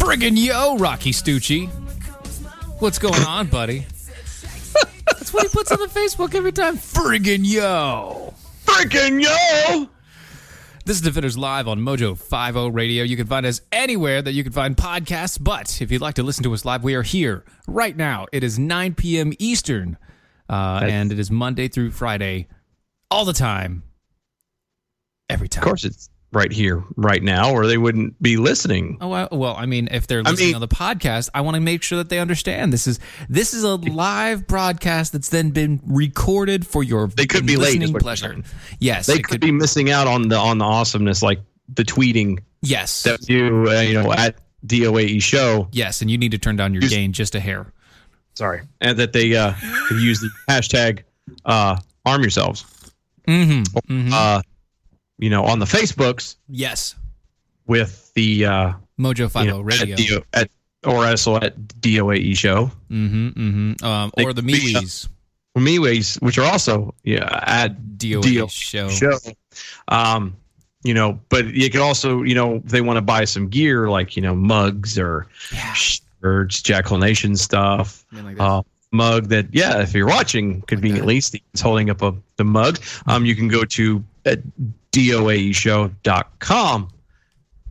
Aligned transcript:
Friggin' 0.00 0.42
yo, 0.42 0.78
Rocky 0.78 1.12
Stucci. 1.12 1.68
What's 2.80 2.98
going 2.98 3.22
on, 3.22 3.48
buddy? 3.48 3.84
That's 5.04 5.30
what 5.32 5.42
he 5.42 5.50
puts 5.50 5.70
on 5.70 5.78
the 5.78 5.88
Facebook 5.88 6.34
every 6.34 6.52
time. 6.52 6.78
Friggin' 6.78 7.40
yo. 7.42 8.32
Friggin' 8.64 9.22
yo! 9.22 9.88
This 10.86 10.96
is 10.96 11.02
Defenders 11.02 11.36
Live 11.36 11.68
on 11.68 11.80
Mojo 11.80 12.16
50 12.16 12.70
Radio. 12.70 13.04
You 13.04 13.14
can 13.18 13.26
find 13.26 13.44
us 13.44 13.60
anywhere 13.70 14.22
that 14.22 14.32
you 14.32 14.42
can 14.42 14.52
find 14.54 14.74
podcasts, 14.74 15.38
but 15.38 15.82
if 15.82 15.92
you'd 15.92 16.00
like 16.00 16.14
to 16.14 16.22
listen 16.22 16.44
to 16.44 16.54
us 16.54 16.64
live, 16.64 16.82
we 16.82 16.94
are 16.94 17.02
here 17.02 17.44
right 17.68 17.94
now. 17.94 18.26
It 18.32 18.42
is 18.42 18.58
9 18.58 18.94
p.m. 18.94 19.34
Eastern, 19.38 19.98
uh, 20.48 20.80
and 20.82 21.12
it 21.12 21.18
is 21.18 21.30
Monday 21.30 21.68
through 21.68 21.90
Friday, 21.90 22.48
all 23.10 23.26
the 23.26 23.34
time, 23.34 23.82
every 25.28 25.46
time. 25.46 25.62
Of 25.62 25.68
course, 25.68 25.84
it's 25.84 26.08
right 26.32 26.52
here, 26.52 26.84
right 26.96 27.22
now, 27.22 27.52
or 27.52 27.66
they 27.66 27.76
wouldn't 27.78 28.20
be 28.22 28.36
listening. 28.36 28.98
Oh 29.00 29.08
well, 29.08 29.28
well, 29.32 29.56
I 29.56 29.66
mean, 29.66 29.88
if 29.90 30.06
they're 30.06 30.22
listening 30.22 30.46
mean- 30.48 30.54
on 30.56 30.60
the 30.60 30.68
podcast, 30.68 31.28
I 31.34 31.40
want 31.40 31.56
to 31.56 31.60
make 31.60 31.82
sure 31.82 31.98
that 31.98 32.08
they 32.08 32.18
understand 32.18 32.72
this 32.72 32.86
is 32.86 33.00
this 33.28 33.52
is 33.54 33.64
a 33.64 33.74
live 33.76 34.46
broadcast 34.46 35.12
that's 35.12 35.28
then 35.30 35.50
been 35.50 35.80
recorded 35.84 36.66
for 36.66 36.82
your 36.84 37.08
They 37.08 37.26
could 37.26 37.46
be 37.46 37.56
listening 37.56 37.88
you're 37.90 38.00
pleasure. 38.00 38.36
Yes, 38.78 39.06
They 39.06 39.14
it 39.14 39.24
could 39.24 39.40
be 39.40 39.50
missing 39.52 39.90
out 39.90 40.06
on 40.06 40.28
the 40.28 40.36
on 40.36 40.58
the 40.58 40.64
awesomeness, 40.64 41.22
like 41.22 41.40
the 41.74 41.84
tweeting 41.84 42.40
Yes, 42.62 43.02
that 43.04 43.28
you 43.28 43.66
uh, 43.68 43.80
you 43.80 43.94
know 43.94 44.12
at 44.12 44.36
DOAE 44.66 45.20
show. 45.22 45.68
yes, 45.72 46.02
and 46.02 46.10
you 46.10 46.18
need 46.18 46.30
to 46.32 46.38
turn 46.38 46.54
down 46.56 46.74
your 46.74 46.82
Use- 46.82 46.92
gain 46.92 47.12
just 47.12 47.34
a 47.34 47.40
hair. 47.40 47.72
Sorry, 48.34 48.60
and 48.80 48.98
that 48.98 49.12
they 49.12 49.34
uh, 49.34 49.54
use 49.90 50.20
the 50.20 50.30
hashtag 50.48 51.02
uh, 51.44 51.76
arm 52.06 52.20
yourselves. 52.22 52.64
Mm-hmm. 53.26 54.10
Uh, 54.12 54.42
you 55.20 55.30
know, 55.30 55.44
on 55.44 55.58
the 55.58 55.66
Facebooks 55.66 56.36
Yes, 56.48 56.96
with 57.66 58.12
the 58.14 58.44
uh, 58.46 58.72
Mojo 58.98 59.18
you 59.20 59.28
Five 59.28 59.46
know, 59.46 59.60
Radio. 59.60 59.94
at, 59.94 59.98
DO, 59.98 60.22
at 60.34 60.50
or 60.84 61.06
also 61.06 61.36
at 61.36 61.56
DOAE 61.80 62.36
show. 62.36 62.70
mm-hmm, 62.90 63.28
mm-hmm. 63.28 63.84
Um, 63.84 64.10
or 64.16 64.32
the 64.32 64.42
uh, 64.42 65.58
MeWe's 65.58 66.16
which 66.20 66.38
are 66.38 66.50
also 66.50 66.94
yeah 67.04 67.44
at 67.46 67.76
DOA 67.98 68.22
DO 68.22 68.48
show. 68.48 68.88
show. 68.88 69.18
Um, 69.88 70.36
you 70.82 70.94
know, 70.94 71.20
but 71.28 71.46
you 71.48 71.68
can 71.70 71.80
also, 71.80 72.22
you 72.22 72.34
know, 72.34 72.56
if 72.56 72.64
they 72.64 72.80
want 72.80 72.96
to 72.96 73.02
buy 73.02 73.24
some 73.24 73.48
gear 73.48 73.90
like, 73.90 74.16
you 74.16 74.22
know, 74.22 74.34
mugs 74.34 74.98
or 74.98 75.26
Yeah. 75.52 75.72
shirts, 75.74 76.62
Jacquelination 76.62 77.36
stuff. 77.36 78.04
Like. 78.12 78.40
Uh, 78.40 78.62
mug 78.92 79.28
that, 79.28 79.46
yeah, 79.52 79.82
if 79.82 79.94
you're 79.94 80.06
watching 80.08 80.62
conveniently, 80.62 81.20
Steve's 81.20 81.60
holding 81.60 81.90
up 81.90 82.02
a, 82.02 82.14
the 82.36 82.44
mug. 82.44 82.80
Um, 83.06 83.24
you 83.26 83.36
can 83.36 83.46
go 83.48 83.64
to 83.64 84.02
uh, 84.26 84.36
doaeshow.com 84.92 86.88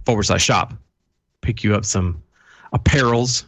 forward 0.05 0.23
slash 0.23 0.43
shop. 0.43 0.73
Pick 1.41 1.63
you 1.63 1.75
up 1.75 1.85
some 1.85 2.21
apparels. 2.73 3.45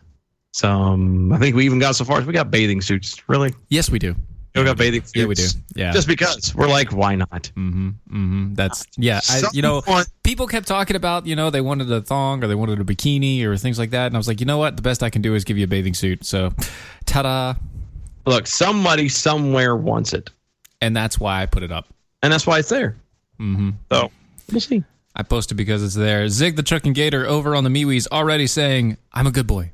Some, 0.54 1.32
I 1.32 1.38
think 1.40 1.56
we 1.56 1.66
even 1.66 1.80
got 1.80 1.96
so 1.96 2.04
far 2.04 2.20
as 2.20 2.26
we 2.26 2.34
got 2.34 2.52
bathing 2.52 2.82
suits. 2.82 3.22
Really? 3.30 3.54
yes, 3.70 3.90
we 3.90 4.00
do. 4.00 4.16
We 4.54 4.66
got 4.66 4.78
bathing 4.78 5.02
suits. 5.02 5.16
Yeah, 5.16 5.26
we 5.26 5.36
do. 5.36 5.48
Yeah. 5.76 5.94
Just 5.94 6.08
because 6.10 6.54
we're 6.54 6.68
like, 6.68 6.92
why 6.92 7.16
not? 7.16 7.30
Mm-hmm. 7.56 7.88
Mm-hmm. 7.88 8.54
That's 8.54 8.86
yeah. 8.98 9.22
I, 9.30 9.44
you 9.54 9.62
know, 9.62 9.82
people 10.24 10.46
kept 10.46 10.68
talking 10.68 10.98
about 10.98 11.26
you 11.26 11.38
know 11.38 11.50
they 11.50 11.62
wanted 11.62 11.90
a 11.90 12.02
thong 12.02 12.44
or 12.44 12.48
they 12.48 12.56
wanted 12.56 12.82
a 12.82 12.84
bikini 12.84 13.46
or 13.46 13.56
things 13.56 13.80
like 13.80 13.92
that, 13.92 14.08
and 14.08 14.16
I 14.16 14.18
was 14.18 14.28
like, 14.28 14.42
you 14.42 14.46
know 14.46 14.58
what? 14.58 14.76
The 14.76 14.82
best 14.82 15.04
I 15.04 15.10
can 15.10 15.22
do 15.22 15.36
is 15.36 15.46
give 15.46 15.58
you 15.58 15.64
a 15.64 15.68
bathing 15.68 15.94
suit. 15.94 16.26
So, 16.26 16.52
ta-da! 17.06 17.56
Look, 18.26 18.46
somebody 18.46 19.08
somewhere 19.08 19.76
wants 19.76 20.14
it, 20.14 20.30
And 20.82 20.96
that's 20.96 21.18
why 21.18 21.42
I 21.42 21.46
put 21.46 21.64
it 21.64 21.72
up. 21.72 21.88
And 22.22 22.32
that's 22.32 22.46
why 22.48 22.60
it's 22.60 22.70
there. 22.70 22.96
Mm-hmm. 23.40 23.72
So 23.92 24.12
we'll 24.52 24.62
see. 24.62 24.84
I 25.16 25.24
posted 25.24 25.58
because 25.58 25.84
it's 25.84 25.96
there. 25.96 26.28
Zig 26.30 26.56
the 26.56 26.64
Trucking 26.64 26.94
Gator 26.94 27.26
over 27.26 27.56
on 27.56 27.64
the 27.64 27.70
MeWe's 27.70 28.08
already 28.12 28.48
saying, 28.48 28.98
"I'm 29.14 29.28
a 29.28 29.32
good 29.32 29.48
boy. 29.48 29.72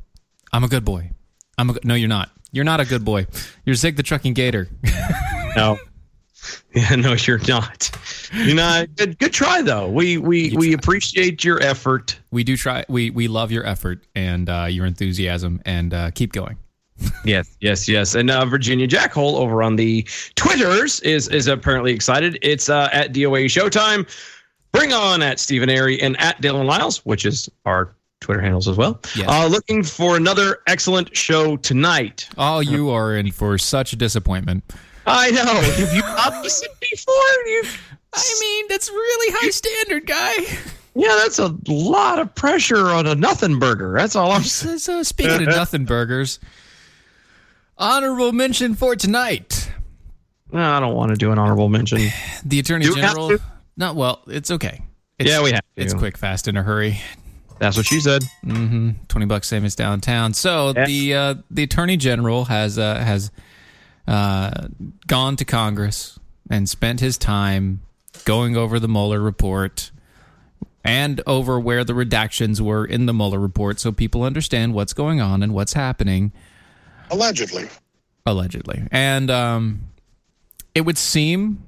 I'm 0.52 0.64
a 0.64 0.68
good 0.68 0.86
boy. 0.86 1.12
I'm 1.58 1.70
a 1.70 1.76
no. 1.84 1.94
You're 1.94 2.10
not. 2.10 2.32
You're 2.52 2.66
not 2.66 2.80
a 2.80 2.86
good 2.86 3.04
boy. 3.06 3.28
You're 3.66 3.76
Zig 3.76 3.98
the 3.98 4.04
Trucking 4.04 4.34
Gator. 4.34 4.68
No, 5.56 5.80
yeah, 6.76 6.96
no, 6.96 7.14
you're 7.14 7.40
not. 7.48 7.90
You're 8.32 8.56
not. 8.56 8.96
Good, 8.96 9.18
good 9.18 9.34
try 9.34 9.64
though. 9.64 9.90
We 9.90 10.20
we 10.20 10.54
we 10.56 10.74
appreciate 10.74 11.44
your 11.44 11.62
effort. 11.64 12.20
we 12.30 12.44
do 12.44 12.56
try. 12.56 12.86
We 12.88 13.10
we 13.10 13.28
love 13.28 13.52
your 13.52 13.66
effort 13.66 14.06
and 14.14 14.48
uh, 14.48 14.68
your 14.70 14.86
enthusiasm, 14.86 15.62
and 15.66 15.94
uh, 15.94 16.12
keep 16.12 16.34
going. 16.34 16.58
Yes, 17.24 17.56
yes, 17.60 17.88
yes. 17.88 18.16
And 18.16 18.30
uh, 18.32 18.46
Virginia 18.46 18.88
Jackhole 18.88 19.36
over 19.36 19.62
on 19.62 19.76
the 19.76 20.08
Twitters 20.36 21.00
is 21.02 21.28
is 21.28 21.48
apparently 21.48 21.94
excited. 21.94 22.40
It's 22.42 22.70
uh, 22.70 22.90
at 22.92 23.14
DOA 23.14 23.46
Showtime. 23.46 24.08
Bring 24.72 24.94
on 24.94 25.22
at 25.22 25.40
Stephen 25.40 25.70
Airy 25.70 26.02
and 26.02 26.20
at 26.20 26.42
Dylan 26.42 26.66
Lyles, 26.66 27.06
which 27.06 27.26
is 27.26 27.50
our 27.66 27.96
Twitter 28.20 28.42
handles 28.42 28.68
as 28.68 28.78
well. 28.78 29.00
Yes. 29.16 29.28
Uh, 29.30 29.48
looking 29.48 29.84
for 29.84 30.16
another 30.18 30.60
excellent 30.68 31.16
show 31.16 31.58
tonight. 31.58 32.28
Oh, 32.38 32.60
you 32.60 32.90
are 32.90 33.16
in 33.16 33.32
for 33.32 33.58
such 33.58 33.94
a 33.94 33.96
disappointment. 33.96 34.64
I 35.06 35.32
know. 35.32 35.46
Have 35.46 35.94
you 35.94 36.02
not 36.02 36.44
listened 36.44 36.74
before? 36.82 37.14
You, 37.46 37.64
I 38.14 38.38
mean, 38.42 38.66
that's 38.70 38.90
really 38.90 39.36
high 39.40 39.50
standard, 39.52 40.06
guy. 40.06 40.34
yeah, 40.96 41.16
that's 41.24 41.40
a 41.40 41.56
lot 41.68 42.20
of 42.20 42.34
pressure 42.36 42.88
on 42.90 43.08
a 43.08 43.16
nothing 43.16 43.60
burger. 43.60 43.94
That's 43.98 44.16
all 44.16 44.32
I'm 44.32 44.44
saying. 44.44 44.80
So, 44.80 45.04
speaking 45.04 45.48
of 45.48 45.48
nothing 45.56 45.86
burgers, 45.86 46.40
honorable 47.78 48.32
mention 48.32 48.76
for 48.76 48.96
tonight. 48.96 49.72
No, 50.52 50.62
I 50.62 50.80
don't 50.80 50.96
want 50.96 51.12
to 51.12 51.18
do 51.18 51.32
an 51.32 51.40
honorable 51.40 51.70
mention. 51.70 52.10
The 52.46 52.60
Attorney 52.60 52.86
Do 52.86 52.96
General. 52.96 53.38
Not 53.76 53.96
well. 53.96 54.24
It's 54.28 54.50
okay. 54.52 54.82
It's, 55.20 55.30
Yeah, 55.30 55.42
we 55.44 55.52
have 55.52 55.60
to. 55.60 55.82
It's 55.84 55.94
quick, 55.94 56.18
fast, 56.18 56.48
in 56.48 56.58
a 56.58 56.64
hurry. 56.64 57.00
That's 57.60 57.76
what 57.76 57.86
she 57.86 58.00
said. 58.00 58.22
Mm-hmm. 58.46 58.92
Twenty 59.08 59.26
bucks 59.26 59.48
same 59.48 59.66
as 59.66 59.76
downtown. 59.76 60.34
So 60.34 60.74
Yeah. 60.76 60.86
the 60.86 61.14
uh, 61.14 61.36
the 61.50 61.64
Attorney 61.64 61.98
General 61.98 62.46
has 62.46 62.78
uh, 62.78 62.96
has 62.98 63.32
uh, 64.08 64.68
gone 65.08 65.36
to 65.38 65.46
Congress 65.46 66.20
and 66.50 66.70
spent 66.70 67.00
his 67.00 67.18
time 67.18 67.82
going 68.26 68.56
over 68.56 68.80
the 68.80 68.88
Mueller 68.88 69.20
report 69.20 69.92
and 70.84 71.20
over 71.28 71.60
where 71.60 71.84
the 71.84 71.94
redactions 71.94 72.62
were 72.62 72.86
in 72.86 73.06
the 73.08 73.14
Mueller 73.14 73.40
report, 73.40 73.80
so 73.80 73.92
people 73.92 74.24
understand 74.24 74.74
what's 74.74 74.94
going 74.94 75.20
on 75.20 75.44
and 75.44 75.54
what's 75.54 75.74
happening. 75.74 76.32
Allegedly. 77.10 77.70
allegedly. 78.26 78.84
And 78.92 79.30
um, 79.32 79.82
it 80.76 80.82
would 80.82 80.98
seem 80.98 81.64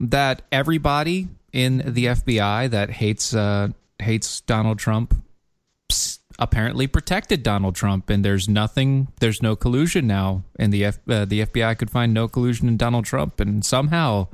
that 0.00 0.42
everybody 0.52 1.28
in 1.52 1.78
the 1.78 2.06
FBI 2.06 2.70
that 2.70 2.90
hates 2.90 3.34
uh, 3.34 3.68
hates 3.98 4.40
Donald 4.42 4.78
Trump 4.78 5.14
apparently 6.38 6.86
protected 6.86 7.42
Donald 7.42 7.74
Trump, 7.74 8.10
and 8.10 8.24
there's 8.24 8.48
nothing, 8.48 9.08
there's 9.20 9.42
no 9.42 9.56
collusion 9.56 10.06
now. 10.06 10.42
And 10.58 10.72
the 10.72 10.84
F, 10.84 10.98
uh, 11.08 11.24
the 11.24 11.46
FBI 11.46 11.78
could 11.78 11.90
find 11.90 12.12
no 12.12 12.28
collusion 12.28 12.68
in 12.68 12.76
Donald 12.76 13.04
Trump, 13.04 13.40
and 13.40 13.64
somehow. 13.64 14.28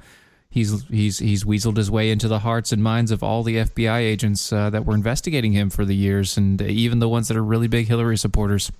He's 0.54 0.86
he's 0.88 1.18
he's 1.18 1.44
weaseled 1.44 1.78
his 1.78 1.90
way 1.90 2.10
into 2.10 2.28
the 2.28 2.40
hearts 2.40 2.72
and 2.72 2.82
minds 2.82 3.10
of 3.10 3.22
all 3.22 3.42
the 3.42 3.56
FBI 3.56 4.00
agents 4.00 4.52
uh, 4.52 4.68
that 4.68 4.84
were 4.84 4.94
investigating 4.94 5.52
him 5.52 5.70
for 5.70 5.86
the 5.86 5.96
years, 5.96 6.36
and 6.36 6.60
even 6.60 6.98
the 6.98 7.08
ones 7.08 7.28
that 7.28 7.38
are 7.38 7.42
really 7.42 7.68
big 7.68 7.88
Hillary 7.88 8.18
supporters. 8.18 8.70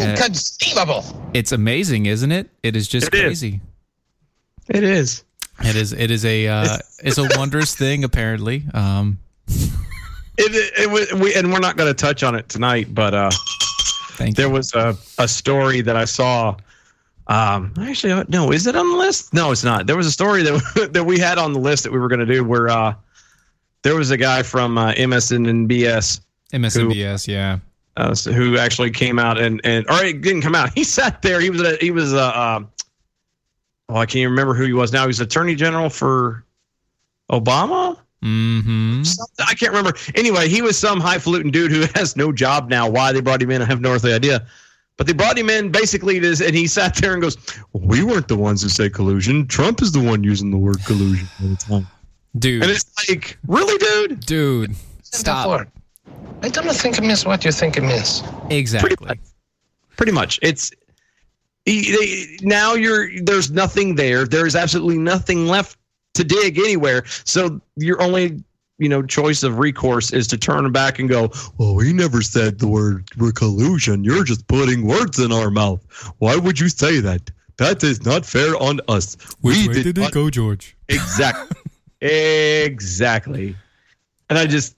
Inconceivable. 0.00 1.04
It's 1.34 1.52
amazing, 1.52 2.06
isn't 2.06 2.32
it? 2.32 2.50
It 2.62 2.76
is 2.76 2.88
just 2.88 3.08
It 3.08 3.14
is. 3.14 3.20
crazy. 3.22 3.60
It 4.68 4.84
is. 4.84 5.24
It 5.64 5.76
is. 5.76 5.92
It 5.92 6.10
is 6.10 6.24
a. 6.24 6.48
Uh, 6.48 6.78
it's 7.04 7.18
a 7.18 7.28
wondrous 7.36 7.74
thing, 7.74 8.04
apparently. 8.04 8.64
Um, 8.74 9.18
It, 10.38 10.54
it, 10.54 10.84
it 10.84 10.90
was, 10.90 11.12
we, 11.12 11.34
and 11.34 11.52
we're 11.52 11.58
not 11.60 11.76
going 11.76 11.88
to 11.90 11.94
touch 11.94 12.22
on 12.22 12.34
it 12.34 12.48
tonight, 12.48 12.94
but 12.94 13.12
uh, 13.12 13.30
thank 14.12 14.34
there 14.34 14.46
you. 14.46 14.52
was 14.52 14.72
a, 14.74 14.96
a 15.18 15.28
story 15.28 15.82
that 15.82 15.94
I 15.94 16.06
saw. 16.06 16.56
Um, 17.26 17.74
actually, 17.78 18.12
uh, 18.14 18.24
no, 18.28 18.50
is 18.50 18.66
it 18.66 18.74
on 18.74 18.88
the 18.88 18.96
list? 18.96 19.34
No, 19.34 19.52
it's 19.52 19.62
not. 19.62 19.86
There 19.86 19.96
was 19.96 20.06
a 20.06 20.10
story 20.10 20.42
that 20.42 20.90
that 20.94 21.04
we 21.04 21.18
had 21.18 21.36
on 21.36 21.52
the 21.52 21.58
list 21.60 21.84
that 21.84 21.92
we 21.92 21.98
were 21.98 22.08
going 22.08 22.26
to 22.26 22.26
do 22.26 22.42
where 22.44 22.68
uh, 22.70 22.94
there 23.82 23.94
was 23.94 24.10
a 24.10 24.16
guy 24.16 24.42
from 24.42 24.78
uh, 24.78 24.92
MSN 24.94 25.48
and 25.48 25.68
BS 25.68 26.20
Yeah. 27.28 27.58
Uh, 27.96 28.14
who 28.14 28.56
actually 28.58 28.90
came 28.90 29.18
out 29.18 29.38
and 29.38 29.60
and 29.64 29.88
or 29.90 30.04
it 30.04 30.22
didn't 30.22 30.42
come 30.42 30.54
out. 30.54 30.72
He 30.74 30.84
sat 30.84 31.22
there. 31.22 31.40
He 31.40 31.50
was 31.50 31.60
a, 31.60 31.76
he 31.76 31.90
was 31.90 32.12
a. 32.12 32.18
Uh, 32.18 32.64
oh, 33.88 33.96
I 33.96 34.06
can't 34.06 34.16
even 34.16 34.30
remember 34.30 34.54
who 34.54 34.64
he 34.64 34.72
was 34.72 34.92
now. 34.92 35.02
He 35.02 35.08
was 35.08 35.20
Attorney 35.20 35.54
General 35.54 35.90
for 35.90 36.44
Obama. 37.30 37.98
Mm-hmm. 38.22 39.02
I 39.40 39.54
can't 39.54 39.72
remember. 39.72 39.98
Anyway, 40.14 40.48
he 40.48 40.62
was 40.62 40.78
some 40.78 41.00
highfalutin 41.00 41.50
dude 41.50 41.72
who 41.72 41.80
has 41.94 42.16
no 42.16 42.32
job 42.32 42.70
now. 42.70 42.88
Why 42.88 43.12
they 43.12 43.20
brought 43.20 43.42
him 43.42 43.50
in, 43.50 43.62
I 43.62 43.64
have 43.64 43.80
no 43.80 43.92
earthly 43.92 44.12
idea. 44.12 44.46
But 44.96 45.06
they 45.06 45.12
brought 45.12 45.36
him 45.36 45.50
in 45.50 45.70
basically, 45.70 46.20
to, 46.20 46.28
and 46.28 46.54
he 46.54 46.66
sat 46.66 46.94
there 46.96 47.14
and 47.14 47.22
goes, 47.22 47.36
"We 47.72 48.04
weren't 48.04 48.28
the 48.28 48.36
ones 48.36 48.62
who 48.62 48.68
said 48.68 48.94
collusion. 48.94 49.46
Trump 49.48 49.82
is 49.82 49.90
the 49.90 50.00
one 50.00 50.22
using 50.22 50.50
the 50.50 50.58
word 50.58 50.84
collusion 50.84 51.26
all 51.42 51.48
the 51.48 51.56
time." 51.56 51.86
Dude, 52.38 52.62
And 52.62 52.70
it's 52.70 52.86
like, 53.08 53.36
really, 53.46 53.76
dude? 53.78 54.20
dude, 54.20 54.76
stop. 55.02 55.66
I 56.42 56.48
don't 56.48 56.74
think 56.74 56.98
it 56.98 57.02
means 57.02 57.24
what 57.24 57.44
you 57.44 57.52
think 57.52 57.76
it 57.76 57.82
means. 57.82 58.22
Exactly. 58.50 58.96
much. 59.06 59.18
Pretty 59.96 60.12
much. 60.12 60.38
It's 60.42 60.70
they- 61.66 62.38
now 62.42 62.74
you're 62.74 63.08
there's 63.22 63.50
nothing 63.50 63.94
there. 63.94 64.26
There's 64.26 64.56
absolutely 64.56 64.98
nothing 64.98 65.46
left 65.46 65.78
to 66.14 66.24
dig 66.24 66.58
anywhere. 66.58 67.04
So 67.24 67.60
your 67.76 68.02
only 68.02 68.42
you 68.78 68.88
know 68.88 69.02
choice 69.02 69.42
of 69.44 69.58
recourse 69.58 70.12
is 70.12 70.26
to 70.28 70.36
turn 70.36 70.70
back 70.72 70.98
and 70.98 71.08
go, 71.08 71.30
"Well, 71.58 71.74
we 71.74 71.92
never 71.92 72.22
said 72.22 72.58
the 72.58 72.66
word 72.66 73.08
word 73.16 73.36
collusion. 73.36 74.02
You're 74.02 74.24
just 74.24 74.46
putting 74.48 74.86
words 74.86 75.18
in 75.18 75.30
our 75.32 75.50
mouth. 75.50 75.80
Why 76.18 76.36
would 76.36 76.58
you 76.58 76.68
say 76.68 76.98
that? 77.00 77.30
That 77.58 77.84
is 77.84 78.04
not 78.04 78.26
fair 78.26 78.56
on 78.56 78.80
us. 78.88 79.16
we 79.42 79.68
did 79.68 79.96
not- 79.96 80.10
go, 80.12 80.30
George? 80.30 80.76
Exactly. 80.88 81.56
exactly. 82.00 83.54
And 84.28 84.38
I 84.38 84.46
just, 84.46 84.76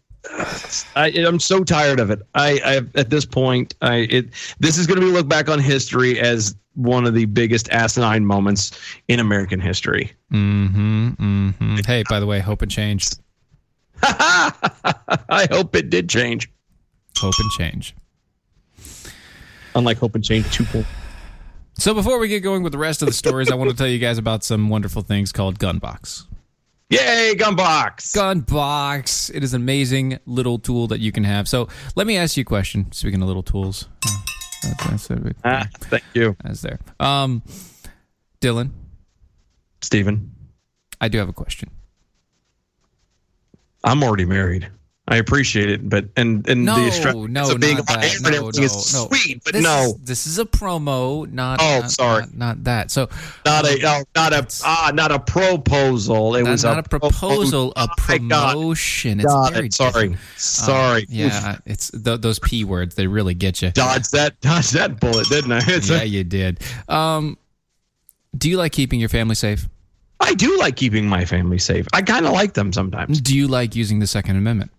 I, 0.96 1.12
I'm 1.16 1.38
so 1.38 1.64
tired 1.64 2.00
of 2.00 2.10
it. 2.10 2.20
I, 2.34 2.60
I 2.64 2.98
at 2.98 3.10
this 3.10 3.24
point, 3.24 3.74
I 3.82 3.96
it 4.10 4.30
this 4.58 4.78
is 4.78 4.86
going 4.86 5.00
to 5.00 5.06
be 5.06 5.12
looked 5.12 5.28
back 5.28 5.48
on 5.48 5.58
history 5.58 6.18
as 6.18 6.54
one 6.74 7.06
of 7.06 7.14
the 7.14 7.26
biggest 7.26 7.68
asinine 7.70 8.24
moments 8.24 8.72
in 9.08 9.20
American 9.20 9.60
history. 9.60 10.12
Mm-hmm. 10.32 11.08
Mm-hmm. 11.10 11.76
Hey, 11.86 12.04
by 12.08 12.20
the 12.20 12.26
way, 12.26 12.40
hope 12.40 12.62
and 12.62 12.70
change. 12.70 13.10
I 14.02 15.46
hope 15.50 15.76
it 15.76 15.90
did 15.90 16.08
change. 16.08 16.50
Hope 17.16 17.34
and 17.38 17.50
change. 17.52 17.94
Unlike 19.74 19.98
Hope 19.98 20.14
and 20.14 20.24
Change 20.24 20.46
2.0. 20.46 20.84
So 21.76 21.94
before 21.94 22.18
we 22.18 22.28
get 22.28 22.40
going 22.40 22.62
with 22.62 22.72
the 22.72 22.78
rest 22.78 23.02
of 23.02 23.06
the 23.06 23.12
stories, 23.12 23.50
I 23.50 23.56
want 23.56 23.70
to 23.70 23.76
tell 23.76 23.88
you 23.88 23.98
guys 23.98 24.18
about 24.18 24.44
some 24.44 24.68
wonderful 24.68 25.02
things 25.02 25.32
called 25.32 25.58
Gunbox. 25.58 26.26
Yay, 26.90 27.34
Gunbox! 27.36 28.14
Gunbox. 28.14 29.34
It 29.34 29.42
is 29.42 29.54
an 29.54 29.62
amazing 29.62 30.18
little 30.26 30.58
tool 30.58 30.86
that 30.88 31.00
you 31.00 31.12
can 31.12 31.24
have. 31.24 31.48
So 31.48 31.68
let 31.96 32.06
me 32.06 32.16
ask 32.16 32.36
you 32.36 32.42
a 32.42 32.44
question. 32.44 32.92
Speaking 32.92 33.22
of 33.22 33.26
little 33.28 33.42
tools, 33.42 33.88
that's, 34.62 35.08
that's, 35.08 35.20
Ah, 35.44 35.66
thank 35.80 36.04
you, 36.12 36.36
that's 36.44 36.60
there. 36.60 36.78
Um, 37.00 37.42
Dylan, 38.40 38.70
Stephen. 39.80 40.30
I 41.00 41.08
do 41.08 41.18
have 41.18 41.28
a 41.28 41.32
question. 41.32 41.70
I'm 43.82 44.02
already 44.02 44.24
married. 44.24 44.68
I 45.06 45.16
appreciate 45.16 45.68
it, 45.68 45.86
but 45.86 46.06
and 46.16 46.48
and 46.48 46.64
No, 46.64 46.82
the 46.82 46.90
stress 46.90 47.14
no, 47.14 47.50
of 47.52 47.60
being 47.60 47.76
not 47.76 47.86
that. 47.88 48.20
No, 48.22 48.30
no, 48.30 48.48
is 48.48 48.94
no. 48.94 49.06
sweet, 49.08 49.42
but 49.44 49.52
This 49.52 49.62
no, 49.62 49.82
is, 49.82 49.94
this 49.96 50.26
is 50.26 50.38
a 50.38 50.46
promo, 50.46 51.30
not. 51.30 51.60
Oh, 51.60 51.80
not- 51.80 51.90
sorry. 51.90 52.20
not, 52.22 52.36
not 52.36 52.64
that. 52.64 52.90
So 52.90 53.10
not 53.44 53.66
a 53.66 53.78
oh, 53.86 54.02
not 54.16 54.32
a 54.32 54.46
ah 54.64 54.92
not 54.94 55.12
a 55.12 55.18
proposal. 55.18 56.36
It 56.36 56.44
that's 56.44 56.50
was 56.52 56.64
not 56.64 56.78
a 56.78 56.82
proposal, 56.88 57.74
a 57.76 57.86
Oh 57.90 57.94
promotion. 57.98 59.20
It's 59.20 59.26
God, 59.26 59.52
very 59.52 59.70
sorry, 59.70 60.08
different. 60.08 60.18
sorry. 60.38 61.06
Yeah, 61.10 61.58
it's 61.66 61.90
th- 61.90 62.22
those 62.22 62.38
p 62.38 62.64
words. 62.64 62.94
They 62.94 63.06
really 63.06 63.34
get 63.34 63.60
you. 63.60 63.72
dodge 63.72 64.08
that 64.10 64.40
dodge 64.40 64.70
that 64.70 65.00
bullet, 65.00 65.28
didn't 65.28 65.52
I? 65.52 65.60
Yeah, 65.82 66.02
you 66.04 66.24
did. 66.24 66.60
Um, 66.88 67.36
do 68.38 68.48
you 68.48 68.56
like 68.56 68.72
keeping 68.72 69.00
your 69.00 69.10
family 69.10 69.34
safe? 69.34 69.68
I 70.18 70.32
do 70.32 70.56
like 70.58 70.76
keeping 70.76 71.06
my 71.06 71.26
family 71.26 71.58
safe. 71.58 71.86
I 71.92 72.00
kind 72.00 72.24
of 72.24 72.32
like 72.32 72.54
them 72.54 72.72
sometimes. 72.72 73.20
Do 73.20 73.36
you 73.36 73.48
like 73.48 73.76
using 73.76 73.98
the 73.98 74.06
Second 74.06 74.36
Amendment? 74.36 74.70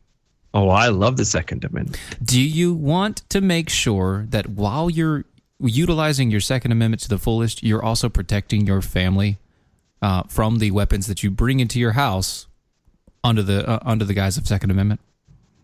Oh, 0.55 0.69
I 0.69 0.87
love 0.87 1.17
the 1.17 1.25
Second 1.25 1.63
Amendment. 1.65 1.99
Do 2.23 2.41
you 2.41 2.73
want 2.73 3.17
to 3.29 3.41
make 3.41 3.69
sure 3.69 4.25
that 4.29 4.47
while 4.47 4.89
you're 4.89 5.25
utilizing 5.59 6.31
your 6.31 6.39
Second 6.39 6.71
Amendment 6.71 7.01
to 7.03 7.09
the 7.09 7.17
fullest, 7.19 7.61
you're 7.61 7.83
also 7.83 8.07
protecting 8.09 8.65
your 8.65 8.81
family 8.81 9.37
uh, 10.01 10.23
from 10.29 10.59
the 10.59 10.71
weapons 10.71 11.07
that 11.07 11.23
you 11.23 11.29
bring 11.29 11.59
into 11.59 11.77
your 11.79 11.91
house 11.91 12.47
under 13.23 13.43
the 13.43 13.67
uh, 13.69 13.79
under 13.83 14.05
the 14.05 14.13
guise 14.13 14.37
of 14.37 14.47
Second 14.47 14.71
Amendment? 14.71 15.01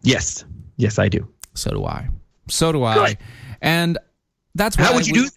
Yes, 0.03 0.43
yes, 0.77 0.99
I 0.99 1.07
do. 1.09 1.27
So 1.53 1.71
do 1.71 1.85
I. 1.85 2.09
So 2.49 2.71
do 2.71 2.83
I. 2.83 3.15
And 3.61 3.97
that's 4.55 4.77
why 4.77 4.85
How 4.85 4.95
would 4.95 5.07
you 5.07 5.13
we- 5.13 5.19
do? 5.21 5.29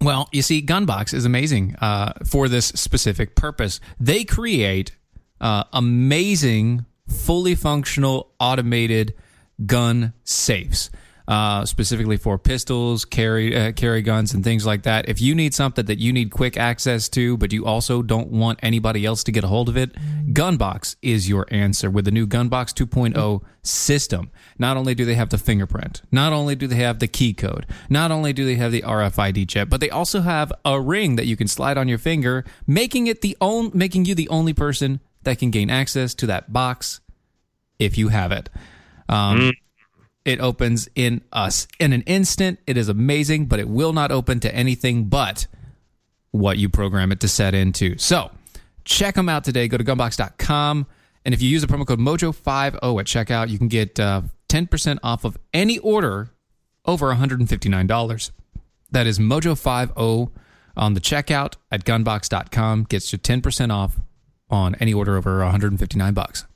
Well, 0.00 0.28
you 0.32 0.42
see, 0.42 0.60
Gunbox 0.60 1.14
is 1.14 1.24
amazing 1.24 1.76
uh, 1.80 2.12
for 2.26 2.48
this 2.48 2.66
specific 2.66 3.34
purpose. 3.36 3.80
They 3.98 4.24
create 4.24 4.92
uh, 5.40 5.64
amazing, 5.72 6.84
fully 7.08 7.54
functional, 7.54 8.32
automated 8.38 9.14
gun 9.66 10.12
safes. 10.24 10.90
Uh, 11.26 11.64
specifically 11.64 12.18
for 12.18 12.36
pistols, 12.36 13.06
carry 13.06 13.56
uh, 13.56 13.72
carry 13.72 14.02
guns, 14.02 14.34
and 14.34 14.44
things 14.44 14.66
like 14.66 14.82
that. 14.82 15.08
If 15.08 15.22
you 15.22 15.34
need 15.34 15.54
something 15.54 15.86
that 15.86 15.98
you 15.98 16.12
need 16.12 16.30
quick 16.30 16.58
access 16.58 17.08
to, 17.10 17.38
but 17.38 17.50
you 17.50 17.64
also 17.64 18.02
don't 18.02 18.28
want 18.28 18.58
anybody 18.62 19.06
else 19.06 19.24
to 19.24 19.32
get 19.32 19.42
a 19.42 19.46
hold 19.46 19.70
of 19.70 19.76
it, 19.78 19.94
Gunbox 20.34 20.96
is 21.00 21.26
your 21.26 21.46
answer 21.50 21.90
with 21.90 22.04
the 22.04 22.10
new 22.10 22.26
Gunbox 22.26 22.74
2.0 22.74 23.42
system. 23.62 24.30
Not 24.58 24.76
only 24.76 24.94
do 24.94 25.06
they 25.06 25.14
have 25.14 25.30
the 25.30 25.38
fingerprint, 25.38 26.02
not 26.12 26.34
only 26.34 26.56
do 26.56 26.66
they 26.66 26.76
have 26.76 26.98
the 26.98 27.08
key 27.08 27.32
code, 27.32 27.64
not 27.88 28.10
only 28.10 28.34
do 28.34 28.44
they 28.44 28.56
have 28.56 28.70
the 28.70 28.82
RFID 28.82 29.48
chip, 29.48 29.70
but 29.70 29.80
they 29.80 29.88
also 29.88 30.20
have 30.20 30.52
a 30.62 30.78
ring 30.78 31.16
that 31.16 31.24
you 31.24 31.38
can 31.38 31.48
slide 31.48 31.78
on 31.78 31.88
your 31.88 31.96
finger, 31.96 32.44
making 32.66 33.06
it 33.06 33.22
the 33.22 33.34
on, 33.40 33.70
making 33.72 34.04
you 34.04 34.14
the 34.14 34.28
only 34.28 34.52
person 34.52 35.00
that 35.24 35.38
can 35.38 35.50
gain 35.50 35.70
access 35.70 36.14
to 36.14 36.26
that 36.26 36.52
box 36.52 37.00
if 37.78 37.98
you 37.98 38.08
have 38.08 38.32
it. 38.32 38.48
Um, 39.08 39.52
It 40.24 40.40
opens 40.40 40.88
in 40.94 41.20
us 41.32 41.68
in 41.78 41.92
an 41.92 42.00
instant. 42.02 42.58
It 42.66 42.78
is 42.78 42.88
amazing, 42.88 43.44
but 43.46 43.60
it 43.60 43.68
will 43.68 43.92
not 43.92 44.10
open 44.10 44.40
to 44.40 44.54
anything 44.54 45.04
but 45.04 45.46
what 46.30 46.56
you 46.56 46.70
program 46.70 47.12
it 47.12 47.20
to 47.20 47.28
set 47.28 47.54
into. 47.54 47.98
So 47.98 48.30
check 48.86 49.16
them 49.16 49.28
out 49.28 49.44
today. 49.44 49.68
Go 49.68 49.76
to 49.76 49.84
gunbox.com. 49.84 50.86
And 51.26 51.34
if 51.34 51.42
you 51.42 51.48
use 51.50 51.60
the 51.60 51.68
promo 51.68 51.86
code 51.86 51.98
MOJO50 51.98 53.00
at 53.00 53.06
checkout, 53.06 53.50
you 53.50 53.58
can 53.58 53.68
get 53.68 54.00
uh, 54.00 54.22
10% 54.48 54.98
off 55.02 55.24
of 55.24 55.36
any 55.52 55.78
order 55.78 56.30
over 56.86 57.12
$159. 57.14 58.30
That 58.90 59.06
is 59.06 59.18
Mojo50 59.18 60.30
on 60.76 60.94
the 60.94 61.00
checkout 61.00 61.54
at 61.70 61.84
gunbox.com. 61.84 62.84
Gets 62.84 63.12
you 63.12 63.18
10% 63.18 63.70
off 63.72 64.00
on 64.54 64.74
any 64.76 64.94
order 64.94 65.16
over 65.16 65.38
159 65.40 66.14
bucks. 66.14 66.46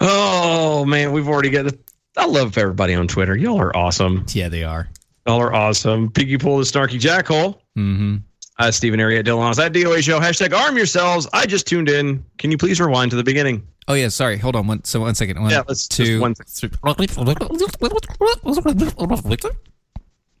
Oh 0.00 0.84
man, 0.84 1.12
we've 1.12 1.28
already 1.28 1.50
got. 1.50 1.72
I 2.16 2.26
love 2.26 2.58
everybody 2.58 2.94
on 2.94 3.08
Twitter. 3.08 3.36
Y'all 3.36 3.60
are 3.60 3.74
awesome. 3.76 4.26
Yeah, 4.32 4.48
they 4.48 4.64
are. 4.64 4.88
Y'all 5.26 5.40
are 5.40 5.54
awesome. 5.54 6.10
Piggy 6.10 6.36
pull 6.36 6.58
the 6.58 6.64
snarky 6.64 6.98
jackhole. 7.00 7.58
Mm-hmm. 7.78 8.16
Uh, 8.58 8.70
Stephen 8.70 9.00
Area 9.00 9.20
at 9.20 9.24
Dylan 9.24 9.48
Oz 9.48 9.58
at 9.58 9.72
DOA 9.72 10.02
show. 10.02 10.20
Hashtag 10.20 10.52
arm 10.56 10.76
yourselves. 10.76 11.26
I 11.32 11.46
just 11.46 11.66
tuned 11.66 11.88
in. 11.88 12.22
Can 12.38 12.50
you 12.50 12.58
please 12.58 12.80
rewind 12.80 13.10
to 13.12 13.16
the 13.16 13.24
beginning? 13.24 13.66
Oh 13.88 13.94
yeah, 13.94 14.08
sorry. 14.08 14.36
Hold 14.38 14.56
on 14.56 14.66
one. 14.66 14.84
So 14.84 15.00
one 15.00 15.14
second. 15.14 15.40
One, 15.40 15.50
Yeah, 15.50 15.62
let's- 15.66 15.88
two, 15.88 16.20
one 16.20 16.34
three. 16.34 16.70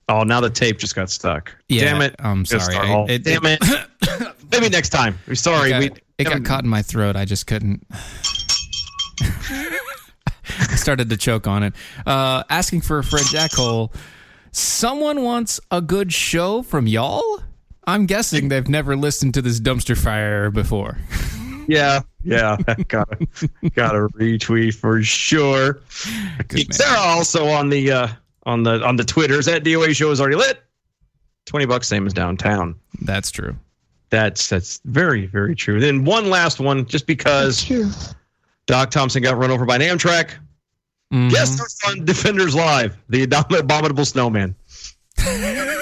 Oh, 0.08 0.24
now 0.24 0.40
the 0.40 0.50
tape 0.50 0.78
just 0.78 0.94
got 0.94 1.08
stuck. 1.10 1.54
Yeah, 1.68 1.84
Damn 1.84 2.02
it. 2.02 2.16
I'm 2.18 2.44
sorry. 2.44 2.76
I- 2.76 3.06
it- 3.08 3.24
Damn 3.24 3.46
it. 3.46 3.60
Maybe 4.52 4.68
next 4.68 4.90
time. 4.90 5.18
We're 5.26 5.34
sorry. 5.34 5.72
It 5.72 5.78
we 5.78 5.88
got, 5.88 5.98
it 6.18 6.24
got 6.24 6.44
caught 6.44 6.64
in 6.64 6.70
my 6.70 6.82
throat. 6.82 7.16
I 7.16 7.24
just 7.24 7.46
couldn't. 7.46 7.86
I 9.20 10.76
started 10.76 11.08
to 11.10 11.16
choke 11.16 11.46
on 11.46 11.62
it. 11.62 11.74
Uh, 12.06 12.42
asking 12.50 12.82
for 12.82 12.98
a 12.98 13.04
Fred 13.04 13.24
Jackhole. 13.24 13.94
Someone 14.50 15.22
wants 15.22 15.60
a 15.70 15.80
good 15.80 16.12
show 16.12 16.62
from 16.62 16.86
y'all? 16.86 17.42
I'm 17.86 18.06
guessing 18.06 18.48
they've 18.48 18.68
never 18.68 18.96
listened 18.96 19.34
to 19.34 19.42
this 19.42 19.58
dumpster 19.60 19.96
fire 19.96 20.50
before. 20.50 20.98
Yeah, 21.68 22.00
yeah. 22.24 22.56
gotta 22.88 23.28
gotta 23.74 24.08
retweet 24.18 24.74
for 24.74 25.00
sure. 25.00 25.80
Good 26.48 26.68
man. 26.68 26.72
Sarah 26.72 26.98
also 26.98 27.46
on 27.46 27.68
the 27.68 27.90
uh 27.90 28.08
on 28.44 28.64
the 28.64 28.84
on 28.84 28.96
the 28.96 29.04
Twitters 29.04 29.46
at 29.46 29.62
DOA 29.62 29.94
show 29.94 30.10
is 30.10 30.20
already 30.20 30.34
lit. 30.34 30.60
Twenty 31.46 31.66
bucks, 31.66 31.86
same 31.86 32.04
as 32.04 32.12
downtown. 32.12 32.74
That's 33.02 33.30
true. 33.30 33.56
That's 34.12 34.50
that's 34.50 34.78
very 34.84 35.24
very 35.24 35.56
true. 35.56 35.80
Then 35.80 36.04
one 36.04 36.28
last 36.28 36.60
one, 36.60 36.84
just 36.84 37.06
because 37.06 38.14
Doc 38.66 38.90
Thompson 38.90 39.22
got 39.22 39.38
run 39.38 39.50
over 39.50 39.64
by 39.64 39.76
an 39.76 39.80
Amtrak. 39.80 40.32
Mhm. 41.10 41.30
Guess 41.30 41.58
who's 41.58 41.78
on 41.88 42.04
Defenders 42.04 42.54
Live? 42.54 42.94
The 43.08 43.22
abominable 43.24 44.04
snowman. 44.04 44.54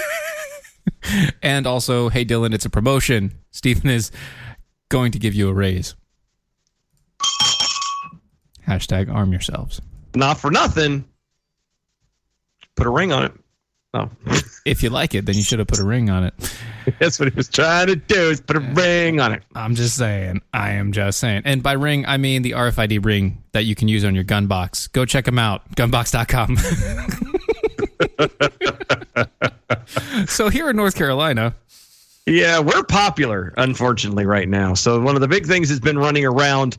And 1.42 1.66
also, 1.66 2.08
hey 2.08 2.24
Dylan, 2.24 2.54
it's 2.54 2.66
a 2.66 2.70
promotion. 2.70 3.32
Stephen 3.50 3.90
is 3.90 4.12
going 4.90 5.10
to 5.12 5.18
give 5.18 5.34
you 5.34 5.48
a 5.48 5.52
raise. 5.52 5.96
Hashtag 8.68 9.12
arm 9.12 9.32
yourselves. 9.32 9.80
Not 10.14 10.38
for 10.38 10.52
nothing. 10.52 11.04
Oh. 11.04 12.66
Put 12.76 12.86
a 12.86 12.90
ring 12.90 13.12
on 13.12 13.24
it. 13.24 13.32
No. 13.92 14.10
If 14.70 14.84
you 14.84 14.90
like 14.90 15.16
it, 15.16 15.26
then 15.26 15.34
you 15.34 15.42
should 15.42 15.58
have 15.58 15.66
put 15.66 15.80
a 15.80 15.84
ring 15.84 16.10
on 16.10 16.22
it. 16.24 16.56
That's 17.00 17.18
what 17.18 17.28
he 17.28 17.34
was 17.34 17.48
trying 17.48 17.88
to 17.88 17.96
do 17.96 18.30
is 18.30 18.40
put 18.40 18.54
a 18.56 18.60
ring 18.60 19.18
on 19.20 19.32
it. 19.32 19.42
I'm 19.56 19.74
just 19.74 19.96
saying. 19.96 20.42
I 20.54 20.70
am 20.74 20.92
just 20.92 21.18
saying. 21.18 21.42
And 21.44 21.60
by 21.60 21.72
ring, 21.72 22.06
I 22.06 22.18
mean 22.18 22.42
the 22.42 22.52
RFID 22.52 23.04
ring 23.04 23.42
that 23.50 23.64
you 23.64 23.74
can 23.74 23.88
use 23.88 24.04
on 24.04 24.14
your 24.14 24.22
gun 24.22 24.46
box. 24.46 24.86
Go 24.86 25.04
check 25.04 25.24
them 25.24 25.40
out. 25.40 25.68
Gunbox.com. 25.74 26.56
so 30.28 30.48
here 30.48 30.70
in 30.70 30.76
North 30.76 30.94
Carolina, 30.94 31.52
Yeah, 32.26 32.60
we're 32.60 32.84
popular, 32.84 33.52
unfortunately, 33.56 34.24
right 34.24 34.48
now. 34.48 34.74
So 34.74 35.00
one 35.00 35.16
of 35.16 35.20
the 35.20 35.26
big 35.28 35.46
things 35.46 35.68
has 35.68 35.80
been 35.80 35.98
running 35.98 36.24
around. 36.24 36.78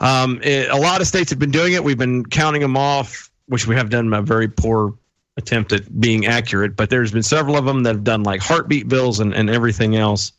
Um, 0.00 0.40
it- 0.42 0.68
a 0.70 0.76
lot 0.76 1.00
of 1.00 1.06
states 1.06 1.30
have 1.30 1.38
been 1.38 1.52
doing 1.52 1.74
it. 1.74 1.84
We've 1.84 1.98
been 1.98 2.26
counting 2.26 2.62
them 2.62 2.76
off, 2.76 3.30
which 3.46 3.68
we 3.68 3.76
have 3.76 3.90
done 3.90 4.12
a 4.12 4.22
very 4.22 4.48
poor 4.48 4.92
attempt 5.36 5.72
at 5.72 6.00
being 6.00 6.26
accurate. 6.26 6.76
But 6.76 6.90
there's 6.90 7.12
been 7.12 7.22
several 7.22 7.56
of 7.56 7.64
them 7.64 7.82
that 7.84 7.94
have 7.94 8.04
done 8.04 8.22
like 8.22 8.40
heartbeat 8.40 8.88
bills 8.88 9.20
and, 9.20 9.32
and 9.34 9.48
everything 9.48 9.96
else. 9.96 10.32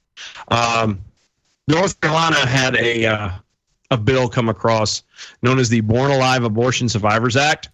Um, 0.49 1.01
North 1.67 1.99
Carolina 2.01 2.45
had 2.45 2.75
a 2.75 3.05
uh, 3.05 3.29
a 3.91 3.97
bill 3.97 4.27
come 4.27 4.49
across 4.49 5.03
known 5.41 5.59
as 5.59 5.69
the 5.69 5.81
Born 5.81 6.11
Alive 6.11 6.43
Abortion 6.43 6.89
Survivors 6.89 7.35
Act 7.35 7.69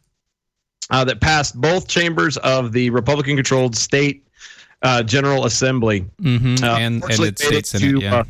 uh, 0.89 1.03
that 1.05 1.21
passed 1.21 1.59
both 1.59 1.87
chambers 1.87 2.37
of 2.37 2.71
the 2.71 2.89
Republican-controlled 2.89 3.75
state 3.75 4.25
uh, 4.81 5.03
General 5.03 5.45
Assembly. 5.45 6.05
mhm, 6.21 6.61
Uh, 6.61 6.75
and, 6.77 7.03
and 7.03 7.11
its 7.11 7.19
made 7.19 7.53
it 7.53 7.65
state 7.65 7.79
senate, 7.79 7.99
to, 7.99 8.01
yeah. 8.01 8.15
uh, 8.15 8.23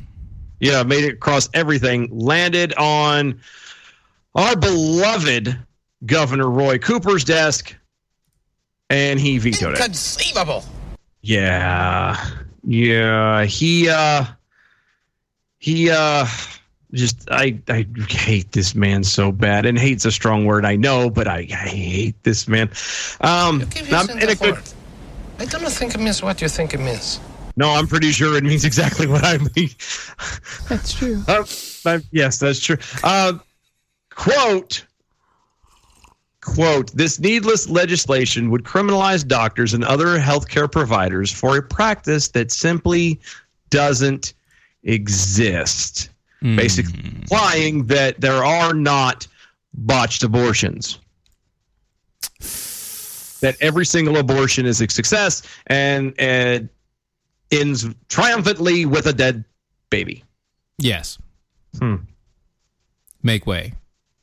yeah, 0.59 0.83
made 0.83 1.03
it 1.03 1.13
across 1.13 1.49
everything. 1.53 2.09
Landed 2.11 2.73
on 2.75 3.39
our 4.35 4.55
beloved 4.55 5.57
Governor 6.05 6.49
Roy 6.49 6.77
Cooper's 6.77 7.23
desk, 7.23 7.75
and 8.89 9.19
he 9.19 9.37
vetoed 9.37 9.73
it. 9.73 9.79
Inconceivable. 9.79 10.63
Yeah, 11.21 12.17
yeah. 12.63 13.45
He 13.45 13.89
uh, 13.89 14.25
he 15.59 15.89
uh, 15.89 16.25
just 16.93 17.29
I 17.29 17.59
I 17.67 17.85
hate 18.07 18.51
this 18.51 18.75
man 18.75 19.03
so 19.03 19.31
bad, 19.31 19.65
and 19.65 19.77
hate's 19.77 20.05
a 20.05 20.11
strong 20.11 20.45
word, 20.45 20.65
I 20.65 20.75
know, 20.75 21.09
but 21.09 21.27
I, 21.27 21.39
I 21.39 21.69
hate 21.69 22.23
this 22.23 22.47
man. 22.47 22.69
Um, 23.21 23.59
Give 23.69 23.93
I'm 23.93 24.09
in 24.09 24.29
a 24.29 24.35
good. 24.35 24.55
heart. 24.55 24.73
I 25.39 25.45
do 25.45 25.59
not 25.59 25.71
think 25.71 25.95
it 25.95 25.99
means 25.99 26.21
what 26.21 26.41
you 26.41 26.49
think 26.49 26.73
it 26.73 26.79
means. 26.79 27.19
No, 27.55 27.69
I'm 27.71 27.87
pretty 27.87 28.11
sure 28.11 28.35
it 28.37 28.43
means 28.43 28.63
exactly 28.65 29.07
what 29.07 29.23
I 29.23 29.37
mean. 29.55 29.69
That's 30.69 30.93
true. 30.93 31.23
Uh, 31.27 31.43
but 31.83 32.03
yes, 32.11 32.39
that's 32.39 32.59
true. 32.59 32.77
Uh, 33.03 33.33
quote, 34.13 34.85
quote, 36.41 36.91
this 36.93 37.19
needless 37.19 37.69
legislation 37.69 38.49
would 38.49 38.63
criminalize 38.63 39.27
doctors 39.27 39.73
and 39.73 39.83
other 39.83 40.17
healthcare 40.17 40.71
providers 40.71 41.31
for 41.31 41.57
a 41.57 41.61
practice 41.61 42.29
that 42.29 42.51
simply 42.51 43.19
doesn't 43.69 44.33
exist. 44.83 46.09
Basically, 46.41 46.97
implying 47.03 47.85
that 47.87 48.21
there 48.21 48.45
are 48.45 48.73
not 48.73 49.27
botched 49.73 50.23
abortions. 50.23 50.99
That 53.41 53.57
every 53.59 53.85
single 53.85 54.17
abortion 54.17 54.65
is 54.65 54.79
a 54.81 54.87
success 54.87 55.41
and, 55.67 56.13
and 56.17 56.69
ends 57.51 57.87
triumphantly 58.07 58.85
with 58.85 59.05
a 59.07 59.13
dead 59.13 59.43
baby. 59.89 60.23
Yes. 60.77 61.17
Hmm. 61.77 61.95
Make 63.21 63.45
way 63.45 63.73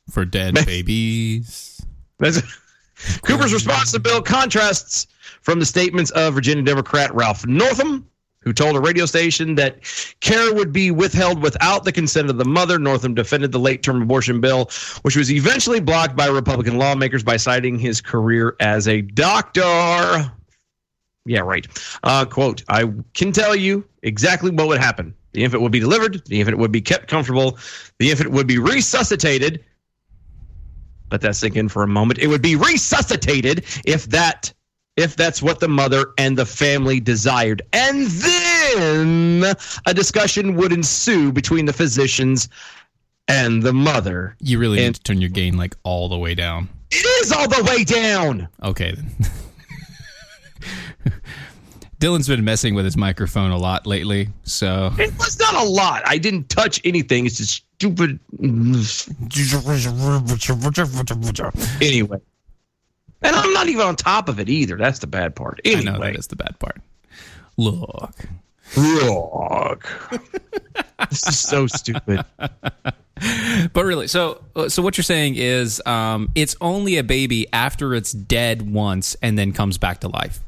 for 0.09 0.25
dead 0.25 0.55
babies. 0.65 1.76
Cooper's 3.21 3.53
response 3.53 3.91
to 3.91 3.97
the 3.97 3.99
bill 3.99 4.21
contrasts 4.21 5.07
from 5.41 5.59
the 5.59 5.65
statements 5.65 6.11
of 6.11 6.33
Virginia 6.33 6.63
Democrat 6.63 7.13
Ralph 7.13 7.45
Northam, 7.45 8.07
who 8.39 8.53
told 8.53 8.75
a 8.75 8.79
radio 8.79 9.05
station 9.05 9.55
that 9.55 9.77
care 10.19 10.53
would 10.53 10.71
be 10.71 10.89
withheld 10.89 11.41
without 11.41 11.83
the 11.83 11.91
consent 11.91 12.29
of 12.29 12.37
the 12.37 12.45
mother. 12.45 12.79
Northam 12.79 13.13
defended 13.13 13.51
the 13.51 13.59
late 13.59 13.83
term 13.83 14.01
abortion 14.01 14.41
bill, 14.41 14.69
which 15.03 15.15
was 15.15 15.31
eventually 15.31 15.79
blocked 15.79 16.15
by 16.15 16.27
Republican 16.27 16.77
lawmakers 16.77 17.23
by 17.23 17.37
citing 17.37 17.77
his 17.77 18.01
career 18.01 18.55
as 18.59 18.87
a 18.87 19.01
doctor. 19.01 20.31
Yeah, 21.25 21.41
right. 21.41 21.67
Uh, 22.03 22.25
quote, 22.25 22.63
I 22.69 22.89
can 23.13 23.31
tell 23.31 23.55
you 23.55 23.85
exactly 24.01 24.49
what 24.49 24.67
would 24.67 24.79
happen. 24.79 25.13
The 25.33 25.43
infant 25.43 25.61
would 25.61 25.73
be 25.73 25.79
delivered, 25.79 26.25
the 26.25 26.39
infant 26.39 26.57
would 26.57 26.71
be 26.71 26.81
kept 26.81 27.09
comfortable, 27.09 27.59
the 27.99 28.09
infant 28.09 28.31
would 28.31 28.47
be 28.47 28.57
resuscitated, 28.57 29.63
let 31.11 31.21
that 31.21 31.35
sink 31.35 31.55
in 31.55 31.69
for 31.69 31.83
a 31.83 31.87
moment. 31.87 32.19
It 32.19 32.27
would 32.27 32.41
be 32.41 32.55
resuscitated 32.55 33.65
if 33.85 34.05
that 34.07 34.53
if 34.97 35.15
that's 35.15 35.43
what 35.43 35.59
the 35.59 35.67
mother 35.67 36.07
and 36.17 36.35
the 36.35 36.45
family 36.45 36.99
desired. 36.99 37.61
And 37.71 38.07
then 38.07 39.43
a 39.85 39.93
discussion 39.93 40.55
would 40.55 40.73
ensue 40.73 41.31
between 41.31 41.65
the 41.65 41.73
physicians 41.73 42.49
and 43.27 43.61
the 43.61 43.73
mother. 43.73 44.35
You 44.39 44.57
really 44.57 44.79
And- 44.79 44.87
need 44.87 44.95
to 44.95 45.03
turn 45.03 45.21
your 45.21 45.29
gain 45.29 45.55
like 45.55 45.75
all 45.83 46.09
the 46.09 46.17
way 46.17 46.33
down. 46.33 46.69
It 46.89 47.05
is 47.21 47.31
all 47.31 47.47
the 47.47 47.63
way 47.63 47.83
down. 47.83 48.47
Okay 48.63 48.95
then. 48.95 49.15
Dylan's 51.99 52.27
been 52.27 52.43
messing 52.43 52.75
with 52.75 52.85
his 52.85 52.95
microphone 52.95 53.51
a 53.51 53.57
lot 53.57 53.87
lately, 53.87 54.29
so 54.43 54.91
It 54.99 55.17
was 55.17 55.39
not 55.39 55.55
a 55.55 55.63
lot. 55.67 56.03
I 56.05 56.17
didn't 56.19 56.47
touch 56.49 56.79
anything. 56.83 57.25
It's 57.25 57.37
just 57.37 57.63
stupid. 57.77 58.19
Anyway. 61.81 62.19
And 63.21 63.35
I'm 63.35 63.53
not 63.53 63.67
even 63.67 63.85
on 63.85 63.95
top 63.95 64.29
of 64.29 64.39
it 64.39 64.49
either. 64.49 64.77
That's 64.77 64.99
the 64.99 65.07
bad 65.07 65.35
part. 65.35 65.59
I 65.65 65.69
Anyway. 65.69 65.83
know 65.91 65.99
that 65.99 66.15
is 66.15 66.27
the 66.27 66.35
bad 66.35 66.57
part. 66.59 66.81
Look, 67.57 68.15
Look. 68.75 69.87
this 71.09 71.27
is 71.27 71.39
so 71.39 71.65
stupid. 71.67 72.23
but 73.73 73.85
really, 73.85 74.07
so 74.07 74.43
so 74.67 74.81
what 74.83 74.97
you're 74.97 75.03
saying 75.03 75.35
is, 75.35 75.81
um, 75.87 76.31
it's 76.35 76.55
only 76.61 76.97
a 76.97 77.03
baby 77.03 77.47
after 77.53 77.95
it's 77.95 78.11
dead 78.11 78.71
once 78.71 79.15
and 79.23 79.37
then 79.39 79.51
comes 79.53 79.77
back 79.79 80.01
to 80.01 80.07
life. 80.09 80.39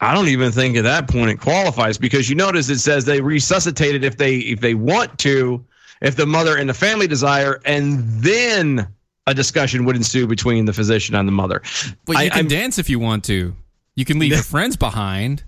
I 0.00 0.14
don't 0.14 0.28
even 0.28 0.50
think 0.52 0.76
at 0.76 0.84
that 0.84 1.06
point 1.08 1.30
it 1.30 1.38
qualifies 1.40 1.98
because 1.98 2.30
you 2.30 2.34
notice 2.34 2.68
it 2.70 2.78
says 2.78 3.04
they 3.04 3.20
resuscitate 3.20 3.94
it 3.94 4.04
if 4.04 4.16
they 4.16 4.36
if 4.38 4.60
they 4.60 4.74
want 4.74 5.18
to, 5.20 5.62
if 6.02 6.16
the 6.16 6.26
mother 6.26 6.56
and 6.58 6.68
the 6.68 6.74
family 6.74 7.06
desire, 7.06 7.60
and 7.64 7.98
then 8.22 8.86
a 9.26 9.32
discussion 9.34 9.84
would 9.86 9.96
ensue 9.96 10.26
between 10.26 10.64
the 10.66 10.72
physician 10.72 11.14
and 11.14 11.26
the 11.26 11.32
mother. 11.32 11.62
But 12.04 12.16
I- 12.16 12.22
you 12.24 12.30
can 12.30 12.38
I'm- 12.40 12.48
dance 12.48 12.78
if 12.78 12.90
you 12.90 12.98
want 12.98 13.24
to. 13.24 13.54
You 13.94 14.04
can 14.04 14.18
leave 14.18 14.32
your 14.32 14.42
friends 14.42 14.76
behind, 14.76 15.44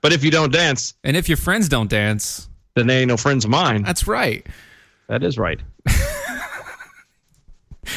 but 0.00 0.12
if 0.12 0.24
you 0.24 0.30
don't 0.30 0.52
dance, 0.52 0.94
and 1.04 1.16
if 1.16 1.28
your 1.28 1.36
friends 1.36 1.68
don't 1.68 1.90
dance, 1.90 2.48
then 2.74 2.86
they 2.86 3.00
ain't 3.00 3.08
no 3.08 3.16
friends 3.16 3.44
of 3.44 3.50
mine. 3.50 3.82
that's 3.82 4.06
right. 4.06 4.46
That 5.08 5.22
is 5.22 5.38
right. 5.38 5.60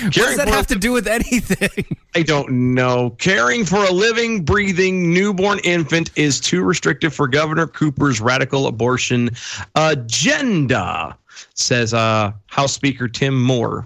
What 0.01 0.13
does 0.13 0.37
that 0.37 0.47
have 0.47 0.65
to 0.67 0.75
do 0.75 0.91
with 0.91 1.07
anything? 1.07 1.85
I 2.15 2.23
don't 2.23 2.73
know. 2.73 3.11
Caring 3.19 3.63
for 3.65 3.83
a 3.83 3.91
living, 3.91 4.43
breathing 4.43 5.13
newborn 5.13 5.59
infant 5.63 6.09
is 6.15 6.39
too 6.39 6.63
restrictive 6.63 7.13
for 7.13 7.27
Governor 7.27 7.67
Cooper's 7.67 8.19
radical 8.19 8.65
abortion 8.65 9.29
agenda, 9.75 11.15
says 11.53 11.93
uh, 11.93 12.31
House 12.47 12.73
Speaker 12.73 13.07
Tim 13.07 13.41
Moore 13.41 13.85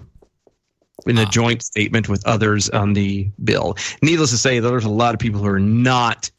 in 1.06 1.16
a 1.18 1.26
joint 1.26 1.62
statement 1.62 2.08
with 2.08 2.26
others 2.26 2.68
on 2.70 2.92
the 2.92 3.30
bill. 3.44 3.76
Needless 4.02 4.30
to 4.30 4.36
say, 4.38 4.58
there's 4.58 4.84
a 4.84 4.90
lot 4.90 5.14
of 5.14 5.20
people 5.20 5.40
who 5.40 5.46
are 5.46 5.60
not 5.60 6.30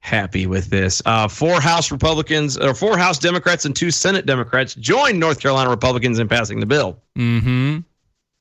happy 0.00 0.46
with 0.46 0.70
this. 0.70 1.02
Uh, 1.04 1.26
four 1.28 1.60
House 1.60 1.90
Republicans, 1.90 2.56
or 2.56 2.72
four 2.74 2.96
House 2.96 3.18
Democrats, 3.18 3.64
and 3.64 3.74
two 3.74 3.90
Senate 3.90 4.24
Democrats 4.24 4.74
joined 4.76 5.18
North 5.18 5.40
Carolina 5.40 5.68
Republicans 5.68 6.18
in 6.20 6.28
passing 6.28 6.60
the 6.60 6.66
bill. 6.66 7.02
mm-hmm. 7.18 7.80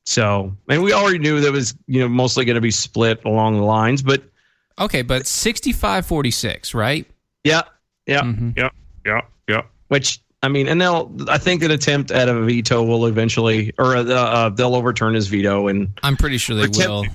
So, 0.05 0.55
and 0.69 0.83
we 0.83 0.93
already 0.93 1.19
knew 1.19 1.41
that 1.41 1.51
was, 1.51 1.75
you 1.87 1.99
know, 1.99 2.07
mostly 2.07 2.45
going 2.45 2.55
to 2.55 2.61
be 2.61 2.71
split 2.71 3.25
along 3.25 3.57
the 3.57 3.63
lines, 3.63 4.01
but 4.01 4.23
Okay, 4.79 5.01
but 5.01 5.23
65-46, 5.23 6.73
right? 6.73 7.05
yeah, 7.43 7.63
yeah, 8.05 8.21
Mhm. 8.21 8.55
yeah, 8.55 8.69
yeah, 9.05 9.21
yeah. 9.49 9.61
Which 9.89 10.21
I 10.43 10.49
mean, 10.49 10.67
and 10.67 10.79
they'll, 10.79 11.11
I 11.27 11.37
think, 11.39 11.63
an 11.63 11.71
attempt 11.71 12.11
at 12.11 12.29
a 12.29 12.41
veto 12.41 12.83
will 12.83 13.07
eventually, 13.07 13.73
or 13.79 13.95
uh, 13.95 14.03
uh, 14.03 14.49
they'll 14.49 14.75
overturn 14.75 15.13
his 15.15 15.27
veto, 15.27 15.67
and 15.67 15.99
I'm 16.03 16.15
pretty 16.15 16.37
sure 16.37 16.55
they 16.55 16.63
Attempt- 16.63 16.87
will. 16.87 17.05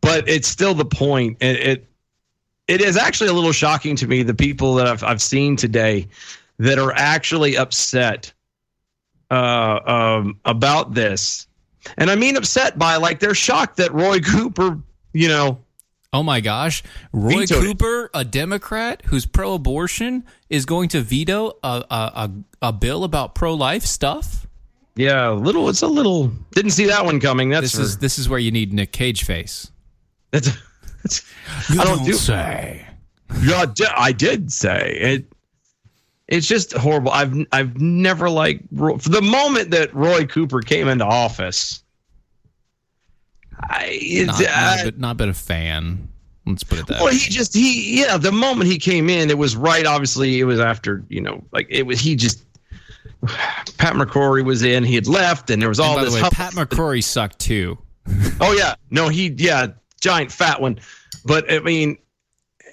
but 0.00 0.28
it's 0.28 0.48
still 0.48 0.72
the 0.74 0.84
point. 0.84 1.36
It, 1.40 1.56
it, 1.60 1.86
it 2.66 2.80
is 2.80 2.96
actually 2.96 3.28
a 3.28 3.34
little 3.34 3.52
shocking 3.52 3.96
to 3.96 4.06
me 4.06 4.22
the 4.22 4.34
people 4.34 4.74
that 4.76 4.86
I've 4.86 5.04
I've 5.04 5.20
seen 5.20 5.56
today 5.56 6.08
that 6.58 6.78
are 6.78 6.92
actually 6.92 7.56
upset 7.56 8.32
uh, 9.30 9.80
um, 9.86 10.40
about 10.46 10.94
this, 10.94 11.46
and 11.98 12.10
I 12.10 12.16
mean 12.16 12.36
upset 12.36 12.78
by 12.78 12.96
like 12.96 13.20
they're 13.20 13.34
shocked 13.34 13.76
that 13.76 13.92
Roy 13.92 14.20
Cooper, 14.20 14.80
you 15.12 15.28
know, 15.28 15.58
Oh 16.14 16.22
my 16.22 16.40
gosh, 16.40 16.82
Roy 17.12 17.40
Vetoed 17.40 17.58
it. 17.64 17.66
Cooper, 17.66 18.08
a 18.14 18.24
Democrat 18.24 19.02
who's 19.06 19.26
pro-abortion, 19.26 20.24
is 20.48 20.64
going 20.64 20.88
to 20.90 21.00
veto 21.02 21.58
a 21.62 21.84
a, 21.90 21.96
a, 22.14 22.30
a 22.68 22.72
bill 22.72 23.02
about 23.04 23.34
pro-life 23.34 23.82
stuff. 23.82 24.46
Yeah, 24.96 25.30
a 25.30 25.34
little. 25.34 25.68
It's 25.68 25.82
a 25.82 25.88
little. 25.88 26.28
Didn't 26.52 26.70
see 26.70 26.86
that 26.86 27.04
one 27.04 27.18
coming. 27.18 27.48
That's 27.50 27.72
This 27.72 27.78
is 27.80 27.98
this 27.98 28.18
is 28.18 28.28
where 28.28 28.38
you 28.38 28.52
need 28.52 28.72
Nick 28.72 28.92
Cage 28.92 29.24
face. 29.24 29.70
That's, 30.30 30.50
that's, 31.02 31.22
You 31.68 31.80
I 31.80 31.84
don't 31.84 32.04
do- 32.04 32.12
say. 32.12 32.86
yeah, 33.42 33.64
I 33.96 34.12
di- 34.12 34.12
did 34.12 34.52
say 34.52 34.96
it. 35.00 35.32
It's 36.28 36.46
just 36.46 36.72
horrible. 36.74 37.10
I've 37.10 37.34
I've 37.52 37.78
never 37.80 38.30
liked 38.30 38.64
for 38.76 38.96
the 38.98 39.20
moment 39.20 39.72
that 39.72 39.94
Roy 39.94 40.24
Cooper 40.26 40.60
came 40.60 40.88
into 40.88 41.04
office. 41.04 41.82
I 43.62 44.24
Not, 44.26 44.40
not, 44.40 44.48
uh, 44.48 44.84
but 44.84 44.98
not 44.98 45.16
been 45.16 45.28
a 45.28 45.34
fan. 45.34 46.08
Let's 46.46 46.62
put 46.62 46.78
it 46.78 46.86
that 46.88 46.94
way. 46.94 46.98
well, 46.98 47.06
way. 47.06 47.16
he 47.18 47.30
just 47.30 47.54
he 47.54 48.00
yeah. 48.00 48.18
The 48.18 48.32
moment 48.32 48.70
he 48.70 48.78
came 48.78 49.08
in, 49.08 49.30
it 49.30 49.38
was 49.38 49.56
right. 49.56 49.86
Obviously, 49.86 50.40
it 50.40 50.44
was 50.44 50.60
after 50.60 51.02
you 51.08 51.20
know, 51.20 51.42
like 51.52 51.66
it 51.70 51.84
was. 51.86 52.00
He 52.00 52.16
just 52.16 52.44
Pat 53.26 53.94
McCrory 53.94 54.44
was 54.44 54.62
in. 54.62 54.84
He 54.84 54.94
had 54.94 55.06
left, 55.06 55.48
and 55.50 55.60
there 55.62 55.68
was 55.70 55.80
all 55.80 55.92
And 55.92 56.00
by 56.00 56.04
this. 56.04 56.14
the 56.14 56.22
way. 56.22 56.28
Pat 56.30 56.52
McCrory 56.52 57.02
sucked 57.02 57.38
too. 57.38 57.78
Oh 58.40 58.52
yeah, 58.52 58.74
no, 58.90 59.08
he 59.08 59.28
yeah, 59.38 59.68
giant 60.00 60.30
fat 60.30 60.60
one. 60.60 60.78
But 61.24 61.50
I 61.50 61.60
mean, 61.60 61.96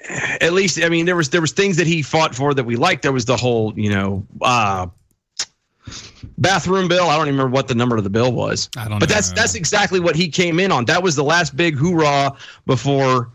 at 0.10 0.52
least 0.52 0.82
I 0.84 0.90
mean 0.90 1.06
there 1.06 1.16
was 1.16 1.30
there 1.30 1.40
was 1.40 1.54
things 1.54 1.78
that 1.78 1.88
he 1.88 2.02
fought 2.02 2.36
for 2.36 2.54
that 2.54 2.66
we 2.66 2.76
liked. 2.76 3.04
There 3.04 3.14
was 3.14 3.24
the 3.26 3.38
whole 3.38 3.72
you 3.80 3.90
know 3.92 4.26
uh, 4.42 4.88
bathroom 6.38 6.88
bill. 6.88 7.06
I 7.10 7.18
don't 7.18 7.28
even 7.28 7.38
remember 7.38 7.54
what 7.54 7.68
the 7.68 7.76
number 7.76 7.98
of 7.98 8.04
the 8.04 8.10
bill 8.10 8.32
was. 8.32 8.70
I 8.78 8.88
don't 8.88 9.00
But 9.00 9.10
know. 9.10 9.16
that's 9.16 9.32
that's 9.34 9.56
exactly 9.56 10.00
what 10.00 10.16
he 10.16 10.28
came 10.30 10.60
in 10.60 10.72
on. 10.72 10.86
That 10.86 11.02
was 11.04 11.16
the 11.16 11.24
last 11.24 11.56
big 11.56 11.76
hoorah 11.76 12.36
before 12.66 13.32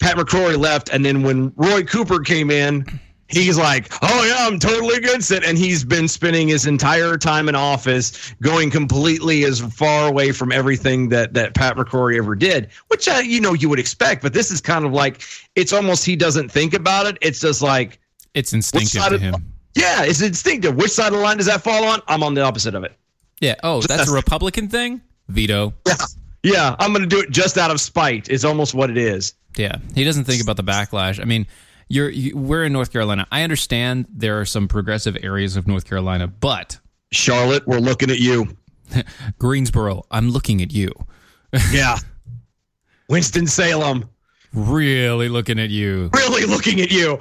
Pat 0.00 0.16
McCrory 0.16 0.58
left, 0.58 0.90
and 0.90 1.04
then 1.04 1.22
when 1.22 1.52
Roy 1.56 1.82
Cooper 1.82 2.20
came 2.20 2.50
in. 2.50 2.84
He's 3.28 3.58
like, 3.58 3.88
oh 4.02 4.24
yeah, 4.24 4.46
I'm 4.46 4.56
totally 4.60 4.94
against 4.94 5.32
it, 5.32 5.42
and 5.42 5.58
he's 5.58 5.82
been 5.82 6.06
spending 6.06 6.46
his 6.46 6.64
entire 6.64 7.16
time 7.18 7.48
in 7.48 7.56
office 7.56 8.32
going 8.40 8.70
completely 8.70 9.42
as 9.42 9.58
far 9.58 10.08
away 10.08 10.30
from 10.30 10.52
everything 10.52 11.08
that 11.08 11.34
that 11.34 11.52
Pat 11.54 11.74
McCrory 11.76 12.18
ever 12.18 12.36
did, 12.36 12.68
which 12.86 13.08
uh, 13.08 13.14
you 13.24 13.40
know 13.40 13.52
you 13.52 13.68
would 13.68 13.80
expect. 13.80 14.22
But 14.22 14.32
this 14.32 14.52
is 14.52 14.60
kind 14.60 14.84
of 14.86 14.92
like 14.92 15.22
it's 15.56 15.72
almost 15.72 16.04
he 16.04 16.14
doesn't 16.14 16.50
think 16.52 16.72
about 16.72 17.06
it. 17.06 17.18
It's 17.20 17.40
just 17.40 17.62
like, 17.62 17.98
It's 18.34 18.52
instinctive 18.52 19.02
to 19.02 19.14
of- 19.16 19.20
him. 19.20 19.52
Yeah, 19.76 20.02
it's 20.04 20.20
instinctive. 20.22 20.74
Which 20.76 20.90
side 20.90 21.08
of 21.08 21.12
the 21.14 21.18
line 21.20 21.36
does 21.36 21.46
that 21.46 21.62
fall 21.62 21.84
on? 21.84 22.00
I'm 22.08 22.22
on 22.22 22.34
the 22.34 22.42
opposite 22.42 22.74
of 22.74 22.82
it. 22.84 22.96
Yeah. 23.40 23.54
Oh, 23.62 23.80
that's 23.82 24.08
a 24.10 24.14
Republican 24.14 24.68
thing. 24.68 25.02
Veto. 25.28 25.74
Yeah, 25.86 25.94
yeah, 26.42 26.76
I'm 26.78 26.92
going 26.92 27.02
to 27.02 27.08
do 27.08 27.20
it 27.20 27.30
just 27.30 27.58
out 27.58 27.70
of 27.70 27.80
spite. 27.80 28.28
Is 28.28 28.44
almost 28.44 28.74
what 28.74 28.90
it 28.90 28.96
is. 28.96 29.34
Yeah, 29.56 29.76
he 29.94 30.04
doesn't 30.04 30.24
think 30.24 30.42
about 30.42 30.56
the 30.56 30.64
backlash. 30.64 31.20
I 31.20 31.24
mean, 31.24 31.46
you're 31.88 32.08
you, 32.10 32.36
we're 32.36 32.64
in 32.64 32.72
North 32.72 32.92
Carolina. 32.92 33.26
I 33.32 33.42
understand 33.42 34.06
there 34.12 34.40
are 34.40 34.44
some 34.44 34.68
progressive 34.68 35.16
areas 35.22 35.56
of 35.56 35.66
North 35.66 35.84
Carolina, 35.86 36.26
but 36.26 36.78
Charlotte, 37.12 37.66
we're 37.66 37.78
looking 37.78 38.10
at 38.10 38.18
you. 38.18 38.56
Greensboro, 39.38 40.04
I'm 40.10 40.30
looking 40.30 40.62
at 40.62 40.72
you. 40.72 40.92
Yeah, 41.72 41.98
Winston 43.08 43.46
Salem, 43.46 44.08
Really 44.52 45.28
looking 45.28 45.58
at 45.58 45.70
you. 45.70 46.10
really 46.14 46.44
looking 46.44 46.80
at 46.80 46.90
you. 46.90 47.18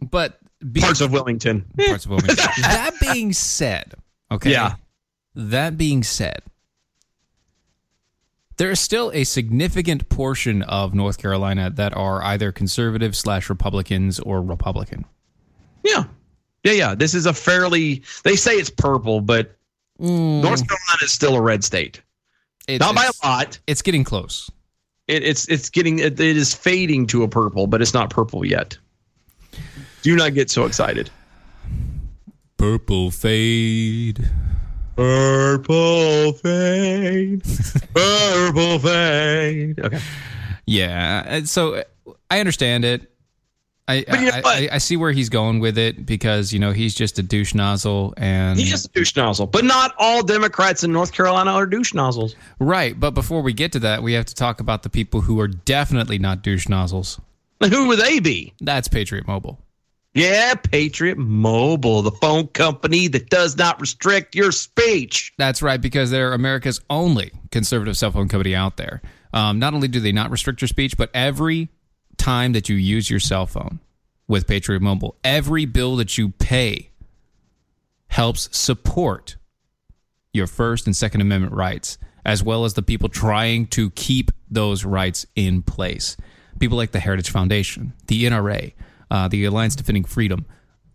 But 0.00 0.38
be, 0.72 0.80
Parts 0.80 1.00
of 1.00 1.12
Wilmington. 1.12 1.64
Eh. 1.78 1.86
parts 1.88 2.04
of 2.04 2.10
Wilmington. 2.10 2.36
that 2.62 2.94
being 3.00 3.32
said, 3.32 3.94
okay. 4.30 4.50
Yeah. 4.52 4.74
That 5.34 5.78
being 5.78 6.02
said, 6.02 6.42
there 8.56 8.70
is 8.70 8.78
still 8.78 9.10
a 9.14 9.24
significant 9.24 10.08
portion 10.10 10.62
of 10.62 10.92
North 10.92 11.18
Carolina 11.18 11.70
that 11.70 11.96
are 11.96 12.22
either 12.22 12.52
conservative 12.52 13.16
slash 13.16 13.48
Republicans 13.48 14.20
or 14.20 14.42
Republican. 14.42 15.06
Yeah. 15.82 16.04
Yeah, 16.64 16.72
yeah. 16.72 16.94
This 16.94 17.14
is 17.14 17.24
a 17.24 17.32
fairly 17.32 18.02
they 18.22 18.36
say 18.36 18.52
it's 18.56 18.68
purple, 18.68 19.22
but 19.22 19.56
hmm. 19.98 20.42
North 20.42 20.66
Carolina 20.68 20.98
is 21.02 21.12
still 21.12 21.36
a 21.36 21.40
red 21.40 21.64
state. 21.64 22.02
It's, 22.68 22.80
Not 22.80 22.94
by 22.94 23.06
a 23.06 23.26
lot. 23.26 23.58
It's 23.66 23.82
getting 23.82 24.04
close. 24.04 24.50
It, 25.08 25.24
it's 25.24 25.48
it's 25.48 25.70
getting 25.70 25.98
it, 25.98 26.20
it 26.20 26.36
is 26.36 26.54
fading 26.54 27.06
to 27.08 27.22
a 27.22 27.28
purple, 27.28 27.66
but 27.66 27.80
it's 27.80 27.94
not 27.94 28.10
purple 28.10 28.44
yet. 28.44 28.76
Do 30.02 30.16
not 30.16 30.34
get 30.34 30.50
so 30.50 30.64
excited. 30.64 31.10
Purple 32.56 33.10
fade. 33.10 34.28
Purple 34.96 36.32
fade. 36.34 37.42
Purple 37.94 38.78
fade. 38.78 39.80
Okay. 39.80 40.00
Yeah. 40.66 41.44
So 41.44 41.74
uh, 41.76 41.82
I 42.30 42.40
understand 42.40 42.84
it. 42.84 43.10
I, 43.88 43.94
you 43.94 44.04
know 44.06 44.30
I? 44.34 44.42
I, 44.44 44.68
I 44.72 44.78
see 44.78 44.96
where 44.96 45.10
he's 45.10 45.28
going 45.28 45.58
with 45.58 45.76
it 45.76 46.06
because, 46.06 46.52
you 46.52 46.60
know, 46.60 46.70
he's 46.70 46.94
just 46.94 47.18
a 47.18 47.24
douche 47.24 47.54
nozzle 47.54 48.14
and 48.16 48.56
He 48.56 48.70
is 48.70 48.84
a 48.84 48.88
douche 48.88 49.16
nozzle, 49.16 49.48
but 49.48 49.64
not 49.64 49.94
all 49.98 50.22
Democrats 50.22 50.84
in 50.84 50.92
North 50.92 51.12
Carolina 51.12 51.50
are 51.50 51.66
douche 51.66 51.92
nozzles. 51.92 52.36
right. 52.60 52.98
But 52.98 53.12
before 53.12 53.42
we 53.42 53.52
get 53.52 53.72
to 53.72 53.80
that, 53.80 54.02
we 54.04 54.12
have 54.12 54.26
to 54.26 54.34
talk 54.34 54.60
about 54.60 54.84
the 54.84 54.90
people 54.90 55.22
who 55.22 55.40
are 55.40 55.48
definitely 55.48 56.18
not 56.18 56.42
douche 56.42 56.68
nozzles. 56.68 57.20
Who 57.68 57.88
would 57.88 57.98
they 57.98 58.20
be? 58.20 58.52
That's 58.60 58.86
Patriot 58.86 59.26
Mobile. 59.26 59.58
Yeah, 60.12 60.54
Patriot 60.54 61.18
Mobile, 61.18 62.02
the 62.02 62.10
phone 62.10 62.48
company 62.48 63.06
that 63.08 63.30
does 63.30 63.56
not 63.56 63.80
restrict 63.80 64.34
your 64.34 64.50
speech. 64.50 65.32
That's 65.38 65.62
right, 65.62 65.80
because 65.80 66.10
they're 66.10 66.32
America's 66.32 66.80
only 66.90 67.30
conservative 67.52 67.96
cell 67.96 68.10
phone 68.10 68.28
company 68.28 68.54
out 68.54 68.76
there. 68.76 69.02
Um, 69.32 69.60
not 69.60 69.72
only 69.72 69.86
do 69.86 70.00
they 70.00 70.10
not 70.10 70.30
restrict 70.30 70.60
your 70.60 70.68
speech, 70.68 70.96
but 70.96 71.10
every 71.14 71.68
time 72.16 72.52
that 72.52 72.68
you 72.68 72.74
use 72.74 73.08
your 73.08 73.20
cell 73.20 73.46
phone 73.46 73.78
with 74.26 74.48
Patriot 74.48 74.82
Mobile, 74.82 75.16
every 75.22 75.64
bill 75.64 75.94
that 75.96 76.18
you 76.18 76.30
pay 76.30 76.90
helps 78.08 78.48
support 78.56 79.36
your 80.32 80.48
First 80.48 80.86
and 80.86 80.96
Second 80.96 81.20
Amendment 81.20 81.54
rights, 81.54 81.98
as 82.24 82.42
well 82.42 82.64
as 82.64 82.74
the 82.74 82.82
people 82.82 83.08
trying 83.08 83.66
to 83.68 83.90
keep 83.90 84.32
those 84.50 84.84
rights 84.84 85.24
in 85.36 85.62
place. 85.62 86.16
People 86.58 86.76
like 86.76 86.90
the 86.90 87.00
Heritage 87.00 87.30
Foundation, 87.30 87.92
the 88.08 88.24
NRA, 88.24 88.72
uh, 89.10 89.28
the 89.28 89.44
Alliance 89.44 89.76
Defending 89.76 90.04
Freedom, 90.04 90.46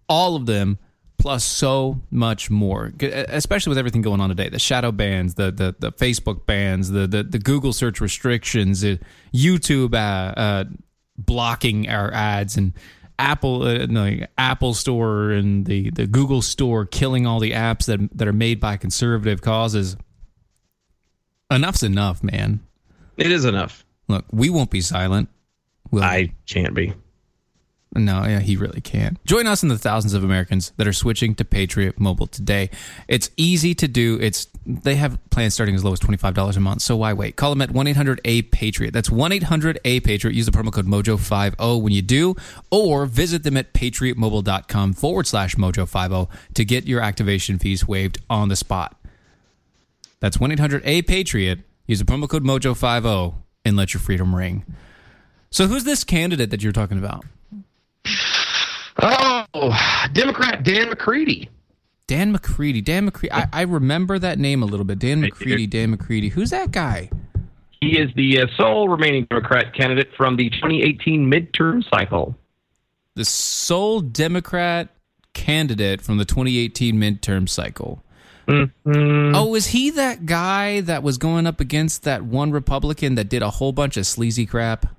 all 0.08 0.36
of 0.36 0.46
them, 0.46 0.78
plus 1.18 1.44
so 1.44 2.02
much 2.12 2.50
more. 2.50 2.94
Especially 3.02 3.72
with 3.72 3.78
everything 3.78 4.02
going 4.02 4.22
on 4.22 4.30
today, 4.30 4.50
the 4.50 4.60
shadow 4.60 4.92
bans, 4.92 5.36
the 5.36 5.52
the, 5.52 5.76
the 5.80 5.92
Facebook 5.92 6.46
bans, 6.46 6.90
the, 6.90 7.08
the 7.08 7.24
the 7.24 7.40
Google 7.40 7.74
search 7.74 8.02
restrictions, 8.02 8.84
uh, 8.84 8.98
YouTube 9.34 9.94
uh, 9.94 10.40
uh, 10.40 10.64
blocking 11.18 11.90
our 11.90 12.14
ads, 12.14 12.58
and 12.58 12.74
Apple, 13.18 13.64
uh, 13.64 13.86
no, 13.86 14.18
Apple 14.38 14.74
Store 14.74 15.32
and 15.32 15.66
the, 15.66 15.90
the 15.92 16.06
Google 16.06 16.42
Store 16.42 16.86
killing 16.86 17.26
all 17.26 17.40
the 17.40 17.52
apps 17.52 17.86
that 17.86 18.00
that 18.18 18.28
are 18.28 18.34
made 18.34 18.60
by 18.60 18.78
conservative 18.78 19.42
causes. 19.42 19.96
Enough's 21.50 21.84
enough, 21.84 22.24
man. 22.24 22.60
It 23.18 23.32
is 23.32 23.46
enough. 23.46 23.86
Look, 24.08 24.26
we 24.32 24.50
won't 24.50 24.70
be 24.70 24.82
silent. 24.82 25.30
Will? 25.92 26.04
I 26.04 26.34
can't 26.46 26.74
be. 26.74 26.94
No, 27.98 28.26
yeah, 28.26 28.40
he 28.40 28.58
really 28.58 28.82
can't. 28.82 29.24
Join 29.26 29.48
us 29.48 29.64
in 29.64 29.70
the 29.70 29.78
thousands 29.78 30.14
of 30.14 30.24
Americans 30.24 30.74
that 30.76 30.86
are 30.86 30.94
switching 30.94 31.34
to 31.36 31.46
Patriot 31.46 31.98
Mobile 31.98 32.28
today. 32.28 32.70
It's 33.08 33.30
easy 33.38 33.74
to 33.76 33.88
do. 33.88 34.20
It's 34.20 34.48
they 34.66 34.96
have 34.96 35.18
plans 35.30 35.54
starting 35.54 35.76
as 35.76 35.84
low 35.86 35.94
as 35.94 36.00
twenty 36.00 36.18
five 36.18 36.34
dollars 36.34 36.58
a 36.58 36.60
month. 36.60 36.82
So 36.82 36.98
why 36.98 37.14
wait? 37.14 37.38
Call 37.38 37.52
them 37.52 37.62
at 37.62 37.72
one 37.72 37.88
eight 37.88 37.96
hundred 37.96 38.20
a 38.26 38.42
Patriot. 38.42 38.92
That's 38.92 39.10
one 39.10 39.32
eight 39.32 39.44
hundred 39.44 39.80
a 39.86 40.02
Patriot. 40.02 40.36
Use 40.36 40.46
the 40.46 40.52
promo 40.52 40.74
code 40.74 40.88
Mojo 40.88 41.18
50 41.18 41.82
when 41.82 41.94
you 41.94 42.02
do, 42.02 42.36
or 42.70 43.06
visit 43.06 43.44
them 43.44 43.56
at 43.56 43.74
patriotmobile.com 43.74 44.94
forward 44.94 45.26
slash 45.26 45.56
Mojo 45.56 45.88
50 45.88 46.38
to 46.54 46.66
get 46.66 46.86
your 46.86 47.00
activation 47.00 47.60
fees 47.60 47.88
waived 47.88 48.20
on 48.30 48.50
the 48.50 48.58
spot. 48.58 49.00
That's 50.20 50.38
one 50.38 50.52
eight 50.52 50.60
hundred 50.60 50.82
a 50.86 51.02
Patriot. 51.04 51.60
Use 51.88 52.00
the 52.00 52.06
promo 52.06 52.28
code 52.28 52.44
Mojo 52.44 52.76
50 52.76 53.38
and 53.64 53.78
let 53.78 53.94
your 53.94 54.02
freedom 54.02 54.36
ring. 54.36 54.66
So 55.50 55.68
who's 55.68 55.86
this 55.86 56.04
candidate 56.04 56.50
that 56.50 56.62
you're 56.62 56.74
talking 56.74 56.98
about? 56.98 57.24
Oh, 58.98 60.08
Democrat 60.14 60.64
Dan 60.64 60.90
McCready. 60.90 61.50
Dan 62.08 62.32
McCready. 62.32 62.82
Dan 62.82 63.06
McCready. 63.06 63.34
I, 63.34 63.48
I 63.52 63.62
remember 63.64 64.20
that 64.20 64.40
name 64.40 64.62
a 64.62 64.66
little 64.66 64.86
bit. 64.86 65.00
Dan 65.00 65.22
McCready. 65.22 65.68
Dan 65.68 65.92
McCready. 65.92 66.30
Who's 66.30 66.52
that 66.52 66.72
guy? 66.72 67.10
He 67.82 68.00
is 68.00 68.12
the 68.16 68.42
uh, 68.42 68.48
sole 68.56 68.88
remaining 68.88 69.26
Democrat 69.26 69.74
candidate 69.74 70.10
from 70.16 70.38
the 70.38 70.50
2018 70.50 71.30
midterm 71.30 71.84
cycle. 71.90 72.36
The 73.16 73.26
sole 73.26 74.02
Democrat 74.02 74.90
candidate 75.34 76.02
from 76.02 76.18
the 76.18 76.26
2018 76.26 76.96
midterm 76.96 77.50
cycle. 77.50 78.02
Oh, 78.48 79.56
is 79.56 79.68
he 79.68 79.90
that 79.92 80.26
guy 80.26 80.82
that 80.82 81.02
was 81.02 81.18
going 81.18 81.48
up 81.48 81.60
against 81.60 82.04
that 82.04 82.24
one 82.24 82.52
Republican 82.52 83.16
that 83.16 83.28
did 83.28 83.42
a 83.42 83.50
whole 83.50 83.72
bunch 83.72 83.98
of 83.98 84.06
sleazy 84.06 84.46
crap? 84.46 84.95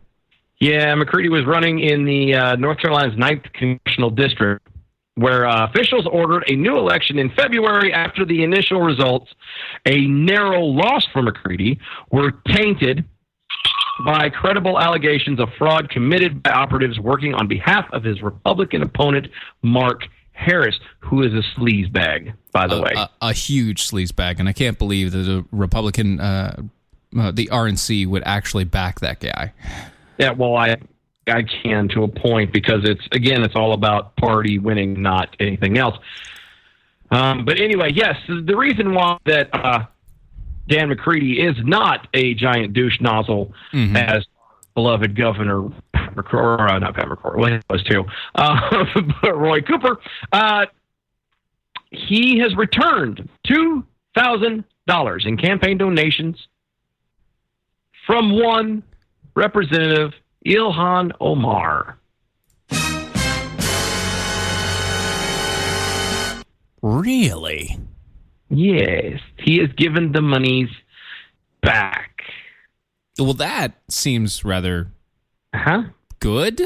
Yeah, 0.59 0.95
McCready 0.95 1.29
was 1.29 1.45
running 1.45 1.81
in 1.81 2.05
the 2.05 2.35
uh, 2.35 2.57
North 2.57 2.79
Carolina's 2.79 3.15
9th 3.17 3.53
congressional 3.53 4.11
district, 4.11 4.67
where 5.15 5.47
uh, 5.47 5.67
officials 5.67 6.07
ordered 6.07 6.45
a 6.49 6.57
new 6.57 6.79
election 6.79 7.19
in 7.19 7.31
February 7.31 7.93
after 7.93 8.25
the 8.25 8.43
initial 8.43 8.81
results, 8.81 9.31
a 9.85 10.07
narrow 10.07 10.63
loss 10.63 11.07
for 11.13 11.23
McCready, 11.23 11.79
were 12.11 12.33
tainted 12.49 13.05
by 14.05 14.31
credible 14.31 14.79
allegations 14.79 15.41
of 15.41 15.49
fraud 15.59 15.91
committed 15.91 16.43
by 16.43 16.51
operatives 16.51 16.99
working 16.99 17.35
on 17.35 17.49
behalf 17.49 17.87
of 17.93 18.05
his 18.05 18.23
Republican 18.23 18.83
opponent, 18.83 19.29
Mark 19.63 20.03
Harris, 20.33 20.79
who 21.01 21.23
is 21.23 21.33
a 21.33 21.43
sleazebag, 21.59 22.35
by 22.53 22.67
the 22.67 22.77
a, 22.77 22.83
way. 22.83 22.93
a, 22.95 23.09
a 23.23 23.33
huge 23.33 23.89
sleazebag, 23.89 24.39
and 24.39 24.49
I 24.49 24.53
can't 24.53 24.79
believe 24.79 25.13
that 25.13 25.19
the 25.19 25.45
Republican, 25.51 26.21
uh, 26.21 26.63
uh, 27.19 27.31
the 27.31 27.47
RNC 27.47 28.07
would 28.07 28.23
actually 28.27 28.65
back 28.65 29.01
that 29.01 29.21
guy. 29.21 29.53
Yeah, 30.19 30.33
well, 30.33 30.57
I 30.57 30.77
I 31.29 31.43
can 31.43 31.89
to 31.89 32.05
a 32.05 32.09
point 32.09 32.53
because 32.53 32.85
it's 32.85 33.07
again 33.13 33.43
it's 33.43 33.57
all 33.57 33.73
about 33.73 34.17
party 34.17 34.59
winning, 34.59 35.03
not 35.03 35.35
anything 35.41 35.79
else. 35.79 35.97
Um, 37.11 37.45
but 37.45 37.61
anyway, 37.61 37.93
yes, 37.93 38.17
the 38.29 38.57
reason 38.57 38.95
why 38.95 39.19
that 39.27 39.49
uh, 39.53 39.87
Dan 40.69 40.89
McCready 40.89 41.41
is 41.41 41.57
not 41.63 42.09
a 42.15 42.35
giant 42.35 42.73
douche 42.73 43.01
nozzle 43.01 43.53
as 43.97 44.27
beloved 44.75 45.17
Governor 45.17 45.69
McCrory, 45.95 46.59
or 46.59 46.69
uh, 46.69 46.79
not 46.79 46.95
Pat 46.95 47.07
McCrory, 47.07 47.39
well, 47.39 47.53
he 47.53 47.61
was 47.71 47.83
too, 47.85 48.05
uh, 48.35 48.85
but 49.23 49.37
Roy 49.37 49.61
Cooper. 49.61 49.99
Uh, 50.33 50.67
he 51.91 52.39
has 52.39 52.55
returned 52.57 53.29
two 53.45 53.85
thousand 54.15 54.65
dollars 54.87 55.25
in 55.27 55.37
campaign 55.37 55.79
donations 55.79 56.49
from 58.07 58.41
one 58.41 58.83
representative, 59.37 60.13
Ilhan 60.45 61.13
Omar. 61.21 61.99
Really? 66.83 67.77
Yes, 68.49 69.21
he 69.39 69.59
has 69.59 69.71
given 69.77 70.13
the 70.13 70.21
monies 70.23 70.69
back. 71.63 72.21
Well, 73.19 73.35
that 73.35 73.75
seems 73.89 74.45
rather 74.45 74.89
Huh? 75.55 75.85
good. 76.21 76.61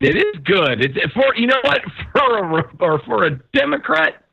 It 0.00 0.16
is 0.16 0.40
good. 0.44 0.80
It's 0.84 1.12
for 1.12 1.34
you 1.36 1.46
know 1.46 1.58
what 1.62 1.80
for 2.12 2.38
a 2.38 2.64
or 2.80 2.98
for 3.00 3.24
a 3.24 3.30
Democrat, 3.52 4.24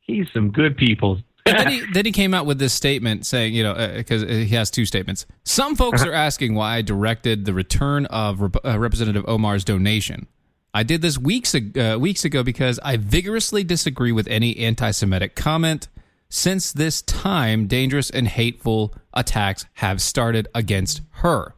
he's 0.00 0.26
some 0.32 0.50
good 0.50 0.76
people. 0.76 1.20
Then, 1.56 1.70
he, 1.70 1.82
then 1.92 2.04
he 2.04 2.12
came 2.12 2.34
out 2.34 2.46
with 2.46 2.58
this 2.58 2.72
statement 2.72 3.26
saying, 3.26 3.54
you 3.54 3.62
know, 3.62 3.92
because 3.96 4.22
he 4.22 4.48
has 4.48 4.70
two 4.70 4.84
statements. 4.84 5.26
Some 5.44 5.76
folks 5.76 6.02
are 6.04 6.12
asking 6.12 6.54
why 6.54 6.76
I 6.76 6.82
directed 6.82 7.44
the 7.44 7.54
return 7.54 8.06
of 8.06 8.40
Rep- 8.40 8.64
uh, 8.64 8.78
Representative 8.78 9.24
Omar's 9.28 9.64
donation. 9.64 10.26
I 10.74 10.82
did 10.82 11.00
this 11.00 11.16
weeks 11.16 11.54
uh, 11.54 11.96
weeks 11.98 12.24
ago 12.24 12.42
because 12.42 12.78
I 12.84 12.98
vigorously 12.98 13.64
disagree 13.64 14.12
with 14.12 14.28
any 14.28 14.58
anti-Semitic 14.58 15.34
comment. 15.34 15.88
Since 16.28 16.72
this 16.72 17.00
time, 17.00 17.66
dangerous 17.66 18.10
and 18.10 18.28
hateful 18.28 18.94
attacks 19.14 19.64
have 19.74 20.02
started 20.02 20.46
against 20.54 21.00
her. 21.10 21.54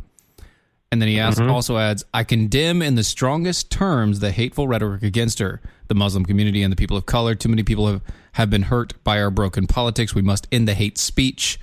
And 0.92 1.02
then 1.02 1.08
he 1.08 1.18
asks, 1.20 1.40
also 1.40 1.76
adds, 1.76 2.04
I 2.14 2.24
condemn 2.24 2.80
in 2.82 2.94
the 2.94 3.04
strongest 3.04 3.70
terms 3.70 4.20
the 4.20 4.30
hateful 4.30 4.68
rhetoric 4.68 5.02
against 5.02 5.38
her, 5.40 5.60
the 5.88 5.94
Muslim 5.94 6.24
community, 6.24 6.62
and 6.62 6.72
the 6.72 6.76
people 6.76 6.96
of 6.96 7.06
color. 7.06 7.34
Too 7.34 7.48
many 7.48 7.62
people 7.62 7.86
have, 7.88 8.00
have 8.32 8.50
been 8.50 8.62
hurt 8.62 8.94
by 9.04 9.20
our 9.20 9.30
broken 9.30 9.66
politics. 9.66 10.14
We 10.14 10.22
must 10.22 10.46
end 10.52 10.68
the 10.68 10.74
hate 10.74 10.98
speech 10.98 11.58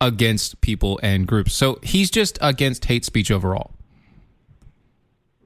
against 0.00 0.60
people 0.60 0.98
and 1.02 1.26
groups. 1.26 1.54
So 1.54 1.78
he's 1.82 2.10
just 2.10 2.38
against 2.40 2.86
hate 2.86 3.04
speech 3.04 3.30
overall. 3.30 3.72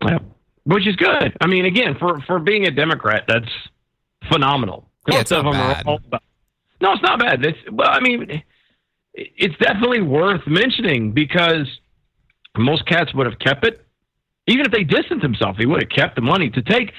Yeah. 0.03 0.19
Which 0.65 0.87
is 0.87 0.97
good. 0.97 1.37
I 1.41 1.47
mean, 1.47 1.65
again, 1.65 1.97
for 1.99 2.21
for 2.27 2.39
being 2.41 2.67
a 2.67 2.71
Democrat, 2.71 3.25
that's 3.29 3.51
phenomenal. 4.29 4.89
Yeah, 5.09 5.21
it's 5.21 5.31
of 5.31 5.45
not 5.45 5.53
bad. 5.53 5.87
all 5.87 6.01
no, 6.81 6.93
it's 6.93 7.03
not 7.03 7.21
bad. 7.21 7.45
It's 7.45 7.59
well, 7.71 7.89
I 7.89 8.01
mean, 8.01 8.43
it's 9.15 9.57
definitely 9.59 10.03
worth 10.03 10.47
mentioning 10.47 11.13
because 11.13 11.67
most 12.57 12.85
cats 12.87 13.15
would 13.15 13.27
have 13.27 13.39
kept 13.39 13.65
it, 13.65 13.87
even 14.47 14.67
if 14.67 14.73
they 14.73 14.83
distanced 14.83 15.23
himself. 15.23 15.57
He 15.57 15.67
would 15.67 15.83
have 15.83 15.91
kept 15.91 16.17
the 16.17 16.23
money 16.23 16.51
to 16.51 16.63
take 16.63 16.93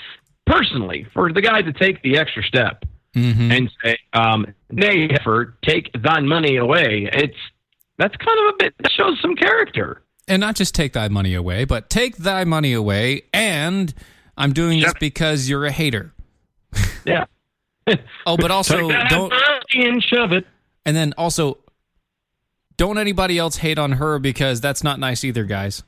personally 0.45 1.05
for 1.13 1.33
the 1.33 1.41
guy 1.41 1.61
to 1.61 1.73
take 1.73 2.01
the 2.03 2.17
extra 2.17 2.43
step 2.43 2.85
Mm-hmm. 3.15 3.51
and 3.51 3.71
say, 3.83 3.97
um, 4.13 4.53
"Nay, 4.69 5.07
heifer, 5.09 5.57
take 5.63 5.89
thine 6.01 6.27
money 6.27 6.57
away." 6.57 7.09
It's 7.11 7.37
that's 7.97 8.15
kind 8.17 8.39
of 8.39 8.53
a 8.53 8.57
bit 8.59 8.73
that 8.79 8.91
shows 8.91 9.19
some 9.21 9.35
character. 9.35 10.03
And 10.27 10.41
not 10.41 10.55
just 10.55 10.75
take 10.75 10.93
thy 10.93 11.07
money 11.07 11.33
away, 11.33 11.65
but 11.65 11.89
take 11.89 12.17
thy 12.17 12.43
money 12.43 12.73
away. 12.73 13.23
And 13.33 13.93
I'm 14.37 14.53
doing 14.53 14.81
this 14.81 14.93
because 14.99 15.49
you're 15.49 15.65
a 15.65 15.71
hater. 15.71 16.13
Yeah. 17.05 17.23
Oh, 18.25 18.35
but 18.35 18.51
also 18.51 18.89
don't. 19.07 19.33
and 19.73 20.03
shove 20.03 20.33
it. 20.33 20.45
And 20.85 20.93
then 20.93 21.13
also, 21.17 21.57
don't 22.75 22.97
anybody 22.97 23.37
else 23.37 23.55
hate 23.55 23.79
on 23.79 23.93
her 23.93 24.19
because 24.19 24.59
that's 24.59 24.83
not 24.83 24.99
nice 24.99 25.23
either, 25.23 25.45
guys. 25.45 25.83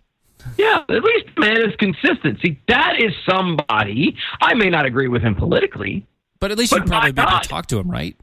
Yeah, 0.58 0.78
at 0.88 1.04
least 1.04 1.28
man 1.38 1.58
is 1.58 1.76
consistent. 1.78 2.40
See, 2.42 2.58
that 2.70 3.02
is 3.02 3.12
somebody. 3.30 4.16
I 4.42 4.54
may 4.54 4.70
not 4.70 4.86
agree 4.86 5.10
with 5.10 5.22
him 5.22 5.36
politically. 5.36 6.08
But 6.40 6.52
at 6.52 6.58
least 6.58 6.72
But 6.72 6.80
you'd 6.82 6.88
probably 6.88 7.12
be 7.12 7.22
able 7.22 7.40
to 7.40 7.48
talk 7.50 7.66
to 7.68 7.78
him, 7.80 7.90
right? 7.90 8.16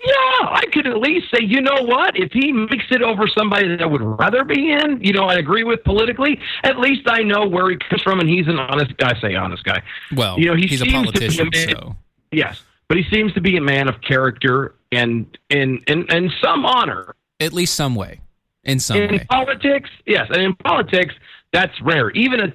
Yeah, 0.00 0.14
I 0.14 0.62
could 0.72 0.86
at 0.86 0.98
least 0.98 1.26
say, 1.34 1.42
you 1.44 1.60
know 1.60 1.82
what? 1.82 2.16
If 2.16 2.30
he 2.32 2.52
makes 2.52 2.84
it 2.90 3.02
over 3.02 3.26
somebody 3.26 3.66
that 3.68 3.82
I 3.82 3.86
would 3.86 4.00
rather 4.00 4.44
be 4.44 4.70
in, 4.70 5.00
you 5.02 5.12
know, 5.12 5.24
I 5.24 5.34
agree 5.34 5.64
with 5.64 5.82
politically. 5.82 6.38
At 6.62 6.78
least 6.78 7.02
I 7.08 7.22
know 7.24 7.46
where 7.48 7.68
he 7.68 7.76
comes 7.76 8.02
from, 8.02 8.20
and 8.20 8.28
he's 8.28 8.46
an 8.46 8.58
honest. 8.60 8.96
Guy. 8.96 9.10
I 9.16 9.20
say 9.20 9.34
honest 9.34 9.64
guy. 9.64 9.82
Well, 10.14 10.38
You 10.38 10.46
know, 10.50 10.54
he 10.54 10.68
he's 10.68 10.82
a 10.82 10.84
seems 10.84 11.10
to 11.12 11.18
be 11.18 11.26
a 11.26 11.28
politician, 11.28 11.50
man- 11.52 11.68
so 11.70 11.96
Yes, 12.30 12.62
but 12.88 12.96
he 12.96 13.04
seems 13.10 13.32
to 13.34 13.40
be 13.40 13.56
a 13.56 13.60
man 13.60 13.88
of 13.88 14.00
character 14.00 14.76
and 14.92 15.36
and 15.50 15.80
and, 15.88 16.08
and 16.12 16.30
some 16.40 16.64
honor. 16.64 17.16
at 17.40 17.52
least 17.52 17.74
some 17.74 17.94
way, 17.96 18.20
in 18.64 18.78
some 18.78 18.98
in 18.98 19.12
way. 19.16 19.26
politics, 19.28 19.90
yes, 20.06 20.28
and 20.30 20.40
in 20.42 20.54
politics, 20.56 21.14
that's 21.52 21.78
rare. 21.82 22.10
Even 22.10 22.40
a 22.40 22.54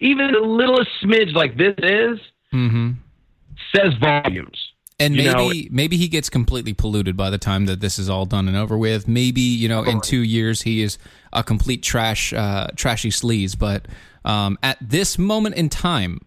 even 0.00 0.32
the 0.32 0.40
littlest 0.40 0.90
smidge 1.00 1.32
like 1.34 1.56
this 1.56 1.74
is 1.78 2.18
hmm 2.50 2.90
says 3.74 3.94
volumes. 4.00 4.72
And 4.98 5.14
You 5.14 5.24
maybe 5.30 5.62
know- 5.64 5.68
maybe 5.70 5.96
he 5.98 6.08
gets 6.08 6.30
completely 6.30 6.72
polluted 6.72 7.16
by 7.16 7.28
the 7.28 7.36
time 7.38 7.66
that 7.66 7.80
this 7.80 7.98
is 7.98 8.08
all 8.08 8.24
done 8.24 8.48
and 8.48 8.56
over 8.56 8.78
with. 8.78 9.06
Maybe 9.06 9.42
you 9.42 9.68
know 9.68 9.82
in 9.82 10.00
two 10.00 10.20
years 10.22 10.62
he 10.62 10.82
is 10.82 10.96
a 11.32 11.42
complete 11.42 11.82
trash, 11.82 12.32
uh, 12.32 12.68
trashy 12.76 13.10
sleaze. 13.10 13.58
But 13.58 13.86
um, 14.24 14.58
at 14.62 14.78
this 14.80 15.18
moment 15.18 15.54
in 15.56 15.68
time, 15.68 16.20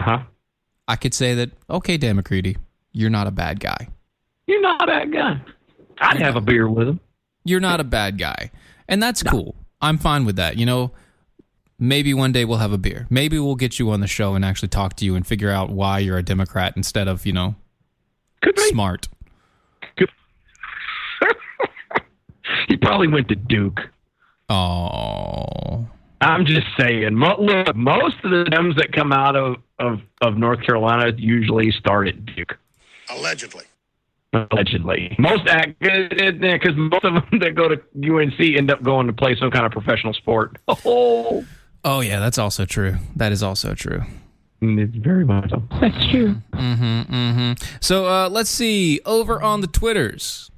Huh? 0.00 0.24
I 0.88 0.96
could 0.96 1.14
say 1.14 1.34
that 1.34 1.50
okay, 1.70 1.96
Dan 1.96 2.16
McCready, 2.16 2.56
you're 2.92 3.10
not 3.10 3.26
a 3.28 3.30
bad 3.30 3.60
guy. 3.60 3.88
You're 4.48 4.60
not 4.60 4.82
a 4.82 4.86
bad 4.86 5.12
guy. 5.12 5.40
I'd 6.00 6.16
have 6.20 6.34
a 6.36 6.40
beer 6.40 6.68
with 6.68 6.88
him. 6.88 7.00
You're 7.44 7.60
not 7.60 7.78
a 7.78 7.84
bad 7.84 8.18
guy, 8.18 8.50
and 8.88 9.00
that's 9.02 9.22
cool. 9.22 9.54
I'm 9.80 9.98
fine 9.98 10.24
with 10.24 10.36
that. 10.36 10.56
You 10.56 10.66
know, 10.66 10.90
maybe 11.78 12.14
one 12.14 12.32
day 12.32 12.44
we'll 12.44 12.58
have 12.58 12.72
a 12.72 12.78
beer. 12.78 13.06
Maybe 13.10 13.38
we'll 13.38 13.54
get 13.56 13.78
you 13.78 13.90
on 13.90 14.00
the 14.00 14.06
show 14.06 14.34
and 14.34 14.44
actually 14.44 14.68
talk 14.68 14.94
to 14.96 15.04
you 15.04 15.14
and 15.14 15.26
figure 15.26 15.50
out 15.50 15.70
why 15.70 15.98
you're 15.98 16.18
a 16.18 16.22
Democrat 16.22 16.74
instead 16.76 17.08
of 17.08 17.24
you 17.26 17.32
know 17.32 17.54
Could 18.42 18.56
be. 18.56 18.62
smart. 18.68 19.08
He 22.68 22.76
probably 22.76 23.08
went 23.08 23.28
to 23.28 23.34
Duke. 23.36 23.80
Oh, 24.48 25.86
I'm 26.20 26.44
just 26.46 26.66
saying. 26.78 27.14
Mo- 27.14 27.40
look, 27.40 27.74
most 27.74 28.16
of 28.22 28.30
the 28.30 28.44
Dems 28.50 28.76
that 28.76 28.92
come 28.92 29.12
out 29.12 29.36
of, 29.36 29.56
of, 29.78 30.00
of 30.20 30.36
North 30.36 30.62
Carolina 30.62 31.12
usually 31.16 31.70
start 31.72 32.08
at 32.08 32.24
Duke. 32.26 32.56
Allegedly. 33.10 33.64
Allegedly, 34.32 35.14
most 35.16 35.44
because 35.44 36.10
eh, 36.18 36.30
eh, 36.42 36.58
eh, 36.60 36.70
most 36.74 37.04
of 37.04 37.14
them 37.14 37.38
that 37.40 37.54
go 37.54 37.68
to 37.68 37.76
UNC 38.02 38.40
end 38.40 38.68
up 38.68 38.82
going 38.82 39.06
to 39.06 39.12
play 39.12 39.36
some 39.38 39.48
kind 39.50 39.64
of 39.64 39.70
professional 39.70 40.12
sport. 40.12 40.58
Oh, 40.84 41.44
Oh 41.84 42.00
yeah, 42.00 42.18
that's 42.18 42.38
also 42.38 42.64
true. 42.64 42.96
That 43.16 43.32
is 43.32 43.42
also 43.42 43.74
true. 43.74 44.02
Mm, 44.62 44.80
it's 44.80 44.96
very 44.96 45.24
much 45.24 45.50
so. 45.50 45.62
That's 45.80 46.10
true. 46.10 46.36
Mm-hmm. 46.52 47.14
Mm-hmm. 47.14 47.52
So 47.80 48.06
uh, 48.06 48.28
let's 48.30 48.50
see. 48.50 49.00
Over 49.04 49.42
on 49.42 49.60
the 49.60 49.66
twitters. 49.66 50.50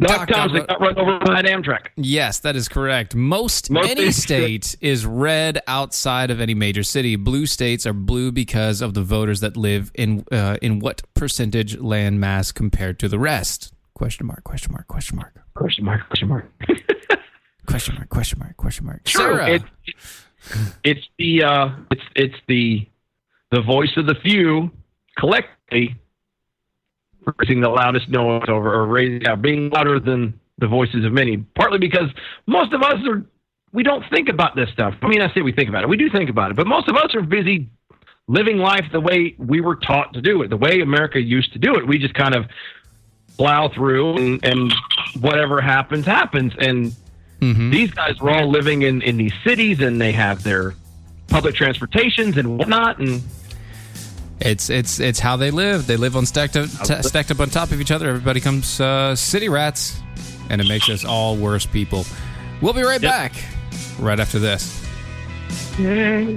Doc, 0.00 0.26
Doc 0.26 0.28
Thompson 0.28 0.66
got 0.66 0.80
run 0.80 0.98
over 0.98 1.18
by 1.24 1.38
an 1.38 1.46
Amtrak. 1.46 1.86
Yes, 1.96 2.40
that 2.40 2.56
is 2.56 2.68
correct. 2.68 3.14
Most, 3.14 3.70
Most 3.70 3.88
any 3.88 4.10
state 4.10 4.76
is 4.80 5.06
red 5.06 5.60
outside 5.68 6.32
of 6.32 6.40
any 6.40 6.52
major 6.52 6.82
city. 6.82 7.14
Blue 7.14 7.46
states 7.46 7.86
are 7.86 7.92
blue 7.92 8.32
because 8.32 8.82
of 8.82 8.94
the 8.94 9.02
voters 9.02 9.38
that 9.40 9.56
live 9.56 9.92
in 9.94 10.24
uh, 10.32 10.58
in 10.60 10.80
what 10.80 11.02
percentage 11.14 11.78
land 11.78 12.20
mass 12.20 12.50
compared 12.50 12.98
to 12.98 13.08
the 13.08 13.18
rest? 13.18 13.72
Question 13.94 14.26
mark. 14.26 14.42
Question 14.42 14.72
mark. 14.72 14.88
Question 14.88 15.16
mark. 15.16 15.38
Question 15.54 15.84
mark. 15.84 16.08
Question 16.08 16.28
mark. 16.28 16.52
question 17.66 17.94
mark. 17.94 18.08
Question 18.08 18.38
mark. 18.40 18.56
Question 18.56 18.86
mark. 18.86 19.00
Sure, 19.06 19.36
Sarah. 19.38 19.50
It, 19.50 19.62
it, 19.86 19.94
it's 20.82 21.06
the 21.18 21.42
uh, 21.42 21.68
it's 21.90 22.02
it's 22.14 22.36
the 22.48 22.86
the 23.50 23.62
voice 23.62 23.96
of 23.96 24.06
the 24.06 24.14
few 24.16 24.70
collectively 25.18 25.96
raising 27.38 27.60
the 27.60 27.68
loudest 27.68 28.08
noise 28.08 28.44
over 28.48 28.74
or 28.74 28.86
raising 28.86 29.22
yeah, 29.22 29.34
being 29.34 29.70
louder 29.70 29.98
than 29.98 30.38
the 30.58 30.66
voices 30.66 31.04
of 31.04 31.12
many. 31.12 31.38
Partly 31.54 31.78
because 31.78 32.10
most 32.46 32.72
of 32.72 32.82
us 32.82 32.96
are 33.08 33.24
we 33.72 33.82
don't 33.82 34.04
think 34.10 34.28
about 34.28 34.54
this 34.54 34.70
stuff. 34.70 34.94
I 35.02 35.08
mean, 35.08 35.20
I 35.20 35.32
say 35.34 35.42
we 35.42 35.52
think 35.52 35.68
about 35.68 35.82
it. 35.82 35.88
We 35.88 35.96
do 35.96 36.08
think 36.10 36.30
about 36.30 36.50
it, 36.50 36.56
but 36.56 36.66
most 36.66 36.88
of 36.88 36.96
us 36.96 37.14
are 37.14 37.22
busy 37.22 37.68
living 38.28 38.58
life 38.58 38.84
the 38.92 39.00
way 39.00 39.34
we 39.38 39.60
were 39.60 39.76
taught 39.76 40.14
to 40.14 40.20
do 40.22 40.42
it, 40.42 40.48
the 40.48 40.56
way 40.56 40.80
America 40.80 41.20
used 41.20 41.52
to 41.52 41.58
do 41.58 41.74
it. 41.74 41.86
We 41.86 41.98
just 41.98 42.14
kind 42.14 42.34
of 42.34 42.46
plow 43.36 43.68
through 43.68 44.16
and, 44.16 44.44
and 44.44 44.72
whatever 45.20 45.60
happens 45.60 46.06
happens 46.06 46.52
and 46.58 46.94
these 47.40 47.90
guys 47.90 48.18
were 48.20 48.30
all 48.30 48.48
living 48.50 48.82
in, 48.82 49.02
in 49.02 49.16
these 49.18 49.32
cities 49.44 49.80
and 49.80 50.00
they 50.00 50.12
have 50.12 50.42
their 50.42 50.74
public 51.28 51.54
transportations 51.54 52.36
and 52.38 52.56
whatnot 52.58 52.98
and 52.98 53.22
it's 54.40 54.68
it's 54.70 54.98
it's 54.98 55.18
how 55.20 55.36
they 55.36 55.50
live. 55.50 55.86
They 55.86 55.96
live 55.96 56.16
on 56.16 56.26
stacked 56.26 56.56
up, 56.56 56.68
t- 56.84 57.02
stacked 57.02 57.30
up 57.30 57.40
on 57.40 57.50
top 57.50 57.70
of 57.70 57.80
each 57.80 57.90
other. 57.90 58.08
Everybody 58.08 58.40
comes 58.40 58.80
uh, 58.80 59.14
city 59.14 59.48
rats, 59.48 60.00
and 60.50 60.60
it 60.60 60.66
makes 60.66 60.88
us 60.88 61.04
all 61.04 61.36
worse 61.36 61.64
people. 61.66 62.04
We'll 62.60 62.72
be 62.72 62.82
right 62.82 63.00
Yep. 63.00 63.10
back 63.10 63.32
right 63.98 64.18
after 64.18 64.38
this. 64.40 64.84
Yeah. 65.78 66.36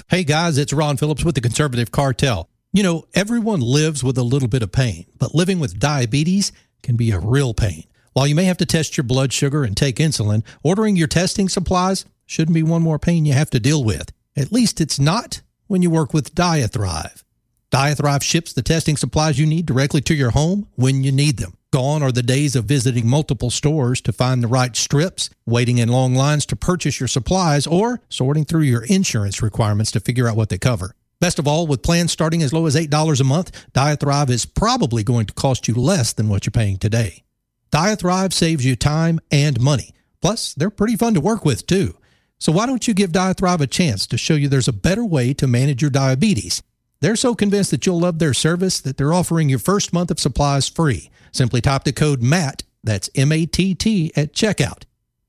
Hey 0.09 0.23
guys, 0.23 0.57
it's 0.57 0.73
Ron 0.73 0.97
Phillips 0.97 1.23
with 1.23 1.35
the 1.35 1.41
Conservative 1.41 1.91
Cartel. 1.91 2.49
You 2.73 2.83
know, 2.83 3.05
everyone 3.13 3.61
lives 3.61 4.03
with 4.03 4.17
a 4.17 4.23
little 4.23 4.49
bit 4.49 4.63
of 4.63 4.71
pain, 4.71 5.05
but 5.17 5.33
living 5.33 5.59
with 5.59 5.79
diabetes 5.79 6.51
can 6.83 6.97
be 6.97 7.11
a 7.11 7.19
real 7.19 7.53
pain. 7.53 7.85
While 8.13 8.27
you 8.27 8.35
may 8.35 8.45
have 8.45 8.57
to 8.57 8.65
test 8.65 8.97
your 8.97 9.05
blood 9.05 9.31
sugar 9.31 9.63
and 9.63 9.75
take 9.75 9.97
insulin, 9.97 10.43
ordering 10.63 10.97
your 10.97 11.07
testing 11.07 11.47
supplies 11.47 12.05
shouldn't 12.25 12.55
be 12.55 12.63
one 12.63 12.81
more 12.81 12.99
pain 12.99 13.25
you 13.25 13.33
have 13.33 13.49
to 13.51 13.59
deal 13.59 13.83
with. 13.83 14.11
At 14.35 14.51
least 14.51 14.81
it's 14.81 14.99
not 14.99 15.41
when 15.67 15.81
you 15.81 15.89
work 15.89 16.13
with 16.13 16.35
Diathrive. 16.35 17.23
Diathrive 17.69 18.21
ships 18.21 18.51
the 18.51 18.61
testing 18.61 18.97
supplies 18.97 19.39
you 19.39 19.45
need 19.45 19.65
directly 19.65 20.01
to 20.01 20.13
your 20.13 20.31
home 20.31 20.67
when 20.75 21.03
you 21.03 21.11
need 21.13 21.37
them. 21.37 21.53
Gone 21.71 22.03
are 22.03 22.11
the 22.11 22.21
days 22.21 22.57
of 22.57 22.65
visiting 22.65 23.07
multiple 23.07 23.49
stores 23.49 24.01
to 24.01 24.11
find 24.11 24.43
the 24.43 24.47
right 24.49 24.75
strips, 24.75 25.29
waiting 25.45 25.77
in 25.77 25.87
long 25.87 26.13
lines 26.13 26.45
to 26.47 26.57
purchase 26.57 26.99
your 26.99 27.07
supplies, 27.07 27.65
or 27.65 28.01
sorting 28.09 28.43
through 28.43 28.63
your 28.63 28.83
insurance 28.83 29.41
requirements 29.41 29.89
to 29.91 30.01
figure 30.01 30.27
out 30.27 30.35
what 30.35 30.49
they 30.49 30.57
cover. 30.57 30.95
Best 31.21 31.39
of 31.39 31.47
all, 31.47 31.67
with 31.67 31.81
plans 31.81 32.11
starting 32.11 32.43
as 32.43 32.51
low 32.51 32.65
as 32.65 32.75
$8 32.75 33.21
a 33.21 33.23
month, 33.23 33.51
Diathrive 33.71 34.29
is 34.29 34.45
probably 34.45 35.01
going 35.01 35.27
to 35.27 35.33
cost 35.33 35.69
you 35.69 35.73
less 35.73 36.11
than 36.11 36.27
what 36.27 36.45
you're 36.45 36.51
paying 36.51 36.75
today. 36.75 37.23
Diathrive 37.71 38.33
saves 38.33 38.65
you 38.65 38.75
time 38.75 39.21
and 39.31 39.61
money. 39.61 39.93
Plus, 40.19 40.53
they're 40.53 40.69
pretty 40.69 40.97
fun 40.97 41.13
to 41.13 41.21
work 41.21 41.45
with, 41.45 41.65
too. 41.67 41.97
So 42.37 42.51
why 42.51 42.65
don't 42.65 42.85
you 42.85 42.93
give 42.93 43.13
Diathrive 43.13 43.61
a 43.61 43.67
chance 43.67 44.05
to 44.07 44.17
show 44.17 44.33
you 44.33 44.49
there's 44.49 44.67
a 44.67 44.73
better 44.73 45.05
way 45.05 45.33
to 45.35 45.47
manage 45.47 45.81
your 45.81 45.91
diabetes? 45.91 46.63
They're 47.01 47.15
so 47.15 47.33
convinced 47.35 47.71
that 47.71 47.85
you'll 47.85 47.99
love 47.99 48.19
their 48.19 48.33
service 48.33 48.79
that 48.81 48.97
they're 48.97 49.13
offering 49.13 49.49
your 49.49 49.59
first 49.59 49.91
month 49.91 50.11
of 50.11 50.19
supplies 50.19 50.67
free. 50.67 51.09
Simply 51.31 51.59
type 51.61 51.83
the 51.83 51.93
code 51.93 52.21
MATT, 52.21 52.63
that's 52.83 53.09
M 53.15 53.31
A 53.31 53.45
T 53.45 53.73
T, 53.75 54.11
at 54.15 54.33
checkout. 54.33 54.83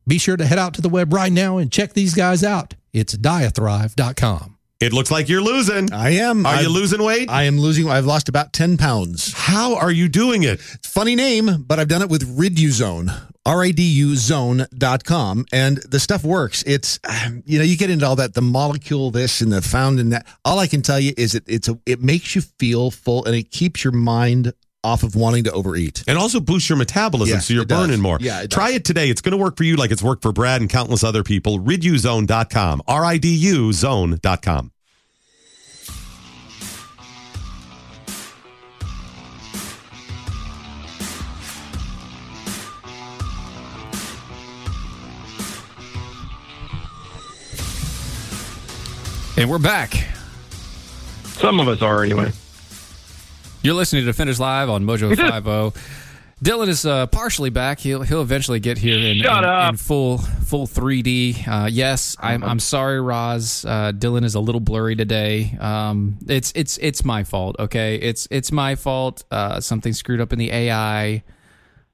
Be 0.06 0.18
sure 0.18 0.36
to 0.36 0.44
head 0.46 0.58
out 0.58 0.74
to 0.74 0.80
the 0.82 0.88
web 0.88 1.12
right 1.12 1.32
now 1.32 1.58
and 1.58 1.70
check 1.72 1.92
these 1.94 2.14
guys 2.14 2.42
out. 2.44 2.74
It's 2.92 3.16
diathrive.com. 3.16 4.58
It 4.80 4.92
looks 4.92 5.12
like 5.12 5.28
you're 5.28 5.40
losing. 5.40 5.92
I 5.92 6.10
am. 6.16 6.44
Are 6.44 6.54
you 6.56 6.60
I've- 6.62 6.68
losing 6.68 7.02
weight? 7.02 7.30
I 7.30 7.44
am 7.44 7.58
losing. 7.60 7.88
I've 7.88 8.04
lost 8.04 8.28
about 8.28 8.52
10 8.52 8.76
pounds. 8.76 9.32
How 9.32 9.76
are 9.76 9.92
you 9.92 10.08
doing 10.08 10.42
it? 10.42 10.60
Funny 10.82 11.14
name, 11.14 11.64
but 11.68 11.78
I've 11.78 11.86
done 11.88 12.02
it 12.02 12.08
with 12.08 12.36
Riduzone. 12.36 13.31
R-A-D-U 13.44 14.16
zone.com. 14.16 15.46
And 15.52 15.78
the 15.78 16.00
stuff 16.00 16.24
works. 16.24 16.62
It's, 16.64 17.00
um, 17.08 17.42
you 17.46 17.58
know, 17.58 17.64
you 17.64 17.76
get 17.76 17.90
into 17.90 18.06
all 18.06 18.16
that, 18.16 18.34
the 18.34 18.42
molecule 18.42 19.10
this 19.10 19.40
and 19.40 19.52
the 19.52 19.62
found 19.62 19.98
in 20.00 20.10
that. 20.10 20.26
All 20.44 20.58
I 20.58 20.66
can 20.66 20.82
tell 20.82 21.00
you 21.00 21.12
is 21.16 21.34
it, 21.34 21.44
it's 21.46 21.68
a, 21.68 21.78
it 21.86 22.00
makes 22.00 22.34
you 22.34 22.42
feel 22.42 22.90
full 22.90 23.24
and 23.24 23.34
it 23.34 23.50
keeps 23.50 23.84
your 23.84 23.92
mind 23.92 24.52
off 24.84 25.02
of 25.02 25.14
wanting 25.14 25.44
to 25.44 25.52
overeat. 25.52 26.02
And 26.08 26.18
also 26.18 26.40
boosts 26.40 26.68
your 26.68 26.76
metabolism, 26.76 27.36
Yes, 27.36 27.46
so 27.46 27.54
you're 27.54 27.64
burning 27.64 28.00
more. 28.00 28.18
Yeah, 28.20 28.42
it 28.42 28.50
Try 28.50 28.70
it 28.70 28.84
today. 28.84 29.10
It's 29.10 29.20
going 29.20 29.32
to 29.32 29.38
work 29.38 29.56
for 29.56 29.64
you 29.64 29.76
like 29.76 29.90
it's 29.92 30.02
worked 30.02 30.22
for 30.22 30.32
Brad 30.32 30.60
and 30.60 30.68
countless 30.68 31.04
other 31.04 31.22
people. 31.22 31.60
Riduzone.com. 31.60 32.82
R-I-D-U 32.88 33.72
zone.com. 33.72 34.71
And 49.36 49.48
we're 49.48 49.58
back. 49.58 49.94
Some 51.24 51.58
of 51.58 51.66
us 51.66 51.80
are 51.80 52.04
anyway. 52.04 52.30
You're 53.62 53.74
listening 53.74 54.02
to 54.02 54.06
Defenders 54.06 54.38
Live 54.38 54.68
on 54.68 54.84
Mojo 54.84 55.08
50. 55.16 55.80
Dylan 56.44 56.68
is 56.68 56.84
uh, 56.84 57.06
partially 57.06 57.50
back. 57.50 57.78
He'll 57.78 58.02
he'll 58.02 58.20
eventually 58.20 58.58
get 58.60 58.76
here 58.76 58.98
in, 58.98 59.18
in, 59.18 59.24
in 59.70 59.76
full 59.76 60.18
full 60.18 60.66
3D. 60.66 61.46
Uh, 61.48 61.68
yes, 61.70 62.16
I'm 62.20 62.42
I'm 62.42 62.58
sorry, 62.58 63.00
Roz. 63.00 63.64
Uh, 63.64 63.92
Dylan 63.92 64.24
is 64.24 64.34
a 64.34 64.40
little 64.40 64.60
blurry 64.60 64.96
today. 64.96 65.56
Um, 65.60 66.18
it's 66.26 66.52
it's 66.56 66.78
it's 66.78 67.04
my 67.04 67.22
fault. 67.22 67.56
Okay, 67.60 67.94
it's 67.96 68.26
it's 68.30 68.50
my 68.50 68.74
fault. 68.74 69.24
Uh, 69.30 69.60
something 69.60 69.92
screwed 69.92 70.20
up 70.20 70.32
in 70.32 70.38
the 70.40 70.50
AI. 70.50 71.22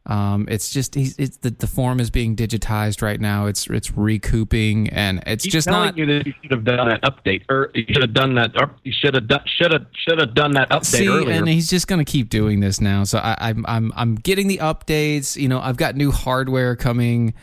Um, 0.08 0.46
it's 0.50 0.70
just 0.70 0.94
he's, 0.94 1.18
it's 1.18 1.36
the, 1.36 1.50
the 1.50 1.66
form 1.66 2.00
is 2.00 2.08
being 2.08 2.34
digitized 2.34 3.02
right 3.02 3.20
now. 3.20 3.44
It's 3.44 3.66
it's 3.66 3.92
recouping 3.94 4.88
and 4.88 5.22
it's 5.26 5.44
He's 5.44 5.52
just 5.52 5.68
not. 5.68 5.98
you 5.98 6.06
that 6.06 6.26
you 6.26 6.32
should 6.40 6.50
have 6.50 6.64
done 6.64 6.90
an 6.90 6.98
update, 7.02 7.42
or 7.50 7.70
you 7.74 7.84
should 7.86 8.00
have 8.00 8.14
done 8.14 8.34
that. 8.36 8.52
Or 8.58 8.74
you 8.84 8.92
should 8.92 9.12
have 9.14 9.28
done 9.28 9.40
should 9.46 9.70
have 9.70 9.86
should 9.92 10.18
have 10.18 10.34
done 10.34 10.52
that 10.52 10.70
update 10.70 10.84
See, 10.86 11.08
earlier. 11.08 11.34
and 11.36 11.46
he's 11.46 11.68
just 11.68 11.88
gonna 11.88 12.06
keep 12.06 12.30
doing 12.30 12.60
this 12.60 12.80
now. 12.80 13.04
So 13.04 13.18
I, 13.18 13.36
I'm 13.38 13.66
I'm 13.68 13.92
I'm 13.94 14.14
getting 14.14 14.48
the 14.48 14.58
updates. 14.58 15.36
You 15.36 15.48
know, 15.48 15.60
I've 15.60 15.76
got 15.76 15.94
new 15.94 16.10
hardware 16.10 16.74
coming, 16.74 17.34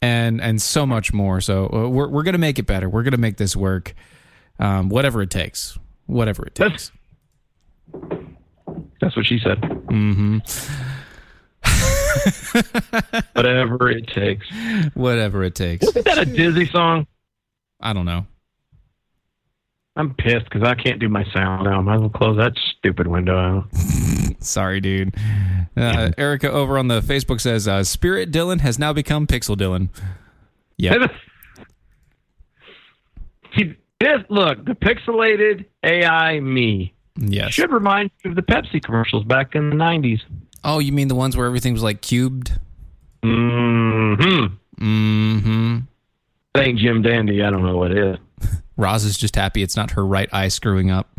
and 0.00 0.40
and 0.40 0.62
so 0.62 0.86
much 0.86 1.12
more. 1.12 1.40
So 1.40 1.66
uh, 1.72 1.88
we're 1.88 2.08
we're 2.08 2.22
gonna 2.22 2.38
make 2.38 2.60
it 2.60 2.66
better. 2.66 2.88
We're 2.88 3.02
gonna 3.02 3.16
make 3.16 3.36
this 3.36 3.56
work, 3.56 3.94
um, 4.60 4.90
whatever 4.90 5.22
it 5.22 5.30
takes. 5.30 5.76
Whatever 6.06 6.46
it 6.46 6.54
takes. 6.54 6.92
That's 7.92 8.19
what 9.16 9.26
she 9.26 9.38
said. 9.38 9.60
Mm-hmm. 9.60 10.38
Whatever 13.34 13.90
it 13.90 14.06
takes. 14.08 14.46
Whatever 14.94 15.44
it 15.44 15.54
takes. 15.54 15.86
Isn't 15.86 16.04
that 16.04 16.18
a 16.18 16.24
Dizzy 16.24 16.66
song? 16.66 17.06
I 17.80 17.92
don't 17.92 18.04
know. 18.04 18.26
I'm 19.96 20.14
pissed 20.14 20.44
because 20.44 20.62
I 20.62 20.74
can't 20.74 21.00
do 21.00 21.08
my 21.08 21.24
sound 21.32 21.64
now. 21.64 21.78
I 21.78 21.80
might 21.80 21.96
as 21.96 22.00
well 22.00 22.10
close 22.10 22.36
that 22.38 22.52
stupid 22.78 23.06
window 23.06 23.36
out. 23.36 23.64
Sorry, 24.40 24.80
dude. 24.80 25.14
Uh, 25.76 26.10
Erica 26.16 26.50
over 26.50 26.78
on 26.78 26.88
the 26.88 27.00
Facebook 27.00 27.40
says, 27.40 27.68
uh, 27.68 27.84
"Spirit 27.84 28.30
Dylan 28.30 28.60
has 28.60 28.78
now 28.78 28.92
become 28.92 29.26
Pixel 29.26 29.56
Dylan." 29.56 29.88
Yeah. 30.76 31.06
See, 33.56 33.74
this, 33.98 34.20
look, 34.30 34.64
the 34.64 34.72
pixelated 34.72 35.66
AI 35.84 36.40
me 36.40 36.94
Yes. 37.20 37.52
should 37.52 37.70
remind 37.70 38.10
you 38.24 38.30
of 38.30 38.36
the 38.36 38.42
Pepsi 38.42 38.82
commercials 38.82 39.24
back 39.24 39.54
in 39.54 39.70
the 39.70 39.76
90s. 39.76 40.20
Oh, 40.64 40.78
you 40.78 40.92
mean 40.92 41.08
the 41.08 41.14
ones 41.14 41.36
where 41.36 41.46
everything 41.46 41.72
was 41.72 41.82
like 41.82 42.00
cubed? 42.00 42.58
Mm-hmm. 43.22 44.54
Mm-hmm. 44.82 45.78
That 46.54 46.66
ain't 46.66 46.78
Jim 46.78 47.02
Dandy. 47.02 47.42
I 47.42 47.50
don't 47.50 47.64
know 47.64 47.76
what 47.76 47.92
it 47.92 47.98
is. 47.98 48.18
Roz 48.76 49.04
is 49.04 49.18
just 49.18 49.36
happy 49.36 49.62
it's 49.62 49.76
not 49.76 49.92
her 49.92 50.06
right 50.06 50.28
eye 50.32 50.48
screwing 50.48 50.90
up. 50.90 51.08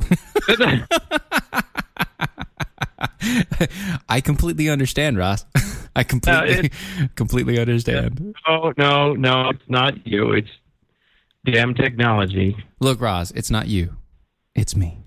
I 4.10 4.22
completely 4.22 4.70
understand, 4.70 5.18
Roz. 5.18 5.46
I 5.96 6.04
completely, 6.04 6.72
completely 7.16 7.60
understand. 7.60 8.36
Oh, 8.48 8.74
no, 8.78 9.14
no, 9.14 9.50
it's 9.50 9.70
not 9.70 10.08
you. 10.08 10.32
It's 10.32 10.50
damn 11.46 11.76
technology. 11.76 12.58
Look, 12.80 13.00
Roz, 13.02 13.32
it's 13.32 13.52
not 13.52 13.68
you. 13.68 13.96
It's 14.56 14.76
me. 14.76 15.01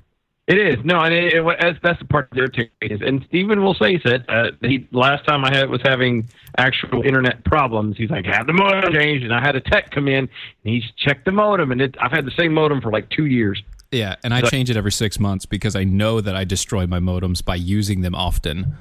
It 0.46 0.58
is 0.58 0.84
no, 0.84 1.00
and 1.00 1.14
it, 1.14 1.32
it, 1.32 1.44
that's, 1.58 1.78
that's 1.82 1.98
the 2.00 2.04
part 2.04 2.28
that 2.32 2.38
irritates 2.38 2.70
me. 2.82 3.08
And 3.08 3.24
Stephen 3.28 3.62
will 3.62 3.72
say 3.74 3.96
that 4.04 4.28
uh, 4.28 4.50
he 4.60 4.86
last 4.92 5.24
time 5.26 5.42
I 5.42 5.54
had 5.56 5.70
was 5.70 5.80
having 5.82 6.28
actual 6.58 7.02
internet 7.02 7.42
problems. 7.46 7.96
He's 7.96 8.10
like, 8.10 8.26
"Have 8.26 8.46
the 8.46 8.52
modem 8.52 8.92
changed," 8.92 9.24
and 9.24 9.32
I 9.32 9.40
had 9.40 9.56
a 9.56 9.60
tech 9.62 9.90
come 9.90 10.06
in 10.06 10.18
and 10.24 10.28
he's 10.64 10.84
checked 10.98 11.24
the 11.24 11.32
modem, 11.32 11.72
and 11.72 11.80
it, 11.80 11.94
I've 11.98 12.12
had 12.12 12.26
the 12.26 12.30
same 12.36 12.52
modem 12.52 12.82
for 12.82 12.92
like 12.92 13.08
two 13.08 13.24
years. 13.24 13.62
Yeah, 13.90 14.16
and 14.22 14.34
I 14.34 14.42
So- 14.42 14.48
change 14.48 14.68
it 14.68 14.76
every 14.76 14.92
six 14.92 15.18
months 15.18 15.46
because 15.46 15.74
I 15.76 15.84
know 15.84 16.20
that 16.20 16.36
I 16.36 16.44
destroy 16.44 16.86
my 16.86 16.98
modems 16.98 17.42
by 17.42 17.54
using 17.54 18.02
them 18.02 18.14
often. 18.14 18.74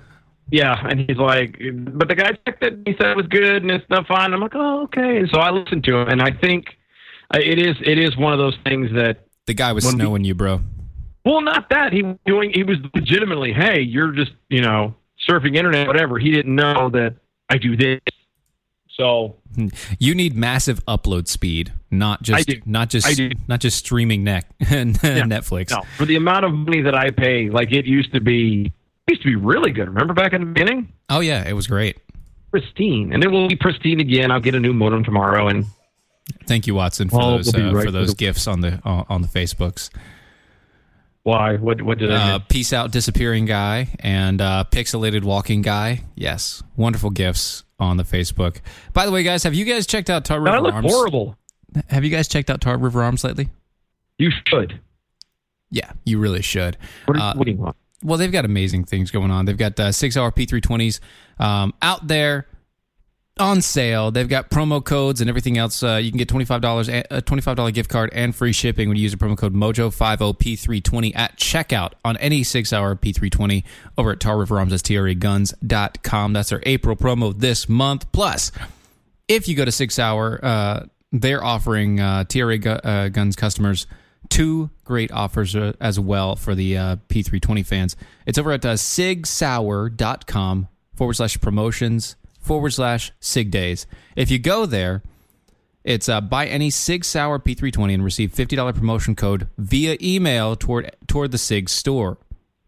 Yeah, 0.52 0.76
and 0.90 1.00
he's 1.08 1.18
like, 1.18 1.58
but 1.94 2.10
the 2.10 2.16
guy 2.16 2.32
checked 2.46 2.62
it. 2.64 2.74
And 2.74 2.86
He 2.88 2.94
said 3.00 3.12
it 3.12 3.16
was 3.16 3.28
good 3.28 3.62
and 3.62 3.72
it's 3.72 3.90
not 3.90 4.06
fine. 4.08 4.34
I'm 4.34 4.42
like, 4.42 4.56
oh, 4.56 4.84
okay. 4.84 5.18
And 5.20 5.30
so 5.34 5.40
I 5.40 5.50
listened 5.52 5.86
to 5.86 5.96
him, 6.00 6.10
and 6.10 6.22
I 6.22 6.32
think 6.32 6.66
uh, 7.34 7.40
it 7.42 7.58
is 7.58 7.78
it 7.86 7.98
is 7.98 8.18
one 8.18 8.34
of 8.34 8.40
those 8.40 8.58
things 8.66 8.92
that 8.96 9.26
The 9.46 9.54
guy 9.54 9.72
was 9.72 9.86
When 9.86 9.96
we- 9.96 10.02
snowing 10.02 10.24
you, 10.26 10.36
bro. 10.36 10.60
Well, 11.26 11.42
not 11.42 11.70
that 11.70 11.94
he 11.94 12.04
was 12.04 12.18
doing. 12.26 12.52
He 12.54 12.64
was 12.64 12.78
legitimately, 12.94 13.54
hey, 13.54 13.82
you're 13.82 14.12
just 14.12 14.32
you 14.50 14.62
know 14.62 14.96
surfing 15.30 15.56
internet, 15.56 15.88
whatever. 15.88 16.20
He 16.20 16.32
didn't 16.32 16.56
know 16.56 16.90
that 16.90 17.16
I 17.50 17.58
do 17.58 17.76
this. 17.78 18.00
So 18.90 19.38
You 19.98 20.14
need 20.14 20.36
massive 20.36 20.86
upload 20.86 21.28
speed, 21.28 21.74
not 21.90 22.22
just 22.22 22.48
not 22.68 22.90
just 22.90 23.20
not 23.48 23.60
just 23.60 23.78
streaming 23.80 24.24
neck 24.24 24.46
and 24.70 24.96
Netflix. 25.00 25.72
no, 25.72 25.82
for 25.98 26.06
the 26.06 26.16
amount 26.16 26.46
of 26.46 26.54
money 26.54 26.82
that 26.82 26.94
I 26.94 27.10
pay, 27.10 27.50
like 27.50 27.72
it 27.72 27.86
used 27.86 28.14
to 28.14 28.22
be, 28.22 28.72
used 29.10 29.22
to 29.24 29.28
be 29.28 29.36
really 29.36 29.72
good. 29.72 29.88
Remember 29.88 30.14
back 30.14 30.34
in 30.34 30.42
the 30.42 30.48
beginning? 30.48 30.94
Oh 31.10 31.22
yeah, 31.22 31.48
it 31.48 31.54
was 31.54 31.66
great. 31.68 31.98
Pristine, 32.52 33.14
and 33.14 33.24
it 33.24 33.32
will 33.32 33.48
be 33.48 33.56
pristine 33.56 34.00
again. 34.00 34.30
I'll 34.30 34.40
get 34.40 34.54
a 34.54 34.60
new 34.60 34.74
modem 34.74 35.04
tomorrow, 35.04 35.48
and 35.48 35.66
Thank 36.46 36.68
you, 36.68 36.76
Watson, 36.76 37.10
for 37.10 37.22
Oh, 37.22 37.32
those 37.38 37.54
uh, 37.56 37.72
right 37.74 37.86
for 37.86 37.92
those 37.92 38.10
the- 38.10 38.16
gifts 38.16 38.48
on 38.48 38.62
the 38.62 38.80
uh, 38.86 39.04
on 39.10 39.22
the 39.24 39.28
Facebooks. 39.28 39.90
Why? 41.24 41.56
What? 41.56 41.82
What 41.82 41.98
did 42.00 42.12
I? 42.12 42.34
Uh, 42.34 42.40
peace 42.40 42.74
out, 42.74 42.92
disappearing 42.92 43.46
guy, 43.46 43.90
and 44.00 44.42
uh, 44.42 44.66
pixelated 44.70 45.24
walking 45.24 45.62
guy. 45.62 46.04
Yes, 46.16 46.62
wonderful 46.76 47.10
gifts 47.12 47.64
on 47.80 47.96
the 47.98 48.04
Facebook. 48.04 48.58
By 48.92 49.06
the 49.06 49.12
way, 49.12 49.24
guys, 49.24 49.44
have 49.44 49.54
you 49.54 49.64
guys 49.66 49.88
checked 49.88 50.10
out 50.10 50.26
Tar 50.26 50.40
River? 50.42 50.58
I 50.58 50.60
look 50.60 50.74
Arms? 50.74 50.92
horrible. 50.92 51.38
Have 51.88 52.04
you 52.04 52.10
guys 52.10 52.28
checked 52.28 52.50
out 52.50 52.60
Tar 52.62 52.78
River 52.78 53.02
Arms 53.04 53.24
lately? 53.24 53.50
You 54.18 54.32
should. 54.48 54.80
Yeah, 55.72 55.92
you 56.04 56.20
really 56.20 56.42
should. 56.42 56.78
What, 57.06 57.18
Uh, 57.20 57.34
what 57.36 57.46
do 57.46 57.52
you 57.52 57.58
want? 57.58 57.76
Well, 58.04 58.18
they've 58.18 58.32
got 58.32 58.44
amazing 58.46 58.84
things 58.84 59.10
going 59.10 59.32
on. 59.32 59.46
They've 59.46 59.58
got 59.58 59.80
uh, 59.80 59.92
Sig 59.94 60.12
Sauer 60.12 60.32
P320s 60.32 61.00
um, 61.40 61.74
out 61.82 62.06
there 62.08 62.48
on 63.40 63.62
sale. 63.62 64.12
They've 64.12 64.28
got 64.30 64.50
promo 64.52 64.84
codes 64.84 65.20
and 65.20 65.28
everything 65.30 65.58
else. 65.58 65.82
Uh, 65.82 65.96
you 65.96 66.12
can 66.12 66.18
get 66.20 66.28
$25, 66.30 66.88
a- 66.90 67.18
a 67.18 67.22
$25 67.22 67.72
gift 67.74 67.90
card 67.90 68.12
and 68.14 68.36
free 68.36 68.52
shipping 68.52 68.90
when 68.90 68.98
you 68.98 69.04
use 69.04 69.12
the 69.12 69.18
promo 69.18 69.36
code 69.38 69.54
MOJO50P320 69.56 71.14
at 71.16 71.38
checkout 71.38 71.94
on 72.06 72.16
any 72.18 72.44
Sig 72.44 72.68
Sauer 72.68 72.96
P320 72.96 73.64
over 73.98 74.12
at 74.12 74.20
Tar 74.20 74.38
River 74.38 74.60
Arms. 74.60 74.72
TRAGuns.com. 74.74 76.34
That's 76.34 76.52
our 76.52 76.62
April 76.66 76.96
promo 76.96 77.38
this 77.38 77.68
month. 77.68 78.12
Plus, 78.12 78.52
if 79.28 79.48
you 79.48 79.56
go 79.56 79.66
to 79.66 79.72
Sig 79.72 79.92
Sauer, 79.92 80.40
uh, 80.44 80.86
they're 81.12 81.44
offering 81.44 82.00
uh, 82.00 82.24
TRA 82.26 82.58
gu- 82.58 82.70
uh, 82.70 83.10
Guns 83.10 83.36
customers 83.36 83.88
two 84.30 84.70
great 84.84 85.12
offers 85.12 85.56
uh, 85.56 85.74
as 85.82 86.00
well 86.00 86.36
for 86.36 86.56
the 86.56 86.78
uh, 86.78 86.96
P320 87.10 87.66
fans. 87.66 87.96
It's 88.26 88.38
over 88.38 88.52
at 88.52 88.66
uh, 88.66 88.74
sigsauer.com 88.74 90.68
forward 90.96 91.14
slash 91.14 91.40
promotions 91.42 92.16
forward 92.44 92.72
slash 92.72 93.12
sig 93.20 93.50
days. 93.50 93.88
If 94.16 94.30
you 94.30 94.40
go 94.40 94.66
there, 94.66 95.02
it's 95.84 96.08
uh, 96.08 96.22
buy 96.22 96.48
any 96.48 96.70
Sig 96.70 97.04
Sauer 97.04 97.40
P320 97.40 97.94
and 97.94 98.04
receive 98.04 98.32
$50 98.32 98.74
promotion 98.76 99.16
code 99.16 99.48
via 99.58 99.98
email 100.02 100.56
toward 100.56 100.96
toward 101.08 101.32
the 101.32 101.38
Sig 101.38 101.70
store. 101.70 102.18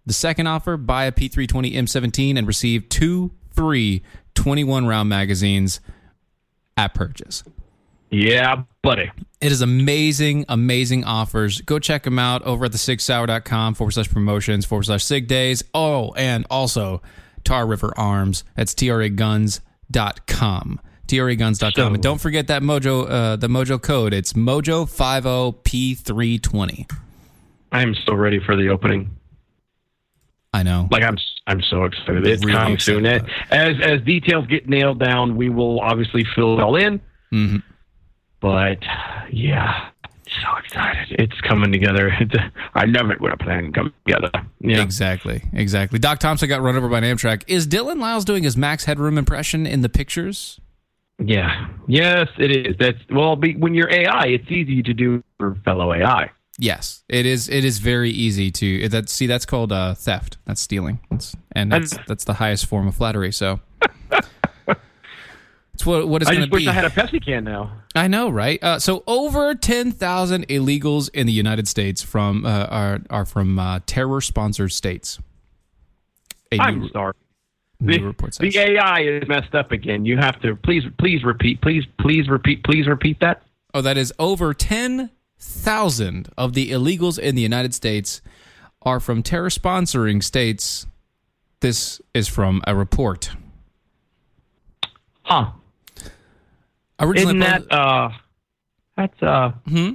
The 0.06 0.14
second 0.14 0.48
offer, 0.48 0.78
buy 0.78 1.06
a 1.06 1.12
P320 1.12 1.74
M17 1.74 2.38
and 2.38 2.46
receive 2.46 2.90
two 2.90 3.32
free 3.54 4.04
21 4.36 4.86
round 4.86 5.10
magazines 5.10 5.80
at 6.78 6.94
purchase. 6.94 7.44
Yeah, 8.12 8.64
buddy. 8.82 9.12
It 9.42 9.52
is 9.52 9.62
amazing, 9.62 10.46
amazing 10.48 11.06
offers. 11.06 11.62
Go 11.62 11.80
check 11.80 12.04
them 12.04 12.20
out 12.20 12.44
over 12.44 12.66
at 12.66 12.72
the 12.72 12.78
sigsauer.com 12.78 13.74
forward 13.76 13.92
slash 13.92 14.10
promotions 14.10 14.66
forward 14.66 14.84
slash 14.84 15.04
sig 15.04 15.28
days. 15.28 15.64
Oh, 15.74 16.14
and 16.14 16.46
also 16.50 17.02
Tar 17.46 17.66
River 17.66 17.94
Arms. 17.96 18.44
That's 18.56 18.74
traguns.com. 18.74 19.62
traguns.com. 21.08 21.94
and 21.94 22.04
don't 22.04 22.20
forget 22.20 22.48
that 22.48 22.62
Mojo, 22.62 23.10
uh, 23.10 23.36
the 23.38 23.48
Mojo 23.48 23.82
code. 23.82 24.14
It's 24.14 24.34
Mojo50P320. 24.34 26.92
I 27.72 27.82
am 27.82 27.96
so 28.06 28.14
ready 28.14 28.40
for 28.40 28.56
the 28.56 28.70
opening. 28.70 29.10
I 30.54 30.64
know. 30.64 30.88
Like 30.90 31.04
I'm, 31.04 31.18
I'm 31.48 31.62
so 31.62 31.84
excited. 31.84 32.26
It's 32.26 32.46
Really 32.46 32.58
coming 32.58 32.80
soon. 32.80 33.06
As 33.06 33.22
as 33.52 34.02
details 34.02 34.48
get 34.48 34.70
nailed 34.70 35.00
down, 35.00 35.36
we 35.36 35.50
will 35.50 35.82
obviously 35.82 36.26
fill 36.36 36.58
it 36.58 36.64
all 36.64 36.78
in. 36.78 37.02
Mhm. 37.34 37.62
But 38.40 38.80
yeah, 39.32 39.90
so 40.30 40.58
excited. 40.58 41.16
It's 41.20 41.40
coming 41.42 41.72
together. 41.72 42.12
It's, 42.20 42.34
I 42.74 42.86
love 42.86 43.12
it 43.12 43.22
when 43.22 43.32
a 43.32 43.38
plan 43.38 43.72
comes 43.74 43.92
together. 44.06 44.32
Yeah. 44.60 44.82
Exactly, 44.82 45.44
exactly. 45.54 46.00
Doc 46.00 46.20
Thompson 46.20 46.50
got 46.50 46.62
run 46.62 46.76
over 46.76 46.90
by 46.90 47.00
an 47.00 47.04
Amtrak. 47.04 47.44
Is 47.48 47.68
Dylan 47.68 48.00
Lyles 48.00 48.26
doing 48.26 48.44
his 48.44 48.58
Max 48.58 48.86
Headroom 48.86 49.18
impression 49.18 49.66
in 49.68 49.82
the 49.82 49.90
pictures? 49.90 50.60
Yeah. 51.20 51.68
Yes, 51.88 52.28
it 52.38 52.52
is. 52.52 52.76
That's 52.80 52.98
well. 53.10 53.36
Be, 53.36 53.56
when 53.56 53.74
you're 53.74 53.92
AI, 53.92 54.26
it's 54.28 54.50
easy 54.50 54.82
to 54.84 54.94
do 54.94 55.24
for 55.38 55.56
fellow 55.64 55.94
AI. 55.94 56.32
Yes, 56.58 57.04
it 57.10 57.26
is. 57.26 57.50
It 57.50 57.66
is 57.66 57.80
very 57.80 58.10
easy 58.10 58.50
to 58.52 58.90
that. 58.90 59.10
See, 59.10 59.28
that's 59.28 59.46
called 59.46 59.72
uh, 59.72 59.94
theft. 59.94 60.38
That's 60.46 60.62
stealing. 60.62 61.00
That's, 61.12 61.36
and 61.52 61.72
that's 61.72 61.98
that's 62.08 62.24
the 62.24 62.36
highest 62.36 62.66
form 62.66 62.88
of 62.88 62.96
flattery. 62.96 63.32
So, 63.34 63.60
it's 65.76 65.86
what 65.86 66.08
what 66.08 66.22
it's 66.22 66.32
I 66.32 66.36
going 66.36 66.50
to 66.50 66.54
wish. 66.54 66.68
I 66.68 66.72
had 66.72 66.86
a 66.86 66.90
Pepsi 66.90 67.24
can 67.24 67.44
now. 67.44 67.70
I 67.94 68.08
know, 68.08 68.30
right? 68.30 68.64
Uh, 68.64 68.80
so, 68.80 69.04
over 69.08 69.54
ten 69.54 69.92
thousand 69.92 70.48
illegals 70.48 71.10
in 71.14 71.28
the 71.28 71.34
United 71.34 71.68
States 71.68 72.02
from 72.02 72.46
uh, 72.46 72.66
are 72.68 73.02
are 73.10 73.26
from 73.26 73.60
uh, 73.60 73.82
terror 73.86 74.22
sponsored 74.22 74.72
states. 74.72 75.20
A 76.54 76.60
I'm 76.62 76.80
new, 76.80 76.90
sorry. 76.90 77.14
new 77.82 77.98
The, 77.98 78.04
report 78.04 78.36
says. 78.36 78.54
the 78.54 78.58
AI 78.58 79.02
is 79.02 79.28
messed 79.28 79.54
up 79.54 79.74
again. 79.74 80.06
You 80.06 80.16
have 80.16 80.40
to 80.44 80.56
please, 80.56 80.84
please 80.98 81.26
repeat, 81.26 81.62
please, 81.62 81.84
please 82.00 82.30
repeat, 82.30 82.64
please 82.64 82.88
repeat 82.88 83.20
that. 83.20 83.42
Oh, 83.74 83.82
that 83.82 83.98
is 83.98 84.14
over 84.18 84.54
10,000 84.54 86.30
of 86.38 86.54
the 86.54 86.72
illegals 86.72 87.20
in 87.20 87.36
the 87.36 87.42
United 87.42 87.74
States 87.74 88.22
are 88.84 89.02
from 89.02 89.22
terror 89.22 89.50
sponsoring 89.50 90.24
states. 90.24 90.88
This 91.60 92.00
is 92.14 92.30
from 92.30 92.62
a 92.66 92.74
report. 92.74 93.32
Huh? 95.24 95.52
Originally, 97.00 97.38
Isn't 97.38 97.40
that 97.40 97.72
uh? 97.72 98.10
That's 98.98 99.22
uh. 99.24 99.52
Hmm? 99.68 99.92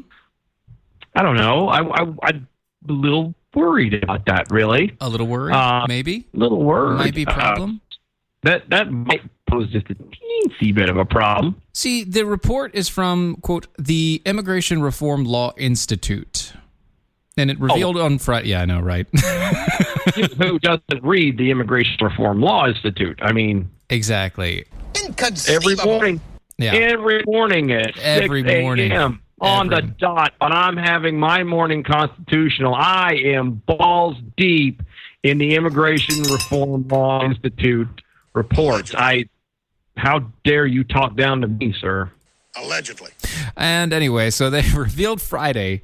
I 1.14 1.22
don't 1.22 1.36
know. 1.36 1.68
I, 1.68 1.80
I 1.82 2.06
I'm 2.24 2.48
a 2.88 2.92
little 2.92 3.34
worried 3.54 3.94
about 4.02 4.26
that. 4.26 4.50
Really, 4.50 4.96
a 5.00 5.08
little 5.08 5.26
worried? 5.26 5.54
Uh, 5.54 5.86
maybe? 5.88 6.26
a 6.34 6.36
little 6.36 6.62
worried. 6.62 6.98
Might 6.98 7.14
be 7.14 7.24
a 7.24 7.30
Uh, 7.30 7.34
problem? 7.34 7.80
that 8.42 8.68
that 8.70 8.90
might 8.90 9.22
pose 9.48 9.70
just 9.70 9.86
a 9.90 9.94
teensy 9.94 10.74
bit 10.74 10.88
of 10.88 10.96
a 10.96 11.04
problem. 11.04 11.60
See, 11.72 12.04
the 12.04 12.24
report 12.24 12.74
is 12.74 12.88
from, 12.88 13.36
quote, 13.42 13.66
the 13.78 14.22
Immigration 14.24 14.82
Reform 14.82 15.24
Law 15.24 15.52
Institute. 15.56 16.52
And 17.36 17.50
it 17.50 17.58
revealed 17.60 17.96
on 17.96 18.18
Friday. 18.18 18.48
Yeah, 18.50 18.62
I 18.62 18.64
know, 18.66 18.80
right? 18.80 19.06
Who 20.38 20.58
doesn't 20.58 21.02
read 21.02 21.38
the 21.38 21.50
Immigration 21.50 21.96
Reform 22.02 22.40
Law 22.40 22.66
Institute? 22.66 23.18
I 23.22 23.32
mean, 23.32 23.70
exactly. 23.88 24.64
every 25.48 25.76
morning. 25.76 26.20
Yeah. 26.60 26.74
Every 26.74 27.22
morning 27.26 27.72
at 27.72 27.96
Every 27.98 28.42
6 28.42 28.60
morning. 28.62 28.92
a.m. 28.92 29.22
on 29.40 29.72
Every- 29.72 29.86
the 29.88 29.94
dot, 29.94 30.34
when 30.38 30.52
I'm 30.52 30.76
having 30.76 31.18
my 31.18 31.42
morning 31.42 31.82
constitutional, 31.82 32.74
I 32.74 33.12
am 33.24 33.62
balls 33.66 34.16
deep 34.36 34.82
in 35.22 35.38
the 35.38 35.54
Immigration 35.54 36.22
Reform 36.24 36.86
Law 36.88 37.24
Institute 37.24 37.88
reports. 38.34 38.94
I, 38.94 39.24
how 39.96 40.30
dare 40.44 40.66
you 40.66 40.84
talk 40.84 41.16
down 41.16 41.40
to 41.40 41.48
me, 41.48 41.74
sir? 41.80 42.10
Allegedly. 42.56 43.10
And 43.56 43.92
anyway, 43.92 44.30
so 44.30 44.50
they 44.50 44.62
revealed 44.76 45.20
Friday 45.22 45.82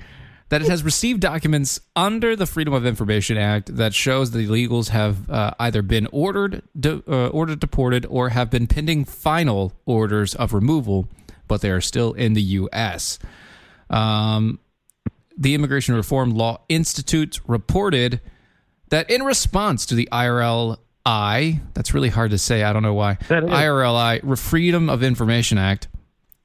that 0.49 0.63
it 0.63 0.69
has 0.69 0.83
received 0.85 1.21
documents 1.21 1.81
under 1.97 2.37
the 2.37 2.47
Freedom 2.47 2.73
of 2.73 2.87
Information 2.87 3.37
Act 3.37 3.77
that 3.77 3.95
shows 3.95 4.31
the 4.31 4.47
illegals 4.47 4.91
have 4.91 5.29
uh, 5.29 5.53
either 5.59 5.83
been 5.83 6.07
ordered 6.13 6.63
de- 6.79 7.03
uh, 7.09 7.29
ordered 7.29 7.59
deported 7.59 8.07
or 8.07 8.29
have 8.29 8.51
been 8.51 8.67
pending 8.67 9.05
final 9.05 9.73
orders 9.87 10.35
of 10.35 10.53
removal, 10.53 11.09
but 11.49 11.63
they 11.63 11.71
are 11.71 11.81
still 11.81 12.13
in 12.13 12.35
the 12.35 12.43
U.S. 12.43 13.19
Um, 13.91 14.61
the 15.37 15.55
Immigration 15.55 15.95
Reform 15.95 16.31
Law 16.31 16.61
Institute 16.69 17.41
reported 17.47 18.21
that 18.91 19.11
in 19.11 19.25
response 19.25 19.85
to 19.87 19.95
the 19.97 20.09
IRLI, 20.13 21.61
that's 21.75 21.93
really 21.93 22.09
hard 22.09 22.31
to 22.31 22.39
say, 22.39 22.63
I 22.63 22.73
don't 22.73 22.83
know 22.83 22.95
why. 22.95 23.19
IRLI, 23.53 24.39
Freedom 24.39 24.89
of 24.89 25.03
Information 25.03 25.59
Act, 25.59 25.89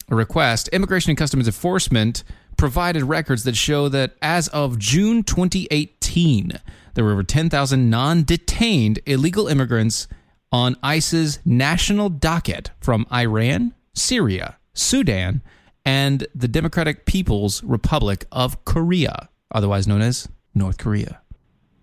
request, 0.09 0.67
Immigration 0.69 1.11
and 1.11 1.17
Customs 1.17 1.45
Enforcement 1.47 2.23
provided 2.61 3.01
records 3.01 3.43
that 3.43 3.55
show 3.55 3.89
that 3.89 4.15
as 4.21 4.47
of 4.49 4.77
June 4.77 5.23
2018, 5.23 6.51
there 6.93 7.03
were 7.03 7.13
over 7.13 7.23
10,000 7.23 7.89
non 7.89 8.23
detained 8.23 8.99
illegal 9.07 9.47
immigrants 9.47 10.07
on 10.51 10.75
ICE's 10.83 11.39
national 11.43 12.09
docket 12.09 12.69
from 12.79 13.07
Iran, 13.11 13.73
Syria, 13.95 14.59
Sudan, 14.75 15.41
and 15.83 16.27
the 16.35 16.47
Democratic 16.47 17.07
People's 17.07 17.63
Republic 17.63 18.27
of 18.31 18.63
Korea, 18.63 19.29
otherwise 19.51 19.87
known 19.87 20.03
as 20.03 20.27
North 20.53 20.77
Korea. 20.77 21.19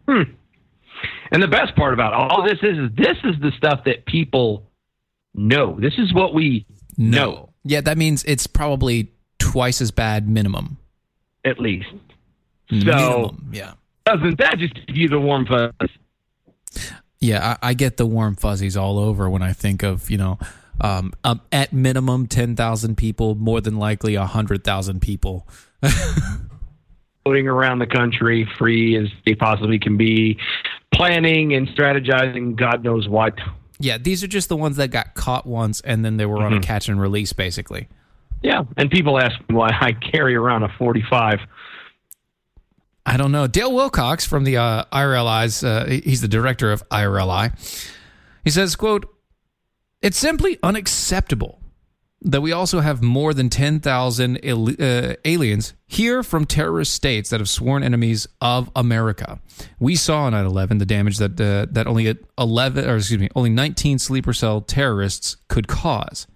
Hmm. 0.09 0.31
And 1.33 1.43
the 1.43 1.49
best 1.49 1.75
part 1.75 1.93
about 1.93 2.13
all 2.13 2.45
this 2.45 2.61
is, 2.63 2.79
is 2.79 2.91
this 2.95 3.17
is 3.25 3.35
the 3.41 3.51
stuff 3.57 3.81
that 3.85 4.07
people 4.07 4.71
know. 5.35 5.77
This 5.81 5.95
is 5.99 6.15
what 6.15 6.35
we 6.35 6.67
know, 6.97 7.49
Yeah, 7.65 7.81
that 7.81 7.99
means 7.99 8.23
it's 8.29 8.47
probably 8.47 9.11
twice 9.39 9.81
as 9.81 9.91
bad 9.91 10.29
minimum. 10.29 10.79
at 11.45 11.59
least. 11.61 11.89
So, 12.71 12.77
minimum, 12.77 13.51
yeah. 13.53 13.73
doesn't 14.05 14.39
that 14.39 14.59
just 14.59 14.75
give 14.87 14.97
you 14.97 15.09
the 15.09 15.19
warm 15.21 15.47
fuzz? 15.47 15.73
Yeah, 17.21 17.57
I, 17.63 17.71
I 17.71 17.75
get 17.75 17.97
the 17.97 18.07
warm 18.07 18.37
fuzzies 18.37 18.77
all 18.77 18.99
over 18.99 19.29
when 19.31 19.43
I 19.43 19.53
think 19.53 19.83
of, 19.83 20.11
you 20.11 20.19
know, 20.19 20.39
um, 20.81 21.13
um, 21.25 21.41
at 21.51 21.73
minimum 21.73 22.27
10,000 22.27 22.97
people, 22.97 23.35
more 23.35 23.61
than 23.61 23.77
likely 23.79 24.17
100,000 24.17 25.01
people. 25.01 25.49
floating 27.25 27.49
around 27.49 27.79
the 27.79 27.87
country 27.87 28.49
free 28.59 28.97
as 28.97 29.09
they 29.27 29.35
possibly 29.35 29.79
can 29.79 29.97
be, 29.97 30.39
planning 30.95 31.55
and 31.55 31.69
strategizing 31.69 32.57
God 32.57 32.83
knows 32.85 33.09
what. 33.09 33.35
Yeah, 33.81 33.99
these 33.99 34.25
are 34.25 34.29
just 34.29 34.49
the 34.49 34.57
ones 34.57 34.77
that 34.77 34.91
got 34.91 35.15
caught 35.15 35.47
once 35.47 35.81
and 35.83 36.05
then 36.05 36.17
they 36.17 36.27
were 36.27 36.39
on 36.43 36.53
a 36.55 36.57
Mhm. 36.59 36.63
catch 36.63 36.89
and 36.89 37.01
release, 37.01 37.33
basically. 37.33 37.89
Yeah, 38.43 38.63
and 38.77 38.91
people 38.91 39.19
ask 39.19 39.39
me 39.49 39.57
why 39.57 39.71
I 39.81 39.93
carry 39.93 40.35
around 40.35 40.63
a 40.63 40.69
45. 40.79 41.41
I 43.05 43.17
don't 43.17 43.33
know. 43.33 43.47
Dale 43.47 43.73
Wilcox 43.75 44.25
from 44.27 44.45
the 44.45 44.59
uh, 44.59 44.85
IRLI's, 44.93 45.65
uh, 45.65 45.87
he's 45.87 46.21
the 46.21 46.29
director 46.29 46.71
of 46.71 46.87
IRLI. 46.91 47.53
He 48.45 48.51
says, 48.51 48.77
quote, 48.77 49.07
it's 50.03 50.19
simply 50.19 50.59
unacceptable 50.63 51.61
that 52.21 52.41
we 52.41 52.53
also 52.53 52.81
have 52.81 53.03
more 53.03 53.33
than 53.33 53.49
10,000 53.49 54.41
Ill- 54.43 54.71
uh, 54.79 55.15
aliens 55.25 55.75
here 55.87 56.23
from 56.23 56.45
terrorist 56.45 56.93
states 56.93 57.31
that 57.31 57.41
have 57.41 57.49
sworn 57.49 57.83
enemies 57.83 58.27
of 58.41 58.71
America. 58.75 59.41
We 59.79 59.95
saw 59.95 60.25
on 60.25 60.33
9/11 60.33 60.79
the 60.79 60.87
damage 60.87 61.19
that 61.19 61.41
uh, 61.41 61.67
that 61.71 61.87
only 61.87 62.17
11 62.37 62.89
or 62.89 62.97
excuse 62.97 63.21
me, 63.21 63.29
only 63.35 63.51
19 63.51 63.99
sleeper 63.99 64.33
cell 64.33 64.61
terrorists 64.61 65.37
could 65.49 65.69
cause. 65.69 66.27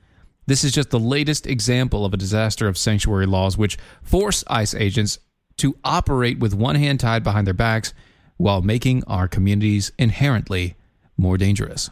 This 0.46 0.64
is 0.64 0.72
just 0.72 0.90
the 0.90 0.98
latest 0.98 1.46
example 1.46 2.04
of 2.04 2.12
a 2.12 2.16
disaster 2.16 2.66
of 2.66 2.76
sanctuary 2.76 3.26
laws 3.26 3.56
which 3.56 3.78
force 4.02 4.42
ICE 4.48 4.74
agents 4.74 5.18
to 5.58 5.76
operate 5.84 6.38
with 6.38 6.54
one 6.54 6.74
hand 6.74 7.00
tied 7.00 7.22
behind 7.22 7.46
their 7.46 7.54
backs 7.54 7.94
while 8.36 8.60
making 8.60 9.04
our 9.04 9.28
communities 9.28 9.92
inherently 9.98 10.74
more 11.16 11.36
dangerous. 11.38 11.90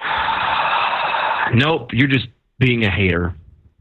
Nope, 1.52 1.90
you're 1.92 2.06
just 2.06 2.28
being 2.60 2.84
a 2.84 2.90
hater. 2.90 3.34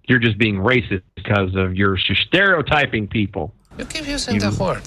You're 0.07 0.18
just 0.18 0.39
being 0.39 0.55
racist 0.55 1.03
because 1.16 1.53
of 1.55 1.76
your 1.76 1.99
stereotyping 1.99 3.07
people. 3.07 3.53
You 3.78 3.86
keep 3.86 4.07
using 4.07 4.39
the 4.39 4.49
word. 4.60 4.82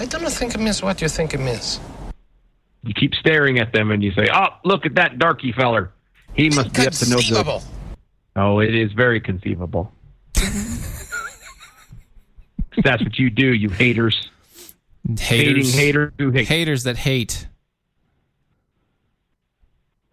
I 0.00 0.06
don't 0.06 0.28
think 0.28 0.56
it 0.56 0.58
means 0.58 0.82
what 0.82 1.00
you 1.00 1.08
think 1.08 1.34
it 1.34 1.38
means. 1.38 1.78
You 2.82 2.94
keep 2.94 3.14
staring 3.14 3.60
at 3.60 3.72
them 3.72 3.92
and 3.92 4.02
you 4.02 4.10
say, 4.10 4.28
"Oh, 4.32 4.48
look 4.64 4.86
at 4.86 4.96
that 4.96 5.20
darky 5.20 5.52
feller. 5.52 5.92
He 6.34 6.50
must 6.50 6.72
be 6.72 6.86
up 6.86 6.92
to 6.92 7.10
no 7.10 7.16
good." 7.16 7.62
Oh, 8.36 8.60
it 8.60 8.74
is 8.74 8.92
very 8.92 9.20
conceivable. 9.20 9.92
That's 12.82 13.02
what 13.02 13.18
you 13.18 13.30
do, 13.30 13.52
you 13.52 13.68
haters. 13.68 14.30
Hating 15.18 15.66
hater 15.66 16.12
who 16.18 16.30
hate. 16.30 16.46
haters 16.46 16.84
that 16.84 16.96
hate. 16.96 17.48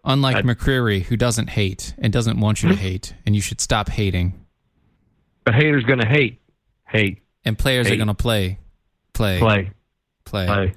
Unlike 0.04 0.44
McCreary, 0.44 1.02
who 1.02 1.16
doesn't 1.16 1.50
hate 1.50 1.94
and 1.98 2.12
doesn't 2.12 2.40
want 2.40 2.62
you 2.62 2.70
to 2.70 2.74
hmm? 2.74 2.80
hate, 2.80 3.14
and 3.26 3.36
you 3.36 3.42
should 3.42 3.60
stop 3.60 3.88
hating. 3.90 4.32
But 5.44 5.54
haters 5.54 5.84
gonna 5.84 6.06
hate, 6.06 6.40
hate, 6.86 7.22
And 7.44 7.58
players 7.58 7.90
are 7.90 7.96
going 7.96 8.08
to 8.08 8.14
play, 8.14 8.58
play, 9.12 9.38
play, 9.38 9.70
play. 10.24 10.46
play. 10.46 10.74